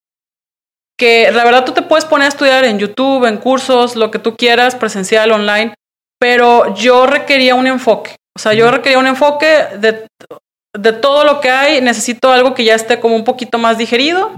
que 0.99 1.31
la 1.33 1.45
verdad 1.45 1.65
tú 1.65 1.73
te 1.73 1.83
puedes 1.83 2.05
poner 2.05 2.27
a 2.27 2.29
estudiar 2.29 2.65
en 2.65 2.79
YouTube, 2.79 3.25
en 3.27 3.39
cursos, 3.39 3.97
lo 3.97 4.11
que 4.11 4.19
tú 4.19 4.37
quieras, 4.37 4.75
presencial, 4.75 5.33
online, 5.33 5.75
pero 6.19 6.75
yo 6.75 7.07
requería 7.07 7.55
un 7.55 7.67
enfoque. 7.67 8.17
O 8.37 8.39
sea, 8.39 8.53
yo 8.53 8.71
requería 8.71 8.99
un 8.99 9.07
enfoque 9.07 9.47
de, 9.79 10.07
de 10.75 10.93
todo 10.93 11.25
lo 11.25 11.41
que 11.41 11.51
hay, 11.51 11.81
necesito 11.81 12.31
algo 12.31 12.55
que 12.55 12.65
ya 12.65 12.75
esté 12.75 13.01
como 13.01 13.17
un 13.17 13.25
poquito 13.25 13.59
más 13.59 13.79
digerido, 13.79 14.33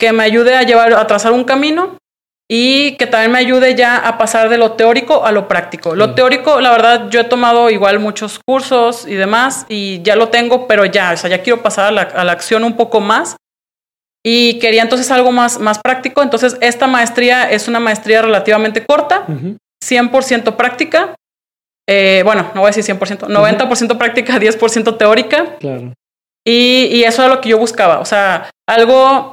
que 0.00 0.12
me 0.12 0.24
ayude 0.24 0.56
a 0.56 0.62
llevar, 0.62 0.94
a 0.94 1.06
trazar 1.06 1.32
un 1.32 1.44
camino 1.44 1.98
y 2.50 2.96
que 2.96 3.06
también 3.06 3.32
me 3.32 3.38
ayude 3.38 3.74
ya 3.74 3.96
a 3.96 4.18
pasar 4.18 4.48
de 4.48 4.58
lo 4.58 4.72
teórico 4.72 5.24
a 5.24 5.32
lo 5.32 5.48
práctico. 5.48 5.94
Lo 5.94 6.14
teórico, 6.14 6.60
la 6.60 6.70
verdad, 6.70 7.08
yo 7.10 7.20
he 7.20 7.24
tomado 7.24 7.70
igual 7.70 7.98
muchos 7.98 8.38
cursos 8.46 9.06
y 9.06 9.14
demás 9.14 9.66
y 9.68 10.02
ya 10.02 10.16
lo 10.16 10.28
tengo, 10.28 10.66
pero 10.66 10.84
ya, 10.84 11.12
o 11.12 11.16
sea, 11.16 11.30
ya 11.30 11.42
quiero 11.42 11.62
pasar 11.62 11.86
a 11.86 11.90
la, 11.90 12.02
a 12.02 12.24
la 12.24 12.32
acción 12.32 12.64
un 12.64 12.76
poco 12.76 13.00
más 13.00 13.36
y 14.22 14.58
quería 14.58 14.82
entonces 14.82 15.10
algo 15.10 15.32
más, 15.32 15.58
más 15.58 15.78
práctico. 15.78 16.22
Entonces, 16.22 16.56
esta 16.60 16.86
maestría 16.86 17.50
es 17.50 17.68
una 17.68 17.80
maestría 17.80 18.22
relativamente 18.22 18.84
corta, 18.84 19.26
100% 19.82 20.56
práctica 20.56 21.14
eh, 21.86 22.22
bueno, 22.24 22.50
no 22.54 22.62
voy 22.62 22.68
a 22.68 22.72
decir 22.72 22.96
100%, 22.96 23.28
90% 23.28 23.98
práctica, 23.98 24.38
10% 24.38 24.96
teórica. 24.96 25.56
Claro. 25.58 25.92
Y, 26.46 26.88
y, 26.92 27.04
eso 27.04 27.22
era 27.24 27.34
lo 27.34 27.40
que 27.40 27.48
yo 27.48 27.58
buscaba, 27.58 28.00
o 28.00 28.04
sea, 28.04 28.50
algo, 28.68 29.32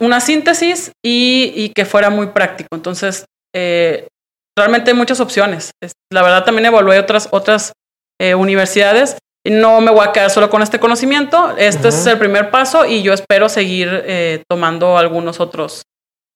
una 0.00 0.20
síntesis 0.20 0.92
y, 1.04 1.52
y 1.54 1.70
que 1.70 1.84
fuera 1.84 2.10
muy 2.10 2.28
práctico. 2.28 2.68
Entonces, 2.74 3.24
eh, 3.54 4.06
realmente 4.56 4.90
hay 4.90 4.96
muchas 4.96 5.20
opciones. 5.20 5.70
La 6.12 6.22
verdad 6.22 6.44
también 6.44 6.66
evalué 6.66 6.98
otras, 6.98 7.28
otras 7.30 7.72
eh, 8.20 8.34
universidades. 8.34 9.16
No 9.46 9.80
me 9.80 9.92
voy 9.92 10.06
a 10.06 10.12
quedar 10.12 10.30
solo 10.30 10.50
con 10.50 10.62
este 10.62 10.80
conocimiento. 10.80 11.54
Este 11.56 11.88
es 11.88 12.06
el 12.06 12.18
primer 12.18 12.50
paso 12.50 12.84
y 12.84 13.02
yo 13.02 13.12
espero 13.12 13.48
seguir 13.48 13.88
eh, 13.92 14.42
tomando 14.48 14.98
algunos 14.98 15.38
otros 15.38 15.82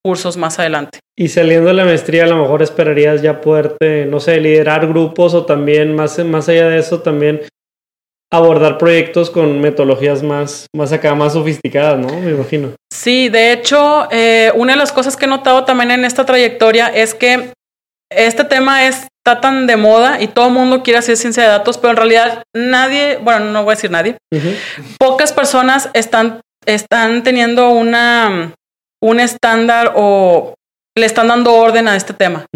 cursos 0.05 0.37
más 0.37 0.59
adelante. 0.59 1.01
Y 1.19 1.29
saliendo 1.29 1.69
de 1.69 1.75
la 1.75 1.85
maestría, 1.85 2.25
a 2.25 2.29
lo 2.29 2.37
mejor 2.37 2.63
esperarías 2.63 3.21
ya 3.21 3.41
poderte, 3.41 4.07
no 4.07 4.21
sé, 4.21 4.41
liderar 4.41 4.87
grupos 4.87 5.35
o 5.35 5.45
también 5.45 5.95
más, 5.95 6.19
más 6.25 6.49
allá 6.49 6.69
de 6.69 6.79
eso, 6.79 7.01
también 7.01 7.43
abordar 8.33 8.79
proyectos 8.79 9.31
con 9.31 9.61
metodologías 9.61 10.23
más, 10.23 10.67
más 10.75 10.93
acá, 10.93 11.15
más 11.15 11.33
sofisticadas, 11.33 11.99
¿no? 11.99 12.09
Me 12.21 12.31
imagino. 12.31 12.73
Sí, 12.93 13.29
de 13.29 13.53
hecho, 13.53 14.09
eh, 14.11 14.53
una 14.55 14.75
de 14.75 14.79
las 14.79 14.93
cosas 14.93 15.17
que 15.17 15.25
he 15.25 15.29
notado 15.29 15.65
también 15.65 15.91
en 15.91 16.05
esta 16.05 16.25
trayectoria 16.25 16.89
es 16.89 17.15
que 17.15 17.53
este 18.11 18.45
tema 18.45 18.87
está 18.87 19.41
tan 19.41 19.67
de 19.67 19.77
moda 19.77 20.21
y 20.21 20.29
todo 20.29 20.49
el 20.49 20.55
mundo 20.55 20.83
quiere 20.83 20.99
hacer 20.99 21.17
ciencia 21.17 21.43
de 21.43 21.49
datos, 21.49 21.79
pero 21.79 21.91
en 21.91 21.97
realidad 21.97 22.43
nadie, 22.55 23.19
bueno, 23.19 23.47
no 23.47 23.65
voy 23.65 23.73
a 23.73 23.77
decir 23.77 23.91
nadie, 23.91 24.17
pocas 24.99 25.33
personas 25.33 25.91
están, 25.93 26.41
están 26.67 27.23
teniendo 27.23 27.71
una, 27.71 28.53
un 29.03 29.21
estándar 29.21 29.93
o 29.97 30.55
le 30.97 31.07
están 31.07 31.29
dando 31.29 31.55
orden 31.55 31.89
a 31.89 31.97
este 31.97 32.13
tema. 32.13 32.47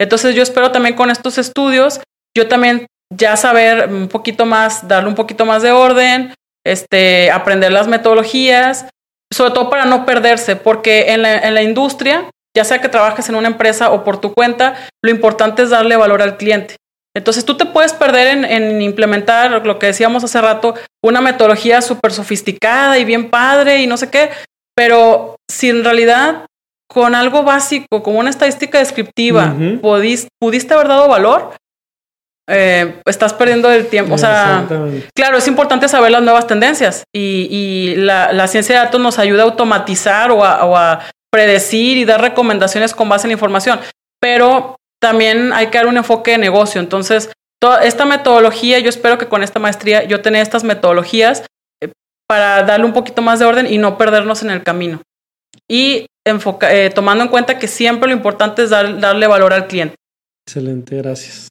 Entonces 0.00 0.34
yo 0.34 0.42
espero 0.42 0.70
también 0.70 0.94
con 0.94 1.10
estos 1.10 1.38
estudios, 1.38 2.00
yo 2.36 2.46
también 2.46 2.86
ya 3.14 3.36
saber 3.36 3.88
un 3.88 4.08
poquito 4.08 4.46
más, 4.46 4.86
darle 4.86 5.08
un 5.08 5.14
poquito 5.14 5.46
más 5.46 5.62
de 5.62 5.72
orden, 5.72 6.34
este, 6.64 7.30
aprender 7.30 7.72
las 7.72 7.88
metodologías, 7.88 8.86
sobre 9.32 9.52
todo 9.52 9.70
para 9.70 9.84
no 9.84 10.04
perderse, 10.04 10.56
porque 10.56 11.12
en 11.12 11.22
la, 11.22 11.38
en 11.38 11.54
la 11.54 11.62
industria 11.62 12.30
ya 12.56 12.64
sea 12.64 12.80
que 12.80 12.88
trabajes 12.88 13.28
en 13.28 13.36
una 13.36 13.46
empresa 13.46 13.92
o 13.92 14.02
por 14.02 14.20
tu 14.20 14.34
cuenta, 14.34 14.74
lo 15.02 15.10
importante 15.12 15.62
es 15.62 15.70
darle 15.70 15.96
valor 15.96 16.22
al 16.22 16.36
cliente. 16.36 16.76
Entonces 17.16 17.44
tú 17.44 17.56
te 17.56 17.66
puedes 17.66 17.92
perder 17.92 18.44
en, 18.44 18.82
implementar 18.82 19.64
lo 19.64 19.78
que 19.78 19.86
decíamos 19.86 20.24
hace 20.24 20.40
rato, 20.40 20.74
una 21.02 21.20
metodología 21.20 21.80
súper 21.82 22.12
sofisticada 22.12 22.98
y 22.98 23.04
bien 23.04 23.30
padre 23.30 23.82
y 23.82 23.86
no 23.86 23.96
sé 23.96 24.10
qué, 24.10 24.30
pero 24.74 25.36
si 25.48 25.70
en 25.70 25.84
realidad 25.84 26.46
con 26.88 27.14
algo 27.14 27.42
básico, 27.42 28.02
como 28.02 28.18
una 28.18 28.30
estadística 28.30 28.78
descriptiva, 28.78 29.54
pudiste, 29.80 30.74
haber 30.74 30.88
dado 30.88 31.08
valor, 31.08 31.52
eh, 32.50 33.00
estás 33.04 33.34
perdiendo 33.34 33.70
el 33.70 33.86
tiempo. 33.88 34.14
O 34.14 34.18
sea, 34.18 34.66
claro, 35.14 35.36
es 35.36 35.46
importante 35.46 35.86
saber 35.86 36.10
las 36.10 36.22
nuevas 36.22 36.46
tendencias 36.46 37.04
y, 37.14 37.94
la, 37.96 38.48
ciencia 38.48 38.74
de 38.76 38.84
datos 38.86 39.00
nos 39.00 39.18
ayuda 39.18 39.42
a 39.42 39.46
automatizar 39.46 40.30
o 40.30 40.44
a, 40.44 41.06
predecir 41.30 41.98
y 41.98 42.06
dar 42.06 42.22
recomendaciones 42.22 42.94
con 42.94 43.06
base 43.10 43.26
en 43.26 43.28
la 43.28 43.34
información, 43.34 43.78
pero 44.18 44.76
también 44.98 45.52
hay 45.52 45.66
que 45.66 45.76
dar 45.76 45.86
un 45.86 45.98
enfoque 45.98 46.30
de 46.30 46.38
negocio. 46.38 46.80
Entonces, 46.80 47.30
toda 47.60 47.84
esta 47.84 48.06
metodología, 48.06 48.78
yo 48.78 48.88
espero 48.88 49.18
que 49.18 49.28
con 49.28 49.42
esta 49.42 49.60
maestría 49.60 50.04
yo 50.04 50.22
tenga 50.22 50.40
estas 50.40 50.64
metodologías 50.64 51.44
eh, 51.82 51.92
para 52.26 52.62
darle 52.62 52.86
un 52.86 52.94
poquito 52.94 53.20
más 53.20 53.40
de 53.40 53.44
orden 53.44 53.66
y 53.66 53.76
no 53.76 53.98
perdernos 53.98 54.42
en 54.42 54.48
el 54.48 54.62
camino. 54.62 55.02
Y 55.68 56.06
enfoca, 56.26 56.74
eh, 56.74 56.88
tomando 56.88 57.24
en 57.24 57.28
cuenta 57.28 57.58
que 57.58 57.68
siempre 57.68 58.08
lo 58.08 58.16
importante 58.16 58.62
es 58.62 58.70
darle 58.70 59.26
valor 59.26 59.52
al 59.52 59.66
cliente. 59.66 59.96
Excelente, 60.46 60.96
gracias. 60.96 61.48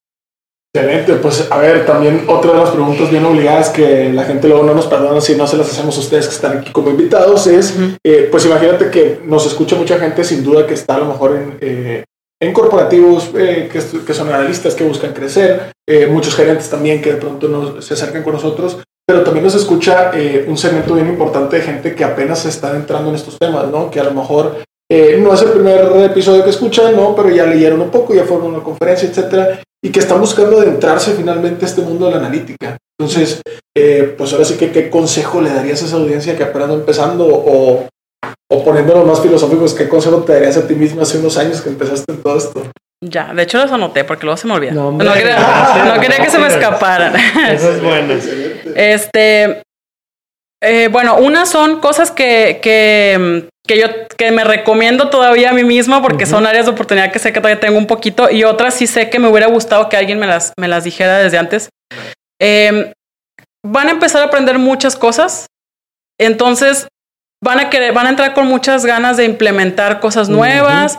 Excelente, 0.78 1.14
pues 1.16 1.48
a 1.50 1.58
ver, 1.58 1.88
también 1.88 2.26
otra 2.28 2.54
de 2.54 2.60
las 2.60 2.70
preguntas 2.70 3.10
bien 3.10 3.26
obligadas 3.26 3.70
que 3.70 4.12
la 4.14 4.26
gente 4.26 4.48
luego 4.48 4.64
no 4.64 4.76
nos 4.76 4.86
perdona 4.86 5.20
si 5.22 5.34
no 5.34 5.48
se 5.48 5.58
las 5.58 5.72
hacemos 5.72 5.98
a 5.98 6.00
ustedes 6.00 6.28
que 6.28 6.36
están 6.36 6.60
aquí 6.60 6.72
como 6.72 6.92
invitados 6.92 7.48
es, 7.48 7.76
eh, 8.04 8.28
pues 8.30 8.46
imagínate 8.46 8.92
que 8.92 9.20
nos 9.26 9.48
escucha 9.48 9.76
mucha 9.76 9.98
gente 9.98 10.24
sin 10.24 10.44
duda 10.44 10.68
que 10.68 10.76
está 10.76 10.96
a 10.96 11.00
lo 11.00 11.06
mejor 11.06 11.36
en, 11.36 11.58
eh, 11.62 12.04
en 12.40 12.54
corporativos 12.54 13.32
eh, 13.36 13.68
que, 13.72 13.80
que, 14.06 14.14
son 14.14 14.32
analistas 14.32 14.76
que 14.76 14.84
buscan 14.84 15.14
crecer, 15.14 15.72
muchos 16.12 16.36
gerentes 16.36 16.70
también 16.70 17.02
que 17.02 17.14
de 17.14 17.18
pronto 17.18 17.48
nos, 17.48 17.84
se 17.84 17.96
acercan 17.96 18.22
con 18.22 18.34
nosotros, 18.34 18.78
pero 19.08 19.24
también 19.24 19.46
nos 19.46 19.56
escucha 19.56 20.12
un 20.46 20.58
segmento 20.58 20.94
bien 20.94 21.08
importante 21.08 21.56
de 21.56 21.64
gente 21.64 21.96
que 21.96 22.04
apenas 22.04 22.40
se 22.40 22.50
está 22.50 22.76
entrando 22.76 23.10
en 23.10 23.16
estos 23.16 23.40
temas, 23.40 23.68
¿no? 23.72 23.90
Que 23.90 24.00
a 24.00 24.04
lo 24.04 24.12
mejor 24.12 24.58
no 24.92 25.34
es 25.34 25.42
el 25.42 25.50
primer 25.50 25.80
episodio 26.04 26.44
que 26.44 26.52
escuchan, 26.52 26.96
¿no? 26.96 27.16
Pero 27.16 27.30
ya 27.30 27.48
leyeron 27.48 27.82
un 27.82 27.90
poco, 27.90 28.14
ya 28.14 28.26
fueron 28.26 28.48
a 28.48 28.50
una 28.50 28.64
conferencia, 28.64 29.10
etcétera, 29.10 29.62
y 29.84 29.90
que 29.90 30.00
están 30.00 30.20
buscando 30.20 30.60
adentrarse 30.60 31.14
finalmente 31.14 31.66
a 31.66 31.68
este 31.68 31.82
mundo 31.82 32.06
de 32.06 32.12
la 32.12 32.18
analítica. 32.18 32.78
Entonces, 33.00 33.42
eh, 33.78 34.16
pues 34.18 34.34
ahora 34.34 34.46
sí 34.46 34.56
que 34.56 34.72
qué 34.72 34.90
consejo 34.90 35.42
le 35.42 35.54
darías 35.54 35.82
a 35.84 35.86
esa 35.86 35.98
audiencia 35.98 36.36
que 36.36 36.44
apenas 36.44 36.72
empezando 36.72 37.28
o, 37.28 37.88
o 38.52 38.64
poniéndolo 38.64 39.06
más 39.06 39.22
filosóficos, 39.22 39.74
qué 39.74 39.88
consejo 39.88 40.24
te 40.24 40.34
darías 40.34 40.58
a 40.58 40.68
ti 40.68 40.74
mismo 40.76 41.02
hace 41.02 41.20
unos 41.20 41.38
años 41.38 41.62
que 41.62 41.70
empezaste 41.70 42.12
en 42.12 42.24
todo 42.24 42.38
esto? 42.38 42.72
Ya, 43.04 43.32
de 43.32 43.44
hecho 43.44 43.60
los 43.60 43.72
anoté 43.72 44.04
porque 44.04 44.26
luego 44.26 44.38
se 44.38 44.48
me 44.48 44.54
olvida. 44.56 44.72
No, 44.72 44.98
quería, 44.98 46.18
que 46.24 46.30
se 46.32 46.40
me 46.40 46.48
escaparan. 46.48 47.16
Eso 47.52 47.72
es 47.72 47.82
bueno. 47.82 48.16
Este, 48.76 49.64
eh, 50.62 50.90
bueno, 50.92 51.18
unas 51.18 51.50
son 51.50 51.80
cosas 51.80 52.10
que, 52.10 52.60
que, 52.62 53.48
que, 53.68 53.80
yo 53.80 53.88
que 54.18 54.32
me 54.32 54.44
recomiendo 54.44 55.10
todavía 55.10 55.52
a 55.52 55.54
mí 55.54 55.64
mismo 55.64 56.02
porque 56.02 56.26
son 56.26 56.48
áreas 56.48 56.66
de 56.66 56.72
oportunidad 56.72 57.12
que 57.12 57.20
sé 57.20 57.32
que 57.32 57.40
todavía 57.40 57.60
tengo 57.60 57.78
un 57.78 57.86
poquito 57.86 58.30
y 58.32 58.44
otras 58.44 58.74
sí 58.74 58.88
sé 58.88 59.10
que 59.10 59.20
me 59.20 59.28
hubiera 59.28 59.48
gustado 59.48 59.88
que 59.88 59.98
alguien 59.98 60.18
me 60.20 60.26
las, 60.26 60.54
me 60.60 60.68
las 60.68 60.84
dijera 60.84 61.20
desde 61.20 61.38
antes. 61.38 61.70
Em, 62.42 62.92
van 63.64 63.88
a 63.88 63.92
empezar 63.92 64.22
a 64.22 64.26
aprender 64.26 64.58
muchas 64.58 64.96
cosas, 64.96 65.46
entonces 66.20 66.88
van 67.44 67.60
a 67.60 67.70
querer, 67.70 67.94
van 67.94 68.08
a 68.08 68.10
entrar 68.10 68.34
con 68.34 68.48
muchas 68.48 68.86
ganas 68.86 69.18
de 69.18 69.26
implementar 69.26 70.00
cosas 70.00 70.28
nuevas, 70.28 70.98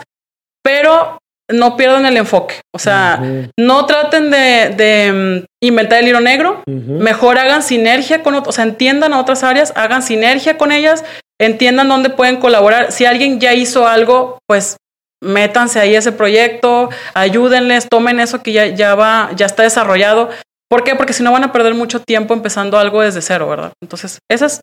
pero 0.63 1.18
no 1.49 1.75
pierdan 1.77 2.05
el 2.05 2.17
enfoque. 2.17 2.61
O 2.73 2.79
sea, 2.79 3.21
no 3.57 3.85
traten 3.85 4.31
de, 4.31 5.43
mm, 5.43 5.45
inventar 5.61 5.99
el 5.99 6.07
hilo 6.07 6.21
negro. 6.21 6.63
Mejor 6.65 7.37
hagan 7.37 7.63
sinergia 7.63 8.23
con 8.23 8.35
otros, 8.35 8.55
o 8.55 8.55
sea, 8.55 8.65
entiendan 8.65 9.13
a 9.13 9.19
otras 9.19 9.43
áreas, 9.43 9.73
hagan 9.75 10.01
sinergia 10.01 10.57
con 10.57 10.71
ellas, 10.71 11.03
entiendan 11.39 11.89
dónde 11.89 12.09
pueden 12.09 12.37
colaborar. 12.37 12.91
Si 12.91 13.05
alguien 13.05 13.39
ya 13.39 13.53
hizo 13.53 13.87
algo, 13.87 14.39
pues 14.47 14.77
métanse 15.21 15.79
ahí 15.79 15.95
a 15.95 15.99
ese 15.99 16.11
proyecto, 16.11 16.89
ayúdenles, 17.13 17.89
tomen 17.89 18.19
eso 18.19 18.41
que 18.41 18.53
ya, 18.53 18.67
ya 18.67 18.95
va, 18.95 19.31
ya 19.35 19.45
está 19.45 19.63
desarrollado. 19.63 20.29
¿Por 20.69 20.83
qué? 20.83 20.95
Porque 20.95 21.13
si 21.13 21.23
no 21.23 21.31
van 21.31 21.43
a 21.43 21.51
perder 21.51 21.73
mucho 21.73 21.99
tiempo 21.99 22.33
empezando 22.33 22.77
algo 22.77 23.01
desde 23.01 23.21
cero, 23.21 23.49
¿verdad? 23.49 23.73
Entonces, 23.81 24.19
esas 24.29 24.61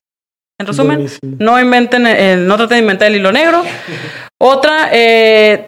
en 0.59 0.67
resumen, 0.67 1.07
no 1.23 1.61
inventen, 1.61 2.47
no 2.47 2.57
traten 2.57 2.77
de 2.77 2.81
inventar 2.81 3.09
el 3.09 3.17
hilo 3.17 3.31
negro. 3.31 3.63
Otra, 4.41 4.89
eh, 4.93 5.67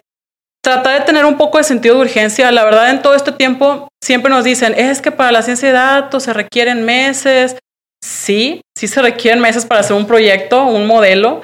Trata 0.63 0.91
de 0.91 1.01
tener 1.01 1.25
un 1.25 1.37
poco 1.37 1.57
de 1.57 1.63
sentido 1.63 1.95
de 1.95 2.01
urgencia. 2.01 2.51
La 2.51 2.63
verdad, 2.65 2.89
en 2.89 3.01
todo 3.01 3.15
este 3.15 3.31
tiempo 3.31 3.87
siempre 4.03 4.29
nos 4.29 4.43
dicen, 4.43 4.73
es 4.77 5.01
que 5.01 5.11
para 5.11 5.31
la 5.31 5.41
ciencia 5.41 5.69
de 5.69 5.73
datos 5.73 6.23
se 6.23 6.33
requieren 6.33 6.83
meses. 6.83 7.57
Sí, 8.03 8.61
sí 8.77 8.87
se 8.87 9.01
requieren 9.01 9.41
meses 9.41 9.65
para 9.65 9.81
hacer 9.81 9.95
un 9.95 10.07
proyecto, 10.07 10.65
un 10.65 10.87
modelo, 10.87 11.41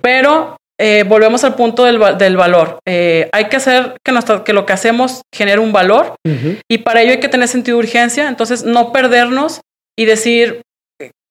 pero 0.00 0.56
eh, 0.80 1.04
volvemos 1.06 1.44
al 1.44 1.54
punto 1.54 1.84
del, 1.84 1.98
valor. 2.36 2.78
Eh, 2.88 3.28
hay 3.32 3.44
que 3.48 3.56
hacer 3.56 3.94
que, 4.04 4.12
que 4.44 4.52
lo 4.52 4.66
que 4.66 4.72
hacemos 4.72 5.22
genere 5.32 5.60
un 5.60 5.72
valor 5.72 6.16
y 6.68 6.78
para 6.78 7.02
ello 7.02 7.12
hay 7.12 7.20
que 7.20 7.28
tener 7.28 7.46
sentido 7.46 7.78
de 7.78 7.84
urgencia. 7.84 8.28
Entonces, 8.28 8.64
no 8.64 8.92
perdernos 8.92 9.60
y 9.96 10.06
decir, 10.06 10.62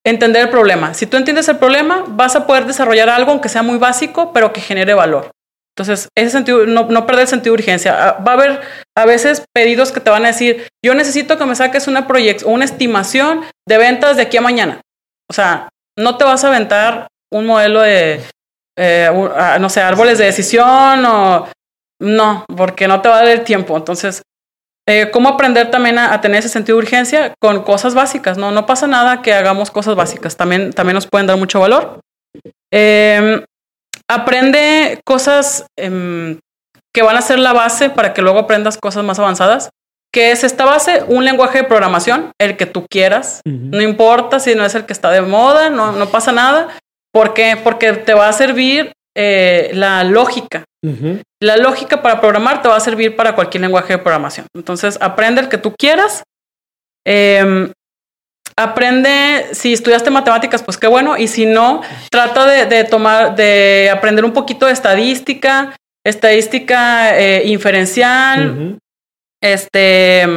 entender 0.06 0.44
el 0.44 0.50
problema. 0.50 0.94
Si 0.94 1.06
tú 1.06 1.18
entiendes 1.18 1.50
el 1.50 1.58
problema, 1.58 2.06
vas 2.08 2.36
a 2.36 2.48
poder 2.48 2.66
desarrollar 2.66 3.10
algo, 3.10 3.32
aunque 3.32 3.50
sea 3.50 3.64
muy 3.64 3.78
básico, 3.78 4.32
pero 4.34 4.54
que 4.54 4.62
genere 4.62 4.94
valor. 4.94 5.32
Entonces, 5.82 6.10
ese 6.16 6.30
sentido, 6.30 6.68
no, 6.68 6.86
no 6.86 7.08
perder 7.08 7.24
el 7.24 7.28
sentido 7.28 7.56
de 7.56 7.64
urgencia. 7.64 8.10
Ah, 8.10 8.24
va 8.26 8.34
a 8.34 8.36
haber 8.36 8.62
a 8.96 9.06
veces 9.06 9.44
pedidos 9.52 9.92
que 9.92 10.00
te 10.00 10.12
van 10.12 10.24
a 10.26 10.28
decir, 10.28 10.68
yo 10.86 10.94
necesito 10.94 11.40
que 11.40 11.46
me 11.46 11.56
saques 11.56 11.88
una 11.88 12.08
proyección, 12.08 12.54
una 12.54 12.66
estimación 12.66 13.42
de 13.68 13.78
ventas 13.80 14.16
de 14.16 14.24
aquí 14.24 14.38
a 14.38 14.42
mañana. 14.42 14.82
O 15.28 15.34
sea, 15.34 15.70
no 15.98 16.18
te 16.18 16.24
vas 16.24 16.44
a 16.44 16.50
aventar 16.50 17.08
un 17.32 17.48
modelo 17.48 17.82
de, 17.82 18.22
eh, 18.78 19.10
no 19.60 19.70
sé, 19.70 19.82
árboles 19.82 20.20
de 20.20 20.26
decisión 20.26 21.04
o 21.06 21.48
no, 22.00 22.46
porque 22.56 22.88
no 22.88 23.02
te 23.02 23.10
va 23.10 23.16
a 23.16 23.24
dar 23.24 23.30
el 23.30 23.44
tiempo. 23.44 23.76
Entonces, 23.76 24.22
eh, 24.88 25.10
¿cómo 25.12 25.30
aprender 25.30 25.72
también 25.72 25.98
a, 25.98 26.22
tener 26.22 26.40
ese 26.40 26.50
sentido 26.50 26.78
de 26.78 26.84
urgencia 26.84 27.34
con 27.40 27.64
cosas 27.64 27.96
básicas? 27.96 28.38
No, 28.38 28.52
no 28.52 28.68
pasa 28.68 28.86
nada 28.86 29.24
que 29.24 29.34
hagamos 29.34 29.72
cosas 29.72 29.96
básicas. 29.96 30.38
También, 30.38 30.74
también 30.74 30.94
nos 30.94 31.08
pueden 31.08 31.26
dar 31.26 31.38
mucho 31.38 31.60
valor. 31.60 32.02
Eh, 32.72 33.44
aprende 34.14 35.00
cosas 35.06 35.66
em, 35.78 36.40
que 36.94 37.02
van 37.02 37.18
a 37.18 37.22
ser 37.22 37.40
la 37.40 37.54
base 37.54 37.90
para 37.90 38.14
que 38.14 38.22
luego 38.22 38.40
aprendas 38.40 38.78
cosas 38.78 39.04
más 39.04 39.20
avanzadas. 39.20 39.70
¿Qué 40.14 40.32
es 40.32 40.44
esta 40.44 40.66
base? 40.66 41.04
Un 41.08 41.24
lenguaje 41.24 41.60
de 41.60 41.64
programación, 41.64 42.32
el 42.38 42.58
que 42.58 42.66
tú 42.66 42.86
quieras. 42.90 43.40
No 43.46 43.82
importa 43.82 44.42
si 44.42 44.56
no 44.56 44.66
es 44.66 44.76
el 44.76 44.86
que 44.86 44.92
está 44.92 45.10
de 45.10 45.22
moda, 45.22 45.70
no, 45.70 45.94
no 45.94 46.10
pasa 46.10 46.34
nada. 46.34 46.68
¿Por 47.14 47.34
qué? 47.34 47.58
Porque 47.64 47.94
te 47.94 48.14
va 48.14 48.28
a 48.28 48.34
servir 48.34 48.92
eh, 49.16 49.72
la 49.74 50.04
lógica. 50.04 50.66
La 51.40 51.58
lógica 51.58 52.02
para 52.02 52.20
programar 52.20 52.62
te 52.62 52.68
va 52.68 52.76
a 52.76 52.82
servir 52.82 53.16
para 53.16 53.36
cualquier 53.36 53.62
lenguaje 53.62 53.94
de 53.94 54.00
programación. 54.00 54.48
Entonces, 54.54 54.98
aprende 55.00 55.42
el 55.42 55.48
que 55.48 55.58
tú 55.58 55.74
quieras. 55.78 56.24
Em, 57.06 57.72
aprende, 58.64 59.48
si 59.54 59.74
estudiaste 59.74 60.10
matemáticas, 60.10 60.64
pues 60.64 60.78
qué 60.78 60.88
bueno. 60.88 61.18
Y 61.18 61.28
si 61.28 61.46
no, 61.46 61.82
trata 62.10 62.46
de, 62.46 62.84
tomar, 62.84 63.36
de 63.36 63.90
aprender 63.92 64.26
un 64.26 64.34
poquito 64.34 64.66
de 64.66 64.74
estadística, 64.74 65.76
estadística 66.06 67.18
eh, 67.18 67.44
inferencial, 67.48 68.78
este, 69.42 70.28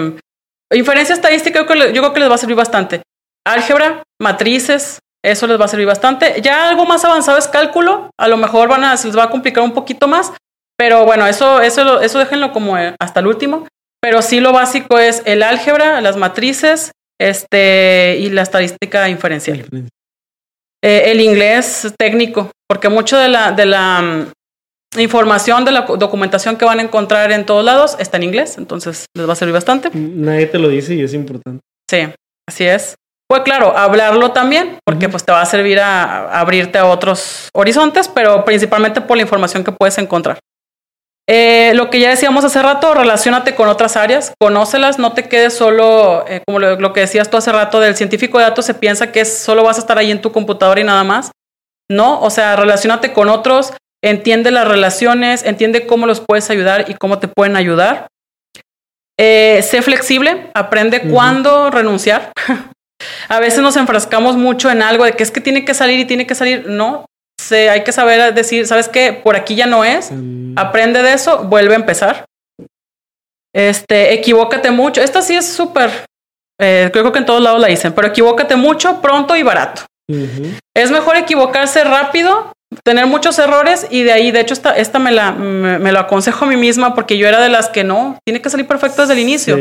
inferencia 0.73 1.15
estadística, 1.15 1.61
yo 1.61 1.67
creo 1.67 2.13
que 2.13 2.21
les 2.21 2.31
va 2.31 2.35
a 2.35 2.39
servir 2.39 2.57
bastante. 2.57 3.03
Álgebra, 3.47 4.03
matrices, 4.21 5.01
eso 5.25 5.47
les 5.47 5.59
va 5.59 5.65
a 5.65 5.69
servir 5.69 5.87
bastante. 5.87 6.41
Ya 6.43 6.69
algo 6.69 6.85
más 6.85 7.05
avanzado 7.05 7.39
es 7.39 7.49
cálculo. 7.49 8.11
A 8.19 8.29
lo 8.29 8.37
mejor 8.37 8.69
van 8.69 8.85
a, 8.85 8.97
se 8.97 9.07
les 9.07 9.17
va 9.17 9.25
a 9.25 9.31
complicar 9.31 9.65
un 9.65 9.73
poquito 9.73 10.07
más. 10.07 10.33
Pero 10.77 11.05
bueno, 11.05 11.27
eso, 11.27 11.61
eso, 11.61 12.01
eso 12.01 12.19
déjenlo 12.19 12.53
como 12.53 12.77
eh, 12.77 12.95
hasta 12.99 13.21
el 13.21 13.27
último. 13.27 13.67
Pero 14.03 14.21
sí 14.21 14.41
lo 14.41 14.53
básico 14.53 14.99
es 14.99 15.23
el 15.25 15.43
álgebra, 15.43 16.03
las 16.03 16.17
matrices, 16.17 16.93
este, 17.25 18.19
y 18.21 18.29
la 18.29 18.43
estadística 18.43 19.09
inferencial. 19.09 19.65
Eh, 20.83 21.03
el 21.07 21.21
inglés 21.23 21.95
técnico, 21.99 22.51
porque 22.69 22.91
mucho 22.91 23.17
de 23.17 23.29
la, 23.29 23.53
de 23.53 23.65
la 23.65 24.03
mm, 24.03 25.01
información, 25.01 25.65
de 25.65 25.73
la 25.73 25.83
documentación 25.83 26.57
que 26.57 26.67
van 26.67 26.81
a 26.81 26.83
encontrar 26.83 27.33
en 27.33 27.47
todos 27.47 27.65
lados 27.65 27.97
está 27.99 28.19
en 28.19 28.25
inglés, 28.25 28.59
entonces 28.59 29.07
les 29.17 29.27
va 29.27 29.33
a 29.33 29.37
servir 29.37 29.55
bastante. 29.55 29.89
Nadie 29.95 30.47
te 30.47 30.59
lo 30.59 30.69
dice 30.69 30.95
y 30.95 31.03
es 31.03 31.15
importante. 31.15 31.63
Sí, 31.91 32.07
así 32.47 32.65
es. 32.65 32.95
Pues 33.27 33.41
claro, 33.41 33.75
hablarlo 33.75 34.33
también, 34.33 34.77
porque 34.85 35.09
pues 35.09 35.25
te 35.25 35.33
va 35.33 35.41
a 35.41 35.47
servir 35.47 35.81
a, 35.81 36.39
abrirte 36.39 36.77
a 36.77 36.85
otros 36.85 37.49
horizontes, 37.55 38.07
pero 38.07 38.45
principalmente 38.45 39.01
por 39.01 39.17
la 39.17 39.23
información 39.23 39.65
que 39.65 39.73
puedes 39.73 39.97
encontrar. 39.97 40.39
Eh, 41.27 41.73
lo 41.75 41.89
que 41.89 42.01
ya 42.01 42.11
decíamos 42.11 42.45
hace 42.45 42.61
rato, 42.61 42.93
relacionate 42.93 43.55
con 43.55 43.69
otras 43.69 43.97
áreas, 43.97 44.35
conócelas, 44.39 44.99
no 44.99 45.15
te 45.15 45.25
quedes 45.25 45.55
solo, 45.55 46.27
eh, 46.29 46.43
como 46.47 46.59
lo, 46.59 46.93
que 46.93 47.01
decías 47.01 47.31
tú 47.31 47.39
hace 47.39 47.51
rato, 47.51 47.81
del 47.81 47.97
científico 47.97 48.39
de 48.39 48.45
datos 48.45 48.67
se 48.67 48.75
piensa 48.75 49.11
que 49.11 49.25
solo 49.25 49.65
vas 49.65 49.79
a 49.79 49.81
estar 49.81 49.97
ahí 49.97 50.11
en 50.11 50.21
tu 50.21 50.33
computadora 50.33 50.81
y 50.81 50.85
nada 50.85 51.03
más. 51.03 51.31
No, 51.91 52.21
o 52.21 52.29
sea, 52.29 52.57
relacionate 52.57 53.13
con 53.13 53.31
otros, 53.31 53.73
entiende 54.03 54.51
las 54.51 54.69
relaciones, 54.69 55.45
entiende 55.45 55.87
cómo 55.87 56.07
los 56.07 56.21
puedes 56.21 56.51
ayudar 56.51 56.91
y 56.91 56.95
cómo 56.95 57.19
te 57.19 57.29
pueden 57.29 57.57
ayudar. 57.57 58.07
Eh, 59.19 59.63
sé 59.63 59.81
flexible, 59.81 60.51
aprende 60.55 61.09
cuándo 61.09 61.71
renunciar. 61.71 62.33
A 63.29 63.39
veces 63.39 63.61
nos 63.61 63.77
enfrascamos 63.77 64.37
mucho 64.37 64.71
en 64.71 64.83
algo 64.83 65.05
de 65.05 65.13
que 65.13 65.23
es 65.23 65.31
que 65.31 65.41
tiene 65.41 65.65
que 65.65 65.75
salir 65.75 66.01
y 66.01 66.05
tiene 66.05 66.27
que 66.27 66.35
salir. 66.35 66.67
No, 66.69 67.07
se, 67.41 67.71
hay 67.71 67.85
que 67.85 67.93
saber 67.93 68.35
decir, 68.35 68.67
¿sabes 68.67 68.89
qué? 68.89 69.13
Por 69.13 69.37
aquí 69.37 69.55
ya 69.55 69.67
no 69.67 69.85
es. 69.85 70.11
Mm. 70.11 70.55
Aprende 70.57 71.03
de 71.03 71.13
eso, 71.13 71.45
vuelve 71.45 71.75
a 71.75 71.77
empezar. 71.77 72.25
Este, 73.55 74.15
equivócate 74.15 74.71
mucho. 74.71 75.01
Esta 75.01 75.23
sí 75.23 75.35
es 75.35 75.47
súper, 75.47 75.91
eh, 76.61 76.91
creo 76.93 77.13
que 77.13 77.19
en 77.19 77.27
todos 77.27 77.43
lados 77.43 77.61
la 77.61 77.69
dicen, 77.69 77.93
pero 77.93 78.09
equivócate 78.09 78.57
mucho, 78.57 79.01
pronto 79.01 79.37
y 79.37 79.43
barato. 79.43 79.83
Es 80.77 80.91
mejor 80.91 81.17
equivocarse 81.17 81.83
rápido, 81.83 82.53
tener 82.85 83.07
muchos 83.07 83.39
errores 83.39 83.87
y 83.91 84.03
de 84.03 84.13
ahí, 84.13 84.33
de 84.33 84.41
hecho, 84.41 84.53
esta, 84.53 84.77
esta 84.77 84.99
me, 84.99 85.13
la, 85.13 85.33
me, 85.33 85.93
lo 85.93 85.99
aconsejo 85.99 86.45
a 86.45 86.49
mí 86.49 86.57
misma 86.57 86.95
porque 86.95 87.17
yo 87.17 87.27
era 87.27 87.41
de 87.41 87.49
las 87.49 87.69
que 87.71 87.85
no, 87.85 88.19
tiene 88.27 88.43
que 88.43 88.51
salir 88.51 88.67
perfecto 88.67 89.03
desde 89.03 89.15
el 89.15 89.21
inicio. 89.21 89.59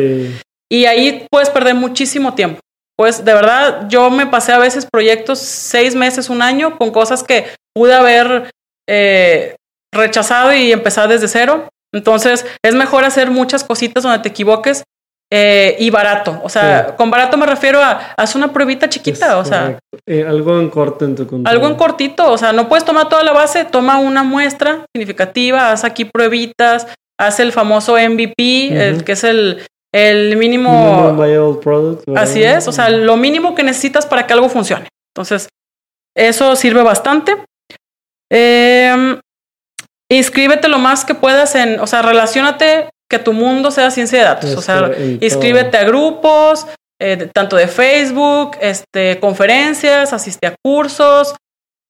Y 0.69 0.85
ahí 0.85 1.25
puedes 1.31 1.49
perder 1.49 1.75
muchísimo 1.75 2.33
tiempo 2.33 2.59
pues 2.95 3.25
de 3.25 3.33
verdad 3.33 3.87
yo 3.89 4.09
me 4.09 4.27
pasé 4.27 4.51
a 4.53 4.59
veces 4.59 4.85
proyectos 4.85 5.39
seis 5.39 5.95
meses, 5.95 6.29
un 6.29 6.41
año, 6.41 6.77
con 6.77 6.91
cosas 6.91 7.23
que 7.23 7.47
pude 7.73 7.93
haber 7.93 8.51
eh, 8.89 9.55
rechazado 9.93 10.53
y 10.53 10.71
empezar 10.71 11.07
desde 11.07 11.27
cero. 11.27 11.69
Entonces 11.93 12.45
es 12.63 12.75
mejor 12.75 13.03
hacer 13.05 13.29
muchas 13.29 13.63
cositas 13.63 14.03
donde 14.03 14.19
te 14.19 14.29
equivoques 14.29 14.83
eh, 15.31 15.75
y 15.79 15.89
barato. 15.89 16.39
O 16.43 16.49
sea, 16.49 16.95
con 16.95 17.09
barato 17.09 17.37
me 17.37 17.45
refiero 17.45 17.81
a 17.81 18.13
haz 18.17 18.35
una 18.35 18.51
pruebita 18.51 18.89
chiquita, 18.89 19.37
o 19.37 19.45
sea. 19.45 19.79
Eh, 20.05 20.25
algo 20.27 20.59
en 20.59 20.69
corto 20.69 21.05
en 21.05 21.15
tu 21.15 21.27
control. 21.27 21.51
Algo 21.51 21.67
en 21.67 21.75
cortito, 21.75 22.31
o 22.31 22.37
sea, 22.37 22.53
no 22.53 22.67
puedes 22.67 22.85
tomar 22.85 23.09
toda 23.09 23.23
la 23.23 23.31
base, 23.31 23.65
toma 23.65 23.99
una 23.99 24.23
muestra 24.23 24.85
significativa, 24.95 25.71
haz 25.71 25.83
aquí 25.83 26.05
pruebitas, 26.05 26.87
haz 27.19 27.39
el 27.39 27.51
famoso 27.51 27.93
MVP, 27.93 29.03
que 29.05 29.11
es 29.11 29.23
el, 29.23 29.65
el 29.91 30.35
mínimo... 30.37 31.15
así 32.15 32.43
es, 32.43 32.67
o 32.67 32.71
sea, 32.71 32.89
lo 32.89 33.17
mínimo 33.17 33.55
que 33.55 33.63
necesitas 33.63 34.05
para 34.05 34.27
que 34.27 34.33
algo 34.33 34.49
funcione. 34.49 34.87
Entonces, 35.15 35.49
eso 36.15 36.55
sirve 36.55 36.83
bastante. 36.83 37.37
Eh, 38.33 39.19
inscríbete 40.09 40.67
lo 40.67 40.79
más 40.79 41.05
que 41.05 41.15
puedas 41.15 41.55
en, 41.55 41.79
o 41.79 41.87
sea, 41.87 42.01
relacionate 42.01 42.89
que 43.09 43.19
tu 43.19 43.33
mundo 43.33 43.69
sea 43.71 43.91
ciencia 43.91 44.19
de 44.19 44.25
datos. 44.25 44.55
o 44.55 44.61
sea, 44.61 44.91
inscríbete 45.21 45.77
a 45.77 45.83
grupos, 45.83 46.65
eh, 46.99 47.29
tanto 47.33 47.55
de 47.55 47.67
Facebook, 47.67 48.57
este, 48.59 49.19
conferencias, 49.19 50.13
asiste 50.13 50.47
a 50.47 50.55
cursos, 50.63 51.35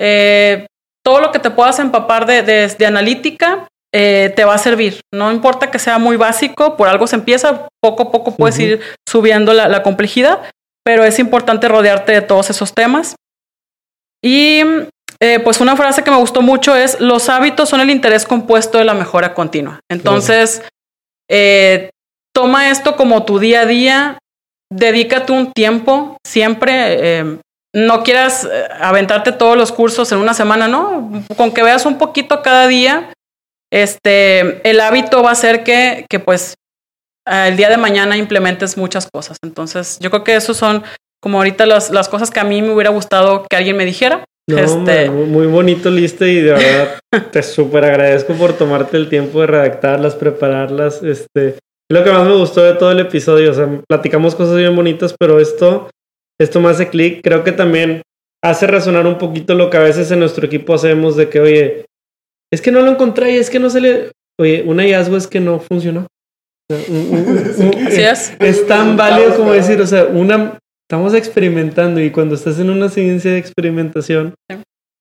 eh, 0.02 0.68
todo 1.04 1.20
lo 1.22 1.32
que 1.32 1.40
te 1.40 1.52
puedas 1.52 1.80
empapar 1.80 2.26
de, 2.26 2.44
de 2.44 2.86
analítica 2.86 3.68
eh, 3.96 4.34
te 4.36 4.44
va 4.44 4.56
a 4.56 4.58
servir. 4.58 5.02
No 5.14 5.32
importa 5.32 5.70
que 5.70 5.78
sea 5.78 6.00
muy 6.00 6.18
básico, 6.18 6.76
por 6.76 6.88
algo 6.88 7.06
se 7.06 7.16
empieza, 7.16 7.68
poco 7.80 8.04
a 8.04 8.12
poco 8.12 8.36
puedes 8.36 8.58
ir 8.58 8.82
subiendo 9.08 9.54
la, 9.54 9.84
complejidad, 9.84 10.42
pero 10.84 11.04
es 11.04 11.20
importante 11.20 11.68
rodearte 11.68 12.12
de 12.14 12.22
todos 12.22 12.50
esos 12.50 12.74
temas. 12.74 13.16
Y 14.24 14.62
eh, 15.24 15.40
pues 15.40 15.62
una 15.62 15.78
frase 15.78 16.04
que 16.04 16.12
me 16.12 16.18
gustó 16.18 16.42
mucho 16.42 16.76
es, 16.76 17.00
los 17.00 17.30
hábitos 17.30 17.70
son 17.70 17.80
el 17.80 17.90
interés 17.90 18.26
compuesto 18.26 18.78
de 18.78 18.84
la 18.84 18.94
mejora 18.94 19.34
continua. 19.34 19.80
Entonces, 19.90 20.62
eh, 21.30 21.92
toma 22.36 22.70
esto 22.70 22.98
como 22.98 23.24
tu 23.24 23.40
día 23.40 23.62
a 23.62 23.66
día, 23.66 24.18
dedícate 24.70 25.32
un 25.32 25.54
tiempo 25.54 26.18
siempre. 26.28 27.40
no 27.76 28.04
quieras 28.04 28.48
aventarte 28.82 29.32
todos 29.32 29.58
los 29.58 29.72
cursos 29.72 30.12
en 30.12 30.18
una 30.18 30.34
semana, 30.34 30.68
¿no? 30.68 31.10
Con 31.38 31.54
que 31.54 31.64
veas 31.64 31.86
un 31.86 31.98
poquito 31.98 32.44
cada 32.44 32.68
día, 32.68 33.14
este, 33.72 34.70
el 34.70 34.80
hábito 34.82 35.24
va 35.24 35.32
a 35.32 35.36
ser 35.36 35.64
que, 35.64 36.06
que 36.10 36.20
pues 36.20 36.56
el 37.26 37.58
día 37.58 37.70
de 37.70 37.78
mañana 37.78 38.18
implementes 38.18 38.78
muchas 38.78 39.10
cosas. 39.12 39.38
Entonces, 39.42 39.98
yo 40.00 40.10
creo 40.10 40.24
que 40.24 40.36
esos 40.36 40.58
son 40.58 40.84
como 41.22 41.38
ahorita 41.38 41.66
las, 41.66 41.90
las 41.90 42.10
cosas 42.10 42.30
que 42.30 42.42
a 42.42 42.44
mí 42.44 42.62
me 42.62 42.74
hubiera 42.74 42.90
gustado 42.90 43.46
que 43.50 43.56
alguien 43.56 43.78
me 43.78 43.86
dijera. 43.86 44.26
No, 44.50 44.58
este... 44.58 45.10
muy 45.10 45.48
bonito 45.48 45.90
lista 45.90 46.28
y 46.28 46.36
de 46.36 46.52
verdad 46.52 47.00
te 47.32 47.44
súper 47.44 47.86
agradezco 47.86 48.34
por 48.34 48.54
tomarte 48.54 48.98
el 48.98 49.08
tiempo 49.08 49.42
de 49.42 49.48
redactarlas, 49.48 50.16
prepararlas. 50.16 51.02
Este, 51.02 51.56
lo 51.90 52.04
que 52.04 52.12
más 52.12 52.28
me 52.28 52.36
gustó 52.36 52.62
de 52.62 52.74
todo 52.74 52.92
el 52.92 53.00
episodio, 53.00 53.52
o 53.52 53.54
sea, 53.54 53.82
platicamos 53.88 54.36
cosas 54.36 54.58
bien 54.58 54.76
bonitas, 54.76 55.16
pero 55.18 55.40
esto, 55.40 55.90
esto 56.40 56.60
me 56.60 56.70
hace 56.70 56.90
clic. 56.90 57.22
Creo 57.24 57.44
que 57.44 57.54
también 57.54 58.02
hace 58.44 58.68
resonar 58.68 59.08
un 59.08 59.18
poquito 59.18 59.54
lo 59.54 59.70
que 59.70 59.78
a 59.78 59.84
veces 59.84 60.12
en 60.12 60.20
nuestro 60.20 60.46
equipo 60.46 60.74
hacemos 60.74 61.16
de 61.16 61.30
que, 61.30 61.40
oye, 61.40 61.86
es 62.52 62.62
que 62.62 62.72
no 62.72 62.82
lo 62.82 62.92
encontré 62.92 63.32
y 63.32 63.38
es 63.38 63.50
que 63.50 63.60
no 63.60 63.70
se 63.70 63.80
le... 63.80 64.12
Oye, 64.40 64.64
un 64.66 64.80
hallazgo 64.80 65.16
es 65.16 65.28
que 65.28 65.40
no 65.40 65.60
funcionó. 65.60 66.08
es. 66.70 68.34
es 68.40 68.68
tan 68.68 68.98
válido 68.98 69.36
como 69.36 69.52
decir, 69.52 69.80
o 69.80 69.88
sea, 69.88 70.06
una, 70.06 70.58
estamos 70.88 71.14
experimentando 71.14 72.02
y 72.02 72.12
cuando 72.12 72.36
estás 72.36 72.60
en 72.60 72.70
una 72.70 72.90
ciencia 72.90 73.32
de 73.32 73.38
experimentación, 73.38 74.36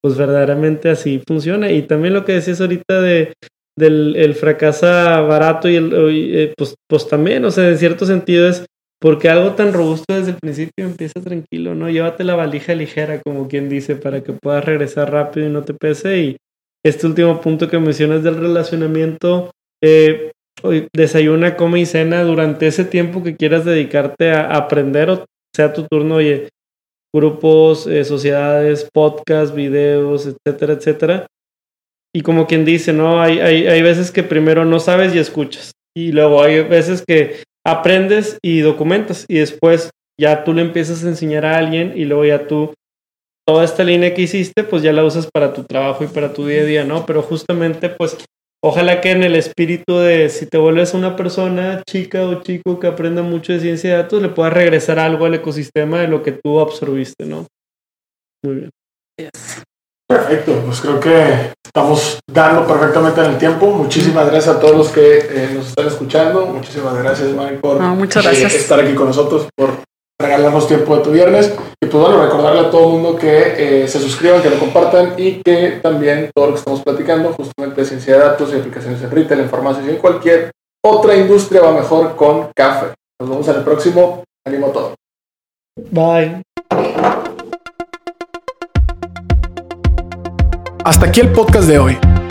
pues 0.03 0.17
verdaderamente 0.17 0.91
así 0.91 1.23
funciona. 1.27 1.71
Y 1.71 1.83
también 1.83 2.15
lo 2.15 2.25
que 2.25 2.33
decías 2.33 2.61
ahorita 2.61 3.01
de 3.01 3.33
del 3.77 4.17
el 4.17 4.35
fracasa 4.35 5.21
barato 5.23 5.69
y 5.69 5.77
el 5.77 5.93
eh, 5.95 6.55
pues, 6.57 6.75
pues 6.89 7.09
también, 7.09 7.45
o 7.45 7.51
sea, 7.51 7.69
en 7.69 7.79
cierto 7.79 8.05
sentido 8.05 8.49
es 8.49 8.67
porque 9.01 9.29
algo 9.29 9.53
tan 9.53 9.73
robusto 9.73 10.15
desde 10.15 10.33
el 10.33 10.37
principio 10.37 10.85
empieza 10.85 11.21
tranquilo, 11.21 11.75
¿no? 11.75 11.91
Llévate 11.91 12.23
la 12.23 12.37
valija 12.37 12.75
ligera, 12.75 13.21
como 13.21 13.49
quien 13.49 13.69
dice, 13.69 13.97
para 13.97 14.23
que 14.23 14.33
puedas 14.33 14.65
regresar 14.65 15.11
rápido 15.11 15.47
y 15.47 15.51
no 15.51 15.65
te 15.65 15.75
pese 15.75 16.19
y 16.19 16.37
este 16.85 17.07
último 17.07 17.41
punto 17.41 17.69
que 17.69 17.79
mencionas 17.79 18.23
del 18.23 18.37
relacionamiento, 18.37 19.51
eh, 19.83 20.31
desayuna, 20.95 21.57
come 21.57 21.81
y 21.81 21.87
cena 21.87 22.23
durante 22.23 22.67
ese 22.67 22.85
tiempo 22.85 23.23
que 23.23 23.37
quieras 23.37 23.65
dedicarte 23.65 24.31
a, 24.33 24.55
aprender, 24.55 25.11
o 25.11 25.25
sea 25.55 25.73
tu 25.73 25.87
turno, 25.91 26.17
oye, 26.17 26.49
grupos, 27.15 27.87
eh, 27.87 28.05
sociedades, 28.05 28.89
podcasts, 28.93 29.55
videos, 29.55 30.27
etcétera, 30.27 30.73
etcétera. 30.75 31.27
Y 32.15 32.23
como 32.23 32.47
quien 32.47 32.65
dice, 32.65 32.93
¿no? 32.93 33.23
Hay, 33.23 33.41
hay, 33.41 33.67
hay 33.67 33.83
veces 33.83 34.11
que 34.11 34.23
primero 34.23 34.65
no 34.65 34.81
sabes 34.81 35.15
y 35.15 35.19
escuchas. 35.19 35.73
Y 35.97 36.13
luego 36.13 36.43
hay 36.43 36.63
veces 36.63 37.05
que 37.07 37.43
aprendes 37.67 38.39
y 38.43 38.61
documentas. 38.61 39.25
Y 39.29 39.39
después 39.39 39.91
ya 40.21 40.45
tú 40.45 40.53
le 40.53 40.63
empiezas 40.63 41.05
a 41.05 41.09
enseñar 41.09 41.45
a 41.47 41.57
alguien 41.57 41.93
y 41.97 42.05
luego 42.05 42.25
ya 42.25 42.47
tú 42.47 42.75
toda 43.47 43.65
esta 43.65 43.83
línea 43.83 44.15
que 44.15 44.23
hiciste, 44.23 44.63
pues 44.65 44.83
ya 44.83 44.93
la 44.93 45.05
usas 45.05 45.29
para 45.33 45.53
tu 45.53 45.65
trabajo 45.65 46.05
y 46.05 46.07
para 46.07 46.33
tu 46.33 46.47
día 46.47 46.63
a 46.63 46.65
día, 46.65 46.85
¿no? 46.85 47.07
Pero 47.07 47.23
justamente, 47.23 47.89
pues, 47.89 48.17
ojalá 48.65 49.01
que 49.01 49.11
en 49.11 49.23
el 49.23 49.37
espíritu 49.37 49.99
de 49.99 50.29
si 50.29 50.47
te 50.47 50.59
vuelves 50.59 50.95
una 50.95 51.17
persona 51.17 51.83
chica 51.89 52.27
o 52.27 52.43
chico 52.43 52.79
que 52.79 52.87
aprenda 52.87 53.23
mucho 53.23 53.53
de 53.53 53.61
ciencia 53.61 53.91
de 53.91 53.97
datos, 53.97 54.23
le 54.23 54.29
puedas 54.29 54.53
regresar 54.53 54.99
algo 54.99 55.27
al 55.27 55.35
ecosistema 55.35 56.01
de 56.01 56.09
lo 56.09 56.23
que 56.23 56.33
tú 56.33 56.61
absorbiste, 56.61 57.27
¿no? 57.27 57.47
Muy 58.45 58.55
bien. 58.57 58.71
Perfecto, 60.09 60.63
pues 60.67 60.81
creo 60.81 61.01
que 61.01 61.53
estamos 61.65 62.19
dando 62.31 62.67
perfectamente 62.67 63.21
en 63.21 63.31
el 63.31 63.39
tiempo. 63.39 63.71
Muchísimas 63.71 64.27
gracias 64.27 64.57
a 64.57 64.61
todos 64.61 64.77
los 64.77 64.89
que 64.91 65.19
eh, 65.19 65.51
nos 65.55 65.69
están 65.69 65.87
escuchando. 65.87 66.47
Muchísimas 66.47 66.95
gracias, 66.99 67.31
Mike, 67.31 67.59
por 67.61 67.81
muchas 67.81 68.23
gracias. 68.23 68.55
Eh, 68.55 68.59
estar 68.59 68.81
aquí 68.81 68.95
con 68.95 69.07
nosotros, 69.07 69.49
por 69.57 69.71
regalarnos 70.23 70.67
tiempo 70.67 70.97
de 70.97 71.03
tu 71.03 71.11
viernes. 71.11 71.55
Y 71.83 71.87
pues 71.87 72.03
bueno, 72.03 72.23
recordarle 72.23 72.61
a 72.61 72.71
todo 72.71 72.87
el 72.87 72.93
mundo 73.03 73.19
que 73.19 73.83
eh, 73.83 73.89
se 73.89 73.99
suscriban, 73.99 74.41
que 74.41 74.51
lo 74.51 74.59
compartan 74.59 75.15
y 75.19 75.43
que 75.43 75.81
también 75.83 76.31
todo 76.35 76.47
lo 76.47 76.53
que 76.53 76.59
estamos 76.59 76.83
platicando, 76.83 77.33
justamente 77.33 77.85
ciencia 77.85 78.15
de 78.15 78.21
datos 78.21 78.53
y 78.53 78.59
aplicaciones 78.59 79.03
en 79.03 79.11
retail, 79.11 79.41
en 79.41 79.51
farmacias 79.51 79.87
y 79.87 79.91
en 79.91 79.97
cualquier 79.97 80.51
otra 80.85 81.17
industria 81.17 81.61
va 81.61 81.73
mejor 81.73 82.17
con 82.17 82.49
café. 82.55 82.95
Nos 83.21 83.31
vemos 83.31 83.49
en 83.49 83.57
el 83.57 83.63
próximo. 83.63 84.25
Animo 84.45 84.67
a 84.69 84.73
todo. 84.73 84.95
Bye. 85.91 86.43
Hasta 90.85 91.07
aquí 91.07 91.21
el 91.21 91.31
podcast 91.31 91.69
de 91.69 91.79
hoy. 91.79 92.22